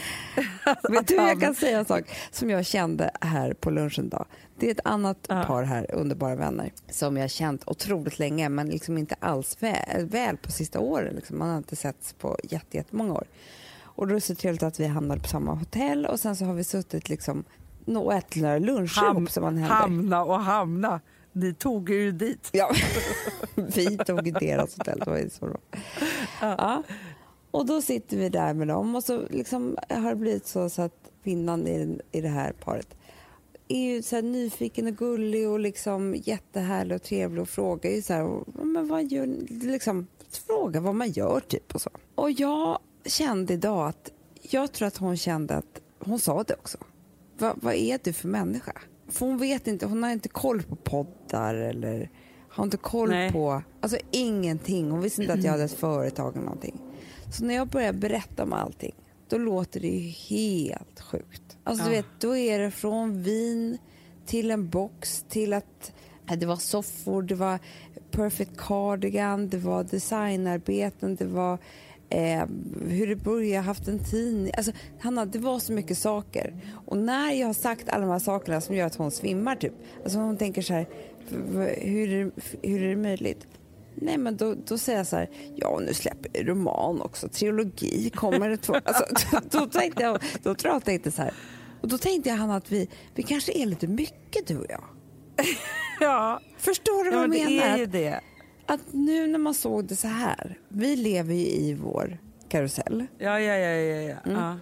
Vet 0.91 1.07
du, 1.07 1.15
jag 1.15 1.41
kan 1.41 1.55
säga 1.55 1.79
en 1.79 1.85
sak 1.85 2.03
som 2.31 2.49
jag 2.49 2.65
kände 2.65 3.11
här 3.21 3.53
på 3.53 3.69
lunchen 3.71 4.05
idag. 4.05 4.25
Det 4.59 4.67
är 4.67 4.71
ett 4.71 4.79
annat 4.83 5.17
Ja. 5.29 5.43
par 5.47 5.63
här, 5.63 5.95
underbara 5.95 6.35
vänner, 6.35 6.71
som 6.89 7.17
jag 7.17 7.29
känt 7.29 7.63
otroligt 7.67 8.19
länge 8.19 8.49
men 8.49 8.69
liksom 8.69 8.97
inte 8.97 9.15
alls 9.19 9.57
väl, 9.59 10.05
väl 10.05 10.37
på 10.37 10.51
sista 10.51 10.79
åren. 10.79 11.15
Liksom. 11.15 11.37
Man 11.39 11.49
har 11.49 11.57
inte 11.57 11.75
setts 11.75 12.13
på 12.13 12.37
jätte- 12.43 12.77
jättemånga 12.77 13.13
år. 13.13 13.27
Och 13.81 14.07
då 14.07 14.11
är 14.11 14.15
det 14.15 14.21
så 14.21 14.35
trevligt 14.35 14.63
att 14.63 14.79
vi 14.79 14.87
hamnade 14.87 15.21
på 15.21 15.27
samma 15.27 15.53
hotell 15.53 16.05
och 16.05 16.19
sen 16.19 16.35
så 16.35 16.45
har 16.45 16.53
vi 16.53 16.63
suttit 16.63 17.09
liksom 17.09 17.43
och 17.85 18.13
ätit 18.13 18.41
några 18.41 18.57
luncher 18.59 19.01
ham, 19.01 19.17
ihop 19.17 19.31
som 19.31 19.43
man 19.43 19.57
händer. 19.57 19.75
hamna 19.75 20.23
och 20.23 20.39
hamna. 20.39 21.01
Ni 21.31 21.53
tog 21.53 21.89
er 21.89 21.95
ju 21.95 22.11
dit. 22.11 22.49
Ja, 22.51 22.71
vi 23.55 23.97
tog 23.97 24.33
deras 24.39 24.77
hotell, 24.77 24.99
det 24.99 25.09
var 25.09 25.17
ju 25.17 25.29
så 25.29 25.45
bra. 25.45 25.57
Ja. 26.41 26.83
Och 27.51 27.65
då 27.65 27.81
sitter 27.81 28.17
vi 28.17 28.29
där 28.29 28.53
med 28.53 28.67
dem 28.67 28.95
och 28.95 29.03
så 29.03 29.27
liksom 29.29 29.77
har 29.89 30.09
det 30.09 30.15
blivit 30.15 30.47
så, 30.47 30.69
så 30.69 30.81
att 30.81 31.11
kvinnan 31.23 31.67
i, 31.67 31.99
i 32.11 32.21
det 32.21 32.29
här 32.29 32.51
paret 32.51 32.95
är 33.67 33.93
ju 33.93 34.01
så 34.01 34.21
nyfiken 34.21 34.87
och 34.87 34.97
gullig 34.97 35.49
och 35.49 35.59
liksom 35.59 36.15
jättehärlig 36.15 36.95
och 36.95 37.03
trevlig 37.03 37.41
och 37.41 37.49
frågar 37.49 37.91
ju 37.91 38.01
så 38.01 38.13
här, 38.13 38.43
men 38.63 38.87
vad 38.87 39.05
gör? 39.05 39.27
Liksom, 39.49 40.07
fråga 40.29 40.79
vad 40.79 40.95
man 40.95 41.11
gör 41.11 41.39
typ 41.39 41.75
och 41.75 41.81
så. 41.81 41.89
Och 42.15 42.31
jag 42.31 42.79
kände 43.05 43.53
idag 43.53 43.87
att 43.87 44.11
jag 44.41 44.71
tror 44.71 44.87
att 44.87 44.97
hon 44.97 45.17
kände 45.17 45.55
att 45.55 45.81
hon 45.99 46.19
sa 46.19 46.43
det 46.43 46.53
också. 46.53 46.77
Va, 47.37 47.55
vad 47.61 47.73
är 47.73 47.99
du 48.03 48.13
för 48.13 48.27
människa? 48.27 48.73
För 49.07 49.25
hon 49.25 49.37
vet 49.37 49.67
inte, 49.67 49.85
hon 49.85 50.03
har 50.03 50.09
inte 50.09 50.29
koll 50.29 50.63
på 50.63 50.75
poddar 50.75 51.55
eller 51.55 52.09
har 52.49 52.63
inte 52.63 52.77
koll 52.77 53.09
Nej. 53.09 53.31
på, 53.31 53.61
alltså 53.81 53.97
ingenting. 54.11 54.91
Hon 54.91 55.01
visste 55.01 55.21
inte 55.21 55.33
att 55.33 55.43
jag 55.43 55.51
hade 55.51 55.63
ett 55.63 55.79
företag 55.79 56.33
eller 56.35 56.45
någonting. 56.45 56.88
Så 57.31 57.43
när 57.45 57.55
jag 57.55 57.67
börjar 57.67 57.93
berätta 57.93 58.43
om 58.43 58.53
allting, 58.53 58.95
då 59.29 59.37
låter 59.37 59.79
det 59.79 59.87
ju 59.87 60.09
helt 60.09 60.99
sjukt. 60.99 61.57
Alltså 61.63 61.85
du 61.85 61.89
Ja. 61.95 61.95
vet, 62.01 62.05
då 62.19 62.35
är 62.37 62.59
det 62.59 62.71
från 62.71 63.23
vin 63.23 63.77
till 64.25 64.51
en 64.51 64.69
box 64.69 65.25
till 65.29 65.53
att 65.53 65.91
det 66.37 66.45
var 66.45 66.55
soffor, 66.55 67.21
det 67.21 67.35
var 67.35 67.59
perfect 68.11 68.51
cardigan, 68.57 69.49
det 69.49 69.57
var 69.57 69.83
designarbeten, 69.83 71.15
det 71.15 71.25
var 71.25 71.57
eh, 72.09 72.43
hur 72.87 73.07
det 73.07 73.15
började, 73.15 73.65
haft 73.65 73.87
en 73.87 73.99
tidning. 73.99 74.51
Alltså, 74.57 74.71
Hanna, 74.99 75.25
det 75.25 75.39
var 75.39 75.59
så 75.59 75.73
mycket 75.73 75.97
saker. 75.97 76.53
Och 76.85 76.97
när 76.97 77.31
jag 77.33 77.47
har 77.47 77.53
sagt 77.53 77.89
alla 77.89 78.05
de 78.05 78.11
här 78.11 78.19
sakerna 78.19 78.61
som 78.61 78.75
gör 78.75 78.85
att 78.87 78.95
hon 78.95 79.11
svimmar, 79.11 79.55
typ. 79.55 79.73
Alltså 80.03 80.19
hon 80.19 80.37
tänker 80.37 80.61
så 80.61 80.73
här, 80.73 80.87
hur 81.81 82.31
hur 82.61 82.83
är 82.83 82.89
det 82.89 82.95
möjligt? 82.95 83.47
Nej, 84.01 84.17
men 84.17 84.37
då, 84.37 84.55
då 84.65 84.77
säger 84.77 84.97
jag 84.99 85.07
så 85.07 85.15
här, 85.15 85.29
ja 85.55 85.79
nu 85.85 85.93
släpper 85.93 86.29
jag 86.33 86.49
roman 86.49 87.01
också, 87.01 87.27
trilogi, 87.29 88.09
kommer 88.09 88.49
det 88.49 88.57
två? 88.57 88.73
Alltså, 88.83 89.39
då, 89.51 89.65
tänkte 89.65 90.03
jag, 90.03 90.23
då 90.43 90.55
tror 90.55 90.71
jag 90.71 90.77
att 90.77 90.81
jag 90.81 90.85
tänkte 90.85 91.11
så 91.11 91.21
här, 91.21 91.33
och 91.81 91.87
då 91.87 91.97
tänkte 91.97 92.29
jag 92.29 92.35
Hanna 92.37 92.55
att 92.55 92.71
vi, 92.71 92.89
vi 93.15 93.23
kanske 93.23 93.51
är 93.61 93.65
lite 93.65 93.87
mycket 93.87 94.47
du 94.47 94.57
och 94.57 94.65
jag. 94.69 94.83
Ja, 96.01 96.39
Förstår 96.57 97.03
du 97.03 97.11
vad 97.11 97.23
jag 97.23 97.31
det 97.31 97.45
menar? 97.49 97.63
är 97.67 97.77
ju 97.77 97.85
det. 97.85 98.19
Att 98.65 98.79
nu 98.91 99.27
när 99.27 99.39
man 99.39 99.53
såg 99.53 99.85
det 99.85 99.95
så 99.95 100.07
här, 100.07 100.57
vi 100.69 100.95
lever 100.95 101.33
ju 101.33 101.45
i 101.45 101.73
vår 101.73 102.17
karusell, 102.49 103.05
Ja, 103.17 103.39
ja, 103.39 103.55
ja, 103.55 103.69
ja, 103.69 104.01
ja. 104.01 104.17
Mm. 104.25 104.37
ja. 104.41 104.57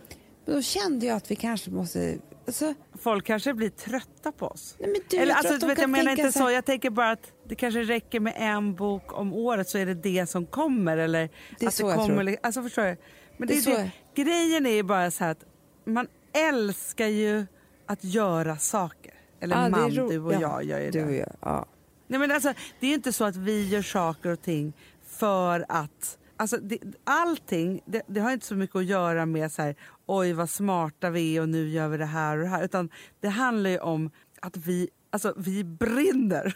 men 0.45 0.55
då 0.55 0.61
kände 0.61 1.05
jag 1.05 1.17
att 1.17 1.31
vi 1.31 1.35
kanske 1.35 1.71
måste, 1.71 2.17
alltså, 2.47 2.73
Folk 2.99 3.25
kanske 3.25 3.53
blir 3.53 3.69
trötta 3.69 4.31
på 4.31 4.47
oss. 4.47 4.75
nej 4.79 4.89
men 4.89 5.01
du, 5.09 5.17
Eller, 5.17 5.27
jag 5.27 5.37
alltså, 5.37 5.57
du 5.57 5.67
vet, 5.67 5.81
jag 5.81 5.89
menar 5.89 6.11
inte 6.11 6.31
så 6.31 6.39
så, 6.39 6.51
jag 6.51 6.65
tänker 6.65 6.89
bara 6.89 7.11
att 7.11 7.31
det 7.47 7.55
kanske 7.55 7.83
räcker 7.83 8.19
med 8.19 8.33
en 8.37 8.75
bok 8.75 9.13
om 9.19 9.33
året 9.33 9.69
så 9.69 9.77
är 9.77 9.85
det 9.85 9.93
det 9.93 10.29
som 10.29 10.45
kommer. 10.45 10.97
Eller 10.97 11.29
Det 11.59 11.65
är 11.65 11.67
att 11.67 11.73
så 11.73 11.83
det 11.87 11.93
jag 11.93 11.99
kommer, 11.99 12.23
tror. 12.23 12.37
Alltså, 12.43 12.63
förstår 12.63 12.83
du? 12.83 12.97
Men 13.37 13.47
Det 13.47 13.65
det 13.65 13.71
är 13.71 13.77
det, 14.15 14.23
grejen 14.23 14.65
är 14.65 14.71
ju 14.71 14.83
bara 14.83 15.11
så 15.11 15.23
här 15.23 15.31
att 15.31 15.45
man 15.85 16.07
älskar 16.33 17.07
ju 17.07 17.45
att 17.85 18.03
göra 18.03 18.57
saker. 18.57 19.13
Eller 19.39 19.55
är 19.55 19.69
man, 19.69 19.89
du 19.89 20.19
och 20.19 20.33
ja, 20.33 20.39
jag 20.39 20.63
gör 20.63 20.79
ju 20.79 20.91
du 20.91 20.99
det. 20.99 21.05
och 21.05 21.13
jag, 21.13 21.35
ja. 21.41 21.65
Nej, 22.07 22.19
men 22.19 22.31
alltså, 22.31 22.53
det 22.79 22.85
är 22.85 22.89
ju 22.89 22.95
inte 22.95 23.13
så 23.13 23.23
att 23.25 23.35
vi 23.35 23.67
gör 23.67 23.81
saker 23.81 24.29
och 24.29 24.41
ting 24.41 24.73
för 25.07 25.65
att... 25.69 26.17
Alltså, 26.39 26.57
det, 26.57 26.79
allting 27.03 27.81
det, 27.85 28.01
det 28.07 28.19
har 28.19 28.31
inte 28.31 28.45
så 28.45 28.55
mycket 28.55 28.75
att 28.75 28.85
göra 28.85 29.25
med 29.25 29.51
så 29.51 29.61
här, 29.61 29.75
oj 30.07 30.33
vad 30.33 30.49
smarta 30.49 31.09
vi 31.09 31.37
är 31.37 31.41
och 31.41 31.49
nu 31.49 31.69
gör 31.69 31.87
vi 31.87 31.97
det 31.97 32.05
här 32.05 32.37
och 32.37 32.43
det 32.43 32.49
här. 32.49 32.63
Utan 32.63 32.89
det 33.19 33.29
handlar 33.29 33.69
ju 33.69 33.79
om 33.79 34.11
att 34.41 34.57
vi, 34.57 34.89
alltså, 35.09 35.33
vi 35.37 35.63
brinner. 35.63 36.55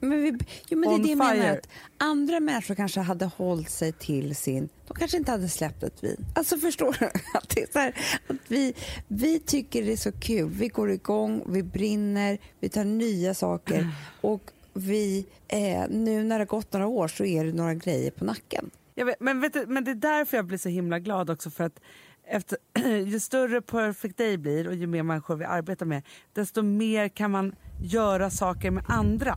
Men, 0.00 0.22
vi, 0.22 0.38
jo, 0.68 0.78
men 0.78 0.90
det 0.90 0.96
är 0.96 1.02
det 1.02 1.08
jag 1.08 1.18
menar. 1.18 1.52
Att 1.52 1.68
andra 1.98 2.40
människor 2.40 2.74
kanske 2.74 3.00
hade 3.00 3.24
hållit 3.24 3.70
sig 3.70 3.92
till 3.92 4.36
sin... 4.36 4.68
De 4.86 4.94
kanske 4.94 5.16
inte 5.16 5.30
hade 5.30 5.48
släppt 5.48 5.82
ett 5.82 6.04
vin. 6.04 6.26
Alltså 6.34 6.56
förstår 6.56 6.96
du? 7.00 7.06
Att 7.38 7.48
det 7.48 7.74
är 7.74 7.80
här, 7.80 7.94
att 8.26 8.36
vi, 8.48 8.74
vi 9.08 9.38
tycker 9.38 9.82
det 9.82 9.92
är 9.92 9.96
så 9.96 10.12
kul. 10.12 10.50
Vi 10.50 10.68
går 10.68 10.90
igång, 10.90 11.42
vi 11.46 11.62
brinner, 11.62 12.38
vi 12.60 12.68
tar 12.68 12.84
nya 12.84 13.34
saker. 13.34 13.88
Och 14.20 14.50
vi, 14.74 15.26
eh, 15.48 15.84
nu 15.90 16.24
när 16.24 16.38
det 16.38 16.40
har 16.40 16.46
gått 16.46 16.72
några 16.72 16.86
år 16.86 17.08
så 17.08 17.24
är 17.24 17.44
det 17.44 17.52
några 17.52 17.74
grejer 17.74 18.10
på 18.10 18.24
nacken. 18.24 18.70
Vet, 18.94 19.20
men, 19.20 19.40
vet 19.40 19.52
du, 19.52 19.66
men 19.66 19.84
det 19.84 19.90
är 19.90 19.94
därför 19.94 20.36
jag 20.36 20.46
blir 20.46 20.58
så 20.58 20.68
himla 20.68 20.98
glad 20.98 21.30
också. 21.30 21.50
För 21.50 21.64
att 21.64 21.80
efter, 22.26 22.58
ju 23.06 23.20
större 23.20 23.60
Perfect 23.62 24.16
Day 24.18 24.36
blir 24.36 24.68
och 24.68 24.74
ju 24.74 24.86
mer 24.86 25.02
människor 25.02 25.36
vi 25.36 25.44
arbetar 25.44 25.86
med 25.86 26.02
desto 26.32 26.62
mer 26.62 27.08
kan 27.08 27.30
man 27.30 27.54
göra 27.82 28.30
saker 28.30 28.70
med 28.70 28.84
andra. 28.88 29.36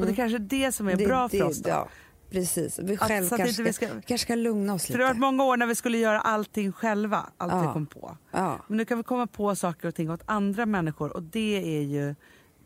Och 0.00 0.06
det 0.06 0.14
kanske 0.14 0.36
är 0.36 0.38
det 0.38 0.72
som 0.72 0.86
är 0.88 0.92
Mm. 0.92 1.02
det, 1.02 1.08
bra 1.08 1.28
det, 1.28 1.38
för 1.38 1.46
oss. 1.46 1.58
Då. 1.62 1.68
Ja, 1.68 1.88
precis. 2.30 2.78
Vi 2.78 2.96
själv 2.96 3.32
att 3.32 3.36
kanske, 3.40 3.62
vi 3.62 3.72
ska, 3.72 3.86
kanske 3.88 4.18
ska 4.18 4.34
lugna 4.34 4.74
oss 4.74 4.86
För 4.86 4.98
det 4.98 5.04
har 5.04 5.08
varit 5.08 5.16
lite. 5.16 5.20
många 5.20 5.44
år 5.44 5.56
när 5.56 5.66
vi 5.66 5.74
skulle 5.74 5.98
göra 5.98 6.20
allting 6.20 6.72
själva, 6.72 7.30
allt 7.36 7.52
vi 7.52 7.56
Ja. 7.66 7.72
kom 7.72 7.86
på. 7.86 8.16
Ja. 8.30 8.64
Men 8.68 8.76
nu 8.76 8.84
kan 8.84 8.98
vi 8.98 9.04
komma 9.04 9.26
på 9.26 9.54
saker 9.56 9.88
och 9.88 9.94
ting 9.94 10.10
åt 10.10 10.20
andra 10.26 10.66
människor 10.66 11.12
och 11.16 11.22
det 11.22 11.76
är 11.78 11.82
ju 11.82 12.14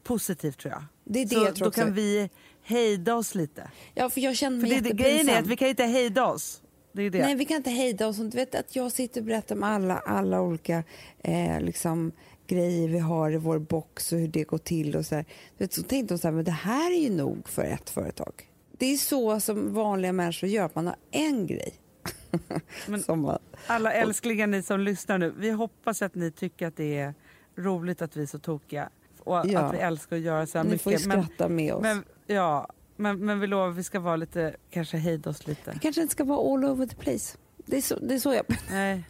positivt 0.04 0.58
tror 0.58 0.72
jag. 0.74 0.84
Det 1.04 1.18
är 1.20 1.24
det 1.24 1.34
Så 1.34 1.34
jag 1.44 1.54
tror 1.54 1.64
då 1.64 1.68
också. 1.68 1.80
kan 1.80 1.94
vi 1.94 2.30
hejda 2.62 3.14
oss 3.14 3.34
lite. 3.34 3.70
ja, 3.94 4.10
för 4.10 4.20
jag 4.20 4.36
känner 4.36 4.60
För 4.60 4.68
mig 4.68 4.80
det, 4.80 4.88
det, 4.90 4.94
grejen 4.96 5.28
är 5.28 5.38
att 5.38 5.46
vi 5.46 5.56
kan 5.56 5.68
inte 5.68 5.84
hejda 5.84 6.24
oss. 6.26 6.61
Det 6.92 7.02
är 7.02 7.10
det. 7.10 7.18
Nej, 7.22 7.34
vi 7.34 7.44
kan 7.44 7.56
inte 7.56 7.70
hejda 7.70 8.06
oss. 8.06 8.16
Du 8.16 8.28
vet 8.28 8.54
att 8.54 8.76
jag 8.76 8.92
sitter 8.92 9.20
och 9.20 9.24
berättar 9.26 9.56
om 9.56 9.62
alla, 9.62 9.98
alla 9.98 10.40
olika 10.40 10.84
eh, 11.18 11.60
liksom, 11.60 12.12
grejer 12.46 12.88
vi 12.88 12.98
har 12.98 13.30
i 13.30 13.36
vår 13.36 13.58
box 13.58 14.12
och 14.12 14.18
hur 14.18 14.28
det 14.28 14.44
går 14.44 14.58
till. 14.58 14.96
Och 14.96 15.06
så, 15.06 15.14
här. 15.14 15.24
Du 15.58 15.64
vet, 15.64 15.72
så 15.72 15.82
tänkte 15.82 16.14
hon 16.14 16.18
så 16.18 16.26
här, 16.28 16.32
men 16.32 16.44
det 16.44 16.50
här 16.50 16.90
är 16.90 17.00
ju 17.00 17.10
nog 17.10 17.48
för 17.48 17.62
ett 17.62 17.90
företag. 17.90 18.32
Det 18.78 18.86
är 18.86 18.96
så 18.96 19.40
som 19.40 19.74
vanliga 19.74 20.12
människor 20.12 20.48
gör, 20.48 20.64
att 20.64 20.74
man 20.74 20.86
har 20.86 20.96
en 21.10 21.46
grej. 21.46 21.74
Man, 23.08 23.38
Alla 23.66 23.92
älsklingar 23.92 24.46
ni 24.46 24.62
som 24.62 24.80
lyssnar 24.80 25.18
nu, 25.18 25.34
vi 25.38 25.50
hoppas 25.50 26.02
att 26.02 26.14
ni 26.14 26.30
tycker 26.30 26.66
att 26.66 26.76
det 26.76 26.98
är 26.98 27.14
roligt 27.56 28.02
att 28.02 28.16
vi 28.16 28.22
är 28.22 28.26
så 28.26 28.38
tokiga 28.38 28.88
och 29.18 29.46
Ja. 29.46 29.60
att 29.60 29.74
vi 29.74 29.78
älskar 29.78 30.16
att 30.16 30.22
göra 30.22 30.46
så 30.46 30.58
här 30.58 30.64
ni 30.64 30.78
får 30.78 30.92
ju 30.92 30.98
mycket. 30.98 31.08
Men, 31.08 31.24
skratta 31.24 31.48
med 31.48 31.74
oss. 31.74 31.82
men, 31.82 32.04
ja, 32.26 32.68
men, 32.96 33.18
men 33.26 33.40
vi 33.40 33.46
lovar 33.46 33.68
att 33.68 33.76
vi 33.76 33.82
ska 33.84 34.00
vara 34.00 34.16
lite, 34.16 34.56
kanske 34.70 34.96
hejda 34.96 35.30
oss 35.30 35.46
lite. 35.46 35.72
det 35.72 35.78
kanske 35.78 36.02
inte 36.02 36.12
ska 36.12 36.24
vara 36.24 36.54
all 36.54 36.64
over 36.64 36.86
the 36.86 36.96
place. 36.96 37.38
Det 37.66 37.76
är 37.76 37.80
så, 37.82 37.98
det 37.98 38.14
är 38.14 38.18
så 38.18 38.32
jag 38.34 38.44
Nej, 38.70 39.02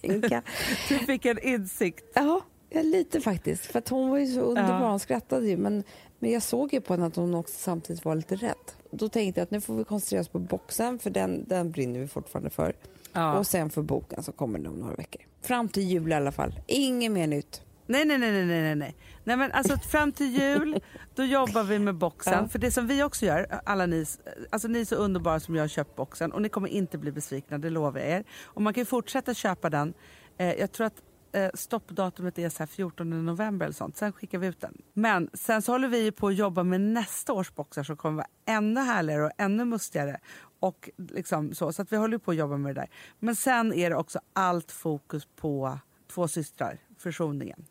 tänker. 0.00 0.42
du 0.88 0.98
fick 0.98 1.24
en 1.26 1.38
insikt. 1.38 2.04
Ja, 2.14 2.40
lite 2.70 3.20
faktiskt. 3.20 3.66
För 3.66 3.82
hon 3.90 4.10
var 4.10 4.18
ju 4.18 4.26
så 4.26 4.40
underbar, 4.40 4.80
Ja. 4.80 4.90
hon 4.90 5.00
skrattade 5.00 5.46
ju. 5.48 5.56
Men, 5.56 5.84
men 6.18 6.30
jag 6.30 6.42
såg 6.42 6.72
ju 6.74 6.80
på 6.80 6.92
henne 6.92 7.06
att 7.06 7.16
hon 7.16 7.34
också 7.34 7.54
samtidigt 7.58 8.04
var 8.04 8.14
lite 8.14 8.36
rädd. 8.36 8.54
Då 8.90 9.08
tänkte 9.08 9.40
jag 9.40 9.44
att 9.44 9.50
nu 9.50 9.60
får 9.60 9.74
vi 9.76 9.84
koncentrera 9.84 10.20
oss 10.20 10.28
på 10.28 10.38
boxen, 10.38 10.98
för 10.98 11.10
den, 11.10 11.44
den 11.48 11.70
brinner 11.70 12.00
vi 12.00 12.08
fortfarande 12.08 12.50
för. 12.50 12.76
Ja. 13.12 13.38
Och 13.38 13.46
sen 13.46 13.70
för 13.70 13.82
boken 13.82 14.22
som 14.22 14.34
kommer 14.34 14.68
om 14.68 14.74
några 14.74 14.94
veckor. 14.94 15.22
Fram 15.42 15.68
till 15.68 15.82
jul 15.82 16.10
i 16.12 16.14
alla 16.14 16.32
fall. 16.32 16.60
Inget 16.66 17.12
mer 17.12 17.26
nytt. 17.26 17.62
Nej, 17.86 18.04
nej, 18.04 18.18
nej, 18.18 18.32
nej, 18.32 18.46
nej, 18.46 18.74
nej. 18.74 18.96
nej 19.24 19.36
men 19.36 19.52
alltså 19.52 19.78
fram 19.78 20.12
till 20.12 20.38
jul, 20.38 20.80
då 21.14 21.24
jobbar 21.24 21.62
vi 21.62 21.78
med 21.78 21.94
boxen. 21.94 22.42
Ja. 22.42 22.48
För 22.48 22.58
det 22.58 22.70
som 22.70 22.86
vi 22.86 23.02
också 23.02 23.26
gör, 23.26 23.60
alla 23.64 23.86
ni, 23.86 24.06
alltså 24.50 24.68
ni 24.68 24.80
är 24.80 24.84
så 24.84 24.94
underbara 24.94 25.40
som 25.40 25.54
jag 25.54 25.62
har 25.62 25.68
köpt 25.68 25.96
boxen 25.96 26.32
och 26.32 26.42
ni 26.42 26.48
kommer 26.48 26.68
inte 26.68 26.98
bli 26.98 27.12
besvikna, 27.12 27.58
det 27.58 27.70
lovar 27.70 28.00
jag 28.00 28.08
er. 28.08 28.24
Och 28.44 28.62
man 28.62 28.74
kan 28.74 28.80
ju 28.80 28.84
fortsätta 28.84 29.34
köpa 29.34 29.70
den. 29.70 29.94
Eh, 30.38 30.52
jag 30.52 30.72
tror 30.72 30.86
att 30.86 31.02
eh, 31.32 31.50
stoppdatumet 31.54 32.38
är 32.38 32.48
så 32.48 32.58
här 32.58 32.66
14 32.66 33.26
november 33.26 33.66
eller 33.66 33.74
sånt, 33.74 33.96
sen 33.96 34.12
skickar 34.12 34.38
vi 34.38 34.46
ut 34.46 34.60
den. 34.60 34.74
Men 34.92 35.30
sen 35.32 35.62
så 35.62 35.72
håller 35.72 35.88
vi 35.88 36.12
på 36.12 36.28
att 36.28 36.36
jobba 36.36 36.62
med 36.62 36.80
nästa 36.80 37.32
års 37.32 37.54
boxar 37.54 37.82
som 37.82 37.96
kommer 37.96 38.16
vara 38.16 38.28
ännu 38.46 38.80
härligare 38.80 39.24
och 39.24 39.32
ännu 39.38 39.64
mustigare. 39.64 40.20
Och 40.60 40.90
liksom 40.96 41.54
så, 41.54 41.72
så 41.72 41.82
att 41.82 41.92
vi 41.92 41.96
håller 41.96 42.18
på 42.18 42.30
att 42.30 42.36
jobba 42.36 42.56
med 42.56 42.74
det 42.74 42.80
där. 42.80 42.90
Men 43.18 43.36
sen 43.36 43.72
är 43.72 43.90
det 43.90 43.96
också 43.96 44.20
allt 44.32 44.72
fokus 44.72 45.28
på 45.36 45.78
Två 46.14 46.28
systrar, 46.28 46.78
försoningen. 46.98 47.66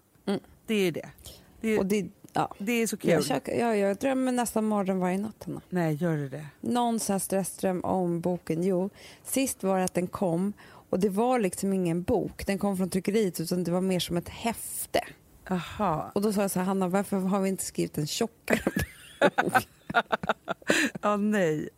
Det 0.65 0.73
är 0.87 0.91
det. 0.91 1.09
Det 1.61 1.69
är, 1.69 1.79
Och 1.79 1.85
det, 1.85 2.05
ja. 2.33 2.53
det 2.57 2.71
är 2.71 2.87
så 2.87 2.97
kul. 2.97 3.11
Jag, 3.11 3.21
försöker, 3.21 3.59
ja, 3.59 3.75
jag 3.75 3.97
drömmer 3.97 4.31
nästan 4.31 4.67
mardröm 4.67 4.99
varje 4.99 5.17
natt. 5.17 5.43
Hanna. 5.45 5.61
Nej, 5.69 5.95
gör 5.95 6.17
du 6.17 6.29
det? 6.29 6.45
Någon 6.61 6.99
här 7.07 7.19
stressdröm 7.19 7.81
om 7.83 8.21
boken. 8.21 8.63
Jo, 8.63 8.89
sist 9.23 9.63
var 9.63 9.77
det 9.77 9.83
att 9.83 9.93
den 9.93 10.07
kom 10.07 10.53
och 10.89 10.99
det 10.99 11.09
var 11.09 11.39
liksom 11.39 11.73
ingen 11.73 12.03
bok. 12.03 12.45
Den 12.45 12.57
kom 12.59 12.77
från 12.77 12.89
tryckeriet 12.89 13.39
utan 13.39 13.63
det 13.63 13.71
var 13.71 13.81
mer 13.81 13.99
som 13.99 14.17
ett 14.17 14.29
häfte. 14.29 14.99
Aha. 15.49 16.11
Och 16.15 16.21
då 16.21 16.33
sa 16.33 16.41
jag 16.41 16.51
så 16.51 16.59
här, 16.59 16.65
Hanna, 16.65 16.87
varför 16.87 17.17
har 17.17 17.41
vi 17.41 17.49
inte 17.49 17.65
skrivit 17.65 17.97
en 17.97 18.07
tjockare 18.07 18.61
bok? 19.43 19.67
Ja, 21.01 21.17
nej. 21.17 21.69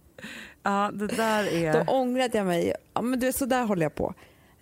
Ja, 0.63 0.91
det 0.93 1.07
där 1.07 1.43
Då 1.73 1.79
är... 1.79 1.85
ångrade 1.89 2.37
jag 2.37 2.47
mig. 2.47 2.73
Ja, 2.93 3.01
men 3.01 3.19
du, 3.19 3.33
så 3.33 3.45
där 3.45 3.65
håller 3.65 3.83
jag 3.83 3.95
på. 3.95 4.13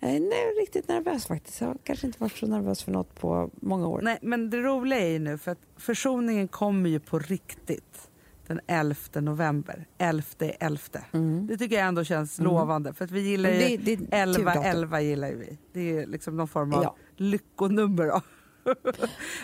Jag 0.04 0.12
är 0.16 0.20
nu 0.20 0.60
riktigt 0.60 0.88
nervös 0.88 1.26
faktiskt. 1.26 1.60
Jag 1.60 1.68
har 1.68 1.76
kanske 1.84 2.06
inte 2.06 2.18
varit 2.20 2.36
så 2.36 2.46
nervös 2.46 2.82
för 2.84 2.92
något 2.92 3.14
på 3.20 3.50
många 3.54 3.86
år. 3.88 4.00
Nej, 4.02 4.18
men 4.22 4.50
det 4.50 4.56
roliga 4.62 5.00
är 5.00 5.08
ju 5.08 5.18
nu 5.18 5.38
för 5.38 5.50
att 5.52 5.58
försoningen 5.76 6.48
kommer 6.48 6.90
ju 6.90 7.00
på 7.00 7.18
riktigt 7.18 8.10
den 8.46 8.60
11 8.66 8.96
november. 9.20 9.86
11 9.98 10.24
11. 10.60 10.80
Mm. 11.12 11.46
Det 11.46 11.56
tycker 11.56 11.76
jag 11.76 11.86
ändå 11.86 12.04
känns 12.04 12.38
Mm. 12.38 12.52
lovande 12.52 12.92
för 12.94 13.04
att 13.04 13.10
vi 13.10 13.20
gillar 13.20 13.50
ju 13.50 13.58
det, 13.58 13.76
det 13.76 13.92
är 13.92 14.22
11 14.22 14.34
turdatum. 14.34 14.62
11 14.64 15.00
gillar 15.00 15.28
ju 15.28 15.36
vi. 15.36 15.58
Det 15.72 15.98
är 15.98 16.06
liksom 16.06 16.36
någon 16.36 16.48
form 16.48 16.74
av 16.74 16.82
Ja. 16.82 16.96
lyckonummer 17.16 18.06
då. 18.06 18.20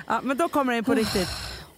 ja, 0.06 0.20
men 0.24 0.36
då 0.36 0.48
kommer 0.48 0.72
den 0.74 0.84
på 0.84 0.94
riktigt. 0.94 1.28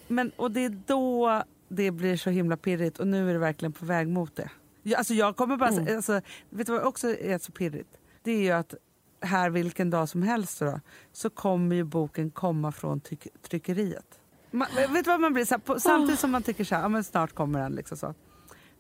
Men, 0.09 0.30
och 0.37 0.51
det 0.51 0.64
är 0.64 0.83
då 0.87 1.43
det 1.68 1.91
blir 1.91 2.16
så 2.16 2.30
himla 2.30 2.57
pirrigt 2.57 2.99
och 2.99 3.07
nu 3.07 3.28
är 3.30 3.33
det 3.33 3.39
verkligen 3.39 3.72
på 3.72 3.85
väg 3.85 4.09
mot 4.09 4.37
det. 4.37 4.51
Jag, 4.83 4.99
alltså 4.99 5.14
jag 5.14 5.37
kommer 5.37 5.57
bara, 5.57 5.68
Mm. 5.70 5.97
alltså, 5.97 6.20
vet 6.51 6.66
du 6.66 6.72
vad 6.72 6.83
också 6.83 7.09
är 7.16 7.39
så 7.39 7.53
pirrigt? 7.53 7.99
Det 8.22 8.30
är 8.32 8.40
ju 8.42 8.50
att 8.50 8.74
här 9.20 9.50
vilken 9.50 9.90
dag 9.90 10.08
som 10.08 10.22
helst 10.22 10.60
då, 10.60 10.80
så 11.12 11.30
kommer 11.30 11.76
ju 11.76 11.84
boken 11.84 12.30
komma 12.30 12.72
från 12.72 13.00
tryck, 13.00 13.26
tryckeriet. 13.42 14.18
Man, 14.50 14.68
vet 14.92 15.04
du 15.04 15.10
vad 15.10 15.20
man 15.20 15.32
blir? 15.32 15.44
Så 15.44 15.54
här, 15.54 15.58
på, 15.60 15.80
samtidigt 15.80 16.20
som 16.20 16.30
man 16.30 16.42
tycker 16.42 16.64
så 16.64 16.74
här, 16.74 16.82
ja, 16.82 16.88
men 16.88 17.04
snart 17.04 17.32
kommer 17.34 17.60
den. 17.60 17.72
Liksom 17.72 17.96
så. 17.96 18.14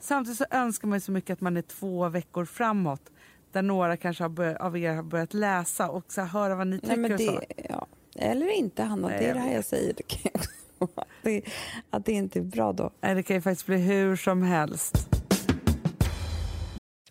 Samtidigt 0.00 0.38
så 0.38 0.44
önskar 0.50 0.88
man 0.88 1.00
så 1.00 1.12
mycket 1.12 1.32
att 1.34 1.40
man 1.40 1.56
är 1.56 1.62
två 1.62 2.08
veckor 2.08 2.44
framåt 2.44 3.10
där 3.52 3.62
några 3.62 3.96
kanske 3.96 4.28
börjat, 4.28 4.60
av 4.60 4.78
er 4.78 4.94
har 4.94 5.02
börjat 5.02 5.34
läsa 5.34 5.90
och 5.90 6.12
så 6.12 6.20
här, 6.20 6.28
höra 6.28 6.54
vad 6.54 6.66
ni 6.66 6.80
tycker. 6.80 6.96
Nej, 6.96 7.16
det, 7.16 7.40
ja. 7.68 7.86
Eller 8.16 8.48
inte, 8.58 8.82
Hanna. 8.82 9.08
Nej, 9.08 9.18
det 9.18 9.26
är 9.28 9.34
det 9.34 9.40
här 9.40 9.54
jag 9.54 9.64
säger. 9.64 9.94
Det 9.94 10.16
jag- 10.24 10.42
att, 10.96 11.06
det, 11.22 11.42
att 11.90 12.04
det 12.06 12.12
inte 12.12 12.38
är 12.38 12.42
bra 12.42 12.72
då. 12.72 12.90
Nej, 13.00 13.14
det 13.14 13.22
kan 13.22 13.36
ju 13.36 13.42
faktiskt 13.42 13.66
bli 13.66 13.76
hur 13.78 14.16
som 14.16 14.42
helst. 14.42 15.08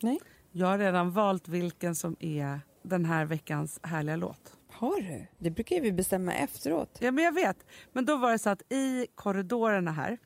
Nej. 0.00 0.20
Jag 0.52 0.66
har 0.66 0.78
redan 0.78 1.10
valt 1.10 1.48
vilken 1.48 1.94
som 1.94 2.16
är 2.20 2.60
den 2.82 3.04
här 3.04 3.24
veckans 3.24 3.80
härliga 3.82 4.16
låt. 4.16 4.56
Har 4.70 5.00
du? 5.00 5.26
Det 5.38 5.50
brukar 5.50 5.76
ju 5.76 5.82
vi 5.82 5.92
bestämma 5.92 6.34
efteråt. 6.34 6.98
Ja, 7.00 7.10
men 7.10 7.24
jag 7.24 7.32
vet. 7.32 7.66
Men 7.92 8.04
då 8.04 8.16
var 8.16 8.32
det 8.32 8.38
så 8.38 8.50
att 8.50 8.72
i 8.72 9.06
korridorerna 9.14 9.92
här 9.92 10.18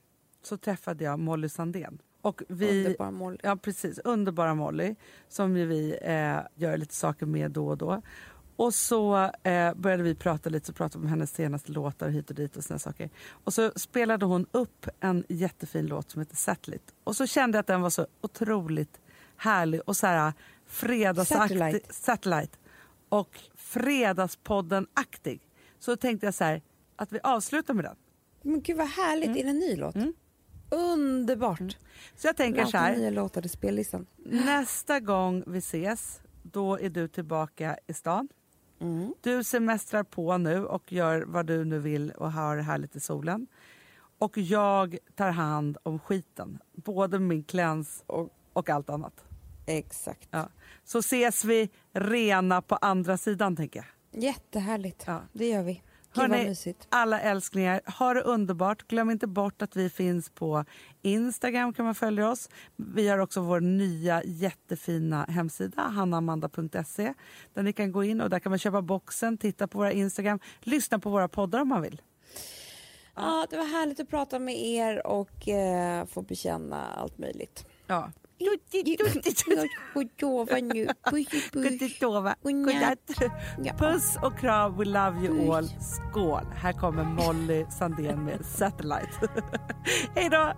så 0.42 0.56
träffade 0.56 1.04
jag 1.04 1.18
Molly 1.18 1.48
Sandén. 1.48 1.98
Och 2.22 2.42
vi, 2.48 2.86
Underbar 2.86 3.10
mål. 3.10 3.40
Ja, 3.42 3.56
precis. 3.56 3.98
Underbara 3.98 4.54
Molly 4.54 4.94
som 5.28 5.54
vi 5.54 5.98
eh, 6.02 6.38
gör 6.54 6.76
lite 6.76 6.94
saker 6.94 7.26
med 7.26 7.50
då 7.50 7.68
och 7.68 7.78
då. 7.78 8.02
Och 8.56 8.74
så 8.74 9.30
eh, 9.42 9.74
började 9.74 10.02
vi 10.02 10.14
prata 10.14 10.50
lite, 10.50 10.66
så 10.66 10.72
pratade 10.72 11.04
om 11.04 11.08
hennes 11.10 11.34
senaste 11.34 11.72
låtar 11.72 12.08
hit 12.08 12.30
och 12.30 12.36
dit 12.36 12.56
och 12.56 12.64
såna 12.64 12.78
saker. 12.78 13.10
Och 13.30 13.54
så 13.54 13.72
spelade 13.76 14.26
hon 14.26 14.46
upp 14.52 14.86
en 15.00 15.24
jättefin 15.28 15.86
låt 15.86 16.10
som 16.10 16.20
heter 16.20 16.36
Satellite. 16.36 16.92
Och 17.04 17.16
så 17.16 17.26
kände 17.26 17.58
jag 17.58 17.60
att 17.60 17.66
den 17.66 17.80
var 17.80 17.90
så 17.90 18.06
otroligt 18.20 19.00
härlig 19.38 19.80
och 19.86 19.96
så 19.96 20.06
här 20.06 20.32
fredagsaktig. 20.66 21.58
Satellite. 21.58 21.94
Satellite. 21.94 22.58
Och 23.08 23.40
Fredagspodden-aktig. 23.54 25.40
Så 25.78 25.96
tänkte 25.96 26.26
jag 26.26 26.34
så 26.34 26.44
här, 26.44 26.62
att 26.96 27.12
vi 27.12 27.20
avslutar 27.22 27.74
med 27.74 27.84
den. 27.84 27.96
Men 28.42 28.62
gud 28.62 28.76
vad 28.76 28.88
härligt. 28.88 29.36
Är 29.36 29.44
det 29.44 29.50
en 29.50 29.58
ny 29.58 29.76
låt? 29.76 29.94
Mm. 29.94 30.12
Underbart. 30.70 31.76
Så 32.16 32.26
jag 32.26 32.36
tänker 32.36 32.64
så 32.64 32.76
här, 32.76 32.96
nya 32.96 33.10
låtar 33.10 33.46
i 33.46 33.48
spellistan. 33.48 34.06
nästa 34.24 35.00
gång 35.00 35.44
vi 35.46 35.58
ses, 35.58 36.20
då 36.42 36.78
är 36.78 36.90
du 36.90 37.08
tillbaka 37.08 37.78
i 37.86 37.92
stan. 37.92 38.28
Mm. 38.80 39.14
Du 39.20 39.44
semestrar 39.44 40.02
på 40.02 40.38
nu 40.38 40.66
och 40.66 40.92
gör 40.92 41.24
vad 41.26 41.46
du 41.46 41.64
nu 41.64 41.78
vill 41.78 42.10
och 42.10 42.32
har 42.32 42.56
det 42.56 42.62
härligt 42.62 42.96
i 42.96 43.00
solen. 43.00 43.46
Och 44.18 44.38
jag 44.38 44.98
tar 45.14 45.30
hand 45.30 45.78
om 45.82 45.98
skiten, 45.98 46.58
både 46.72 47.18
min 47.18 47.44
kläns 47.44 48.04
Och, 48.06 48.28
och 48.52 48.70
allt 48.70 48.90
annat. 48.90 49.27
Exakt. 49.68 50.28
Ja. 50.30 50.48
Så 50.84 50.98
ses 50.98 51.44
vi 51.44 51.70
rena 51.92 52.62
på 52.62 52.76
andra 52.76 53.16
sidan, 53.16 53.56
tänker 53.56 53.78
jag. 53.80 54.22
Jättehärligt. 54.22 55.04
Ja. 55.06 55.22
Det 55.32 55.48
gör 55.48 55.62
vi. 55.62 55.82
Mysigt. 56.28 56.86
alla 56.88 57.20
älsklingar, 57.20 57.80
ha 57.98 58.14
det 58.14 58.20
underbart. 58.20 58.88
Glöm 58.88 59.10
inte 59.10 59.26
bort 59.26 59.62
att 59.62 59.76
vi 59.76 59.90
finns 59.90 60.30
på 60.30 60.64
Instagram 61.02 61.72
kan 61.72 61.84
man 61.84 61.94
följa 61.94 62.30
oss. 62.30 62.48
Vi 62.76 63.08
har 63.08 63.18
också 63.18 63.40
vår 63.40 63.60
nya 63.60 64.22
jättefina 64.24 65.24
hemsida, 65.24 65.82
hannamanda.se 65.82 67.14
där 67.54 67.62
ni 67.62 67.72
kan 67.72 67.92
gå 67.92 68.04
in 68.04 68.20
och 68.20 68.30
där 68.30 68.38
kan 68.38 68.50
man 68.50 68.58
köpa 68.58 68.82
boxen, 68.82 69.38
titta 69.38 69.68
på 69.68 69.78
våra 69.78 69.92
Instagram, 69.92 70.40
lyssna 70.60 70.98
på 70.98 71.10
våra 71.10 71.28
poddar 71.28 71.60
om 71.60 71.68
man 71.68 71.82
vill. 71.82 72.02
Ja, 73.14 73.46
det 73.50 73.56
var 73.56 73.64
härligt 73.64 74.00
att 74.00 74.08
prata 74.08 74.38
med 74.38 74.58
er 74.58 75.06
och 75.06 75.48
eh, 75.48 76.06
få 76.06 76.22
bekänna 76.22 76.86
allt 76.86 77.18
möjligt. 77.18 77.66
Ja. 77.86 78.10
Godjova 79.94 80.56
nu. 80.74 80.86
Puss, 81.10 81.50
puss. 81.50 81.64
Godnatt. 82.64 82.98
Godnatt. 83.56 83.78
Puss 83.78 84.18
och 84.22 84.38
kram, 84.38 84.76
we 84.78 84.84
love 84.84 85.26
you 85.26 85.54
all. 85.54 85.68
Skål! 85.68 86.44
Här 86.54 86.72
kommer 86.72 87.04
Molly 87.04 87.66
Sandén 87.70 88.24
med 88.24 88.44
Satellite. 88.46 89.28
Hej 90.14 90.28
då! 90.30 90.52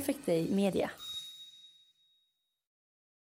Perfect 0.00 0.24
Day 0.24 0.46
Media. 0.48 0.90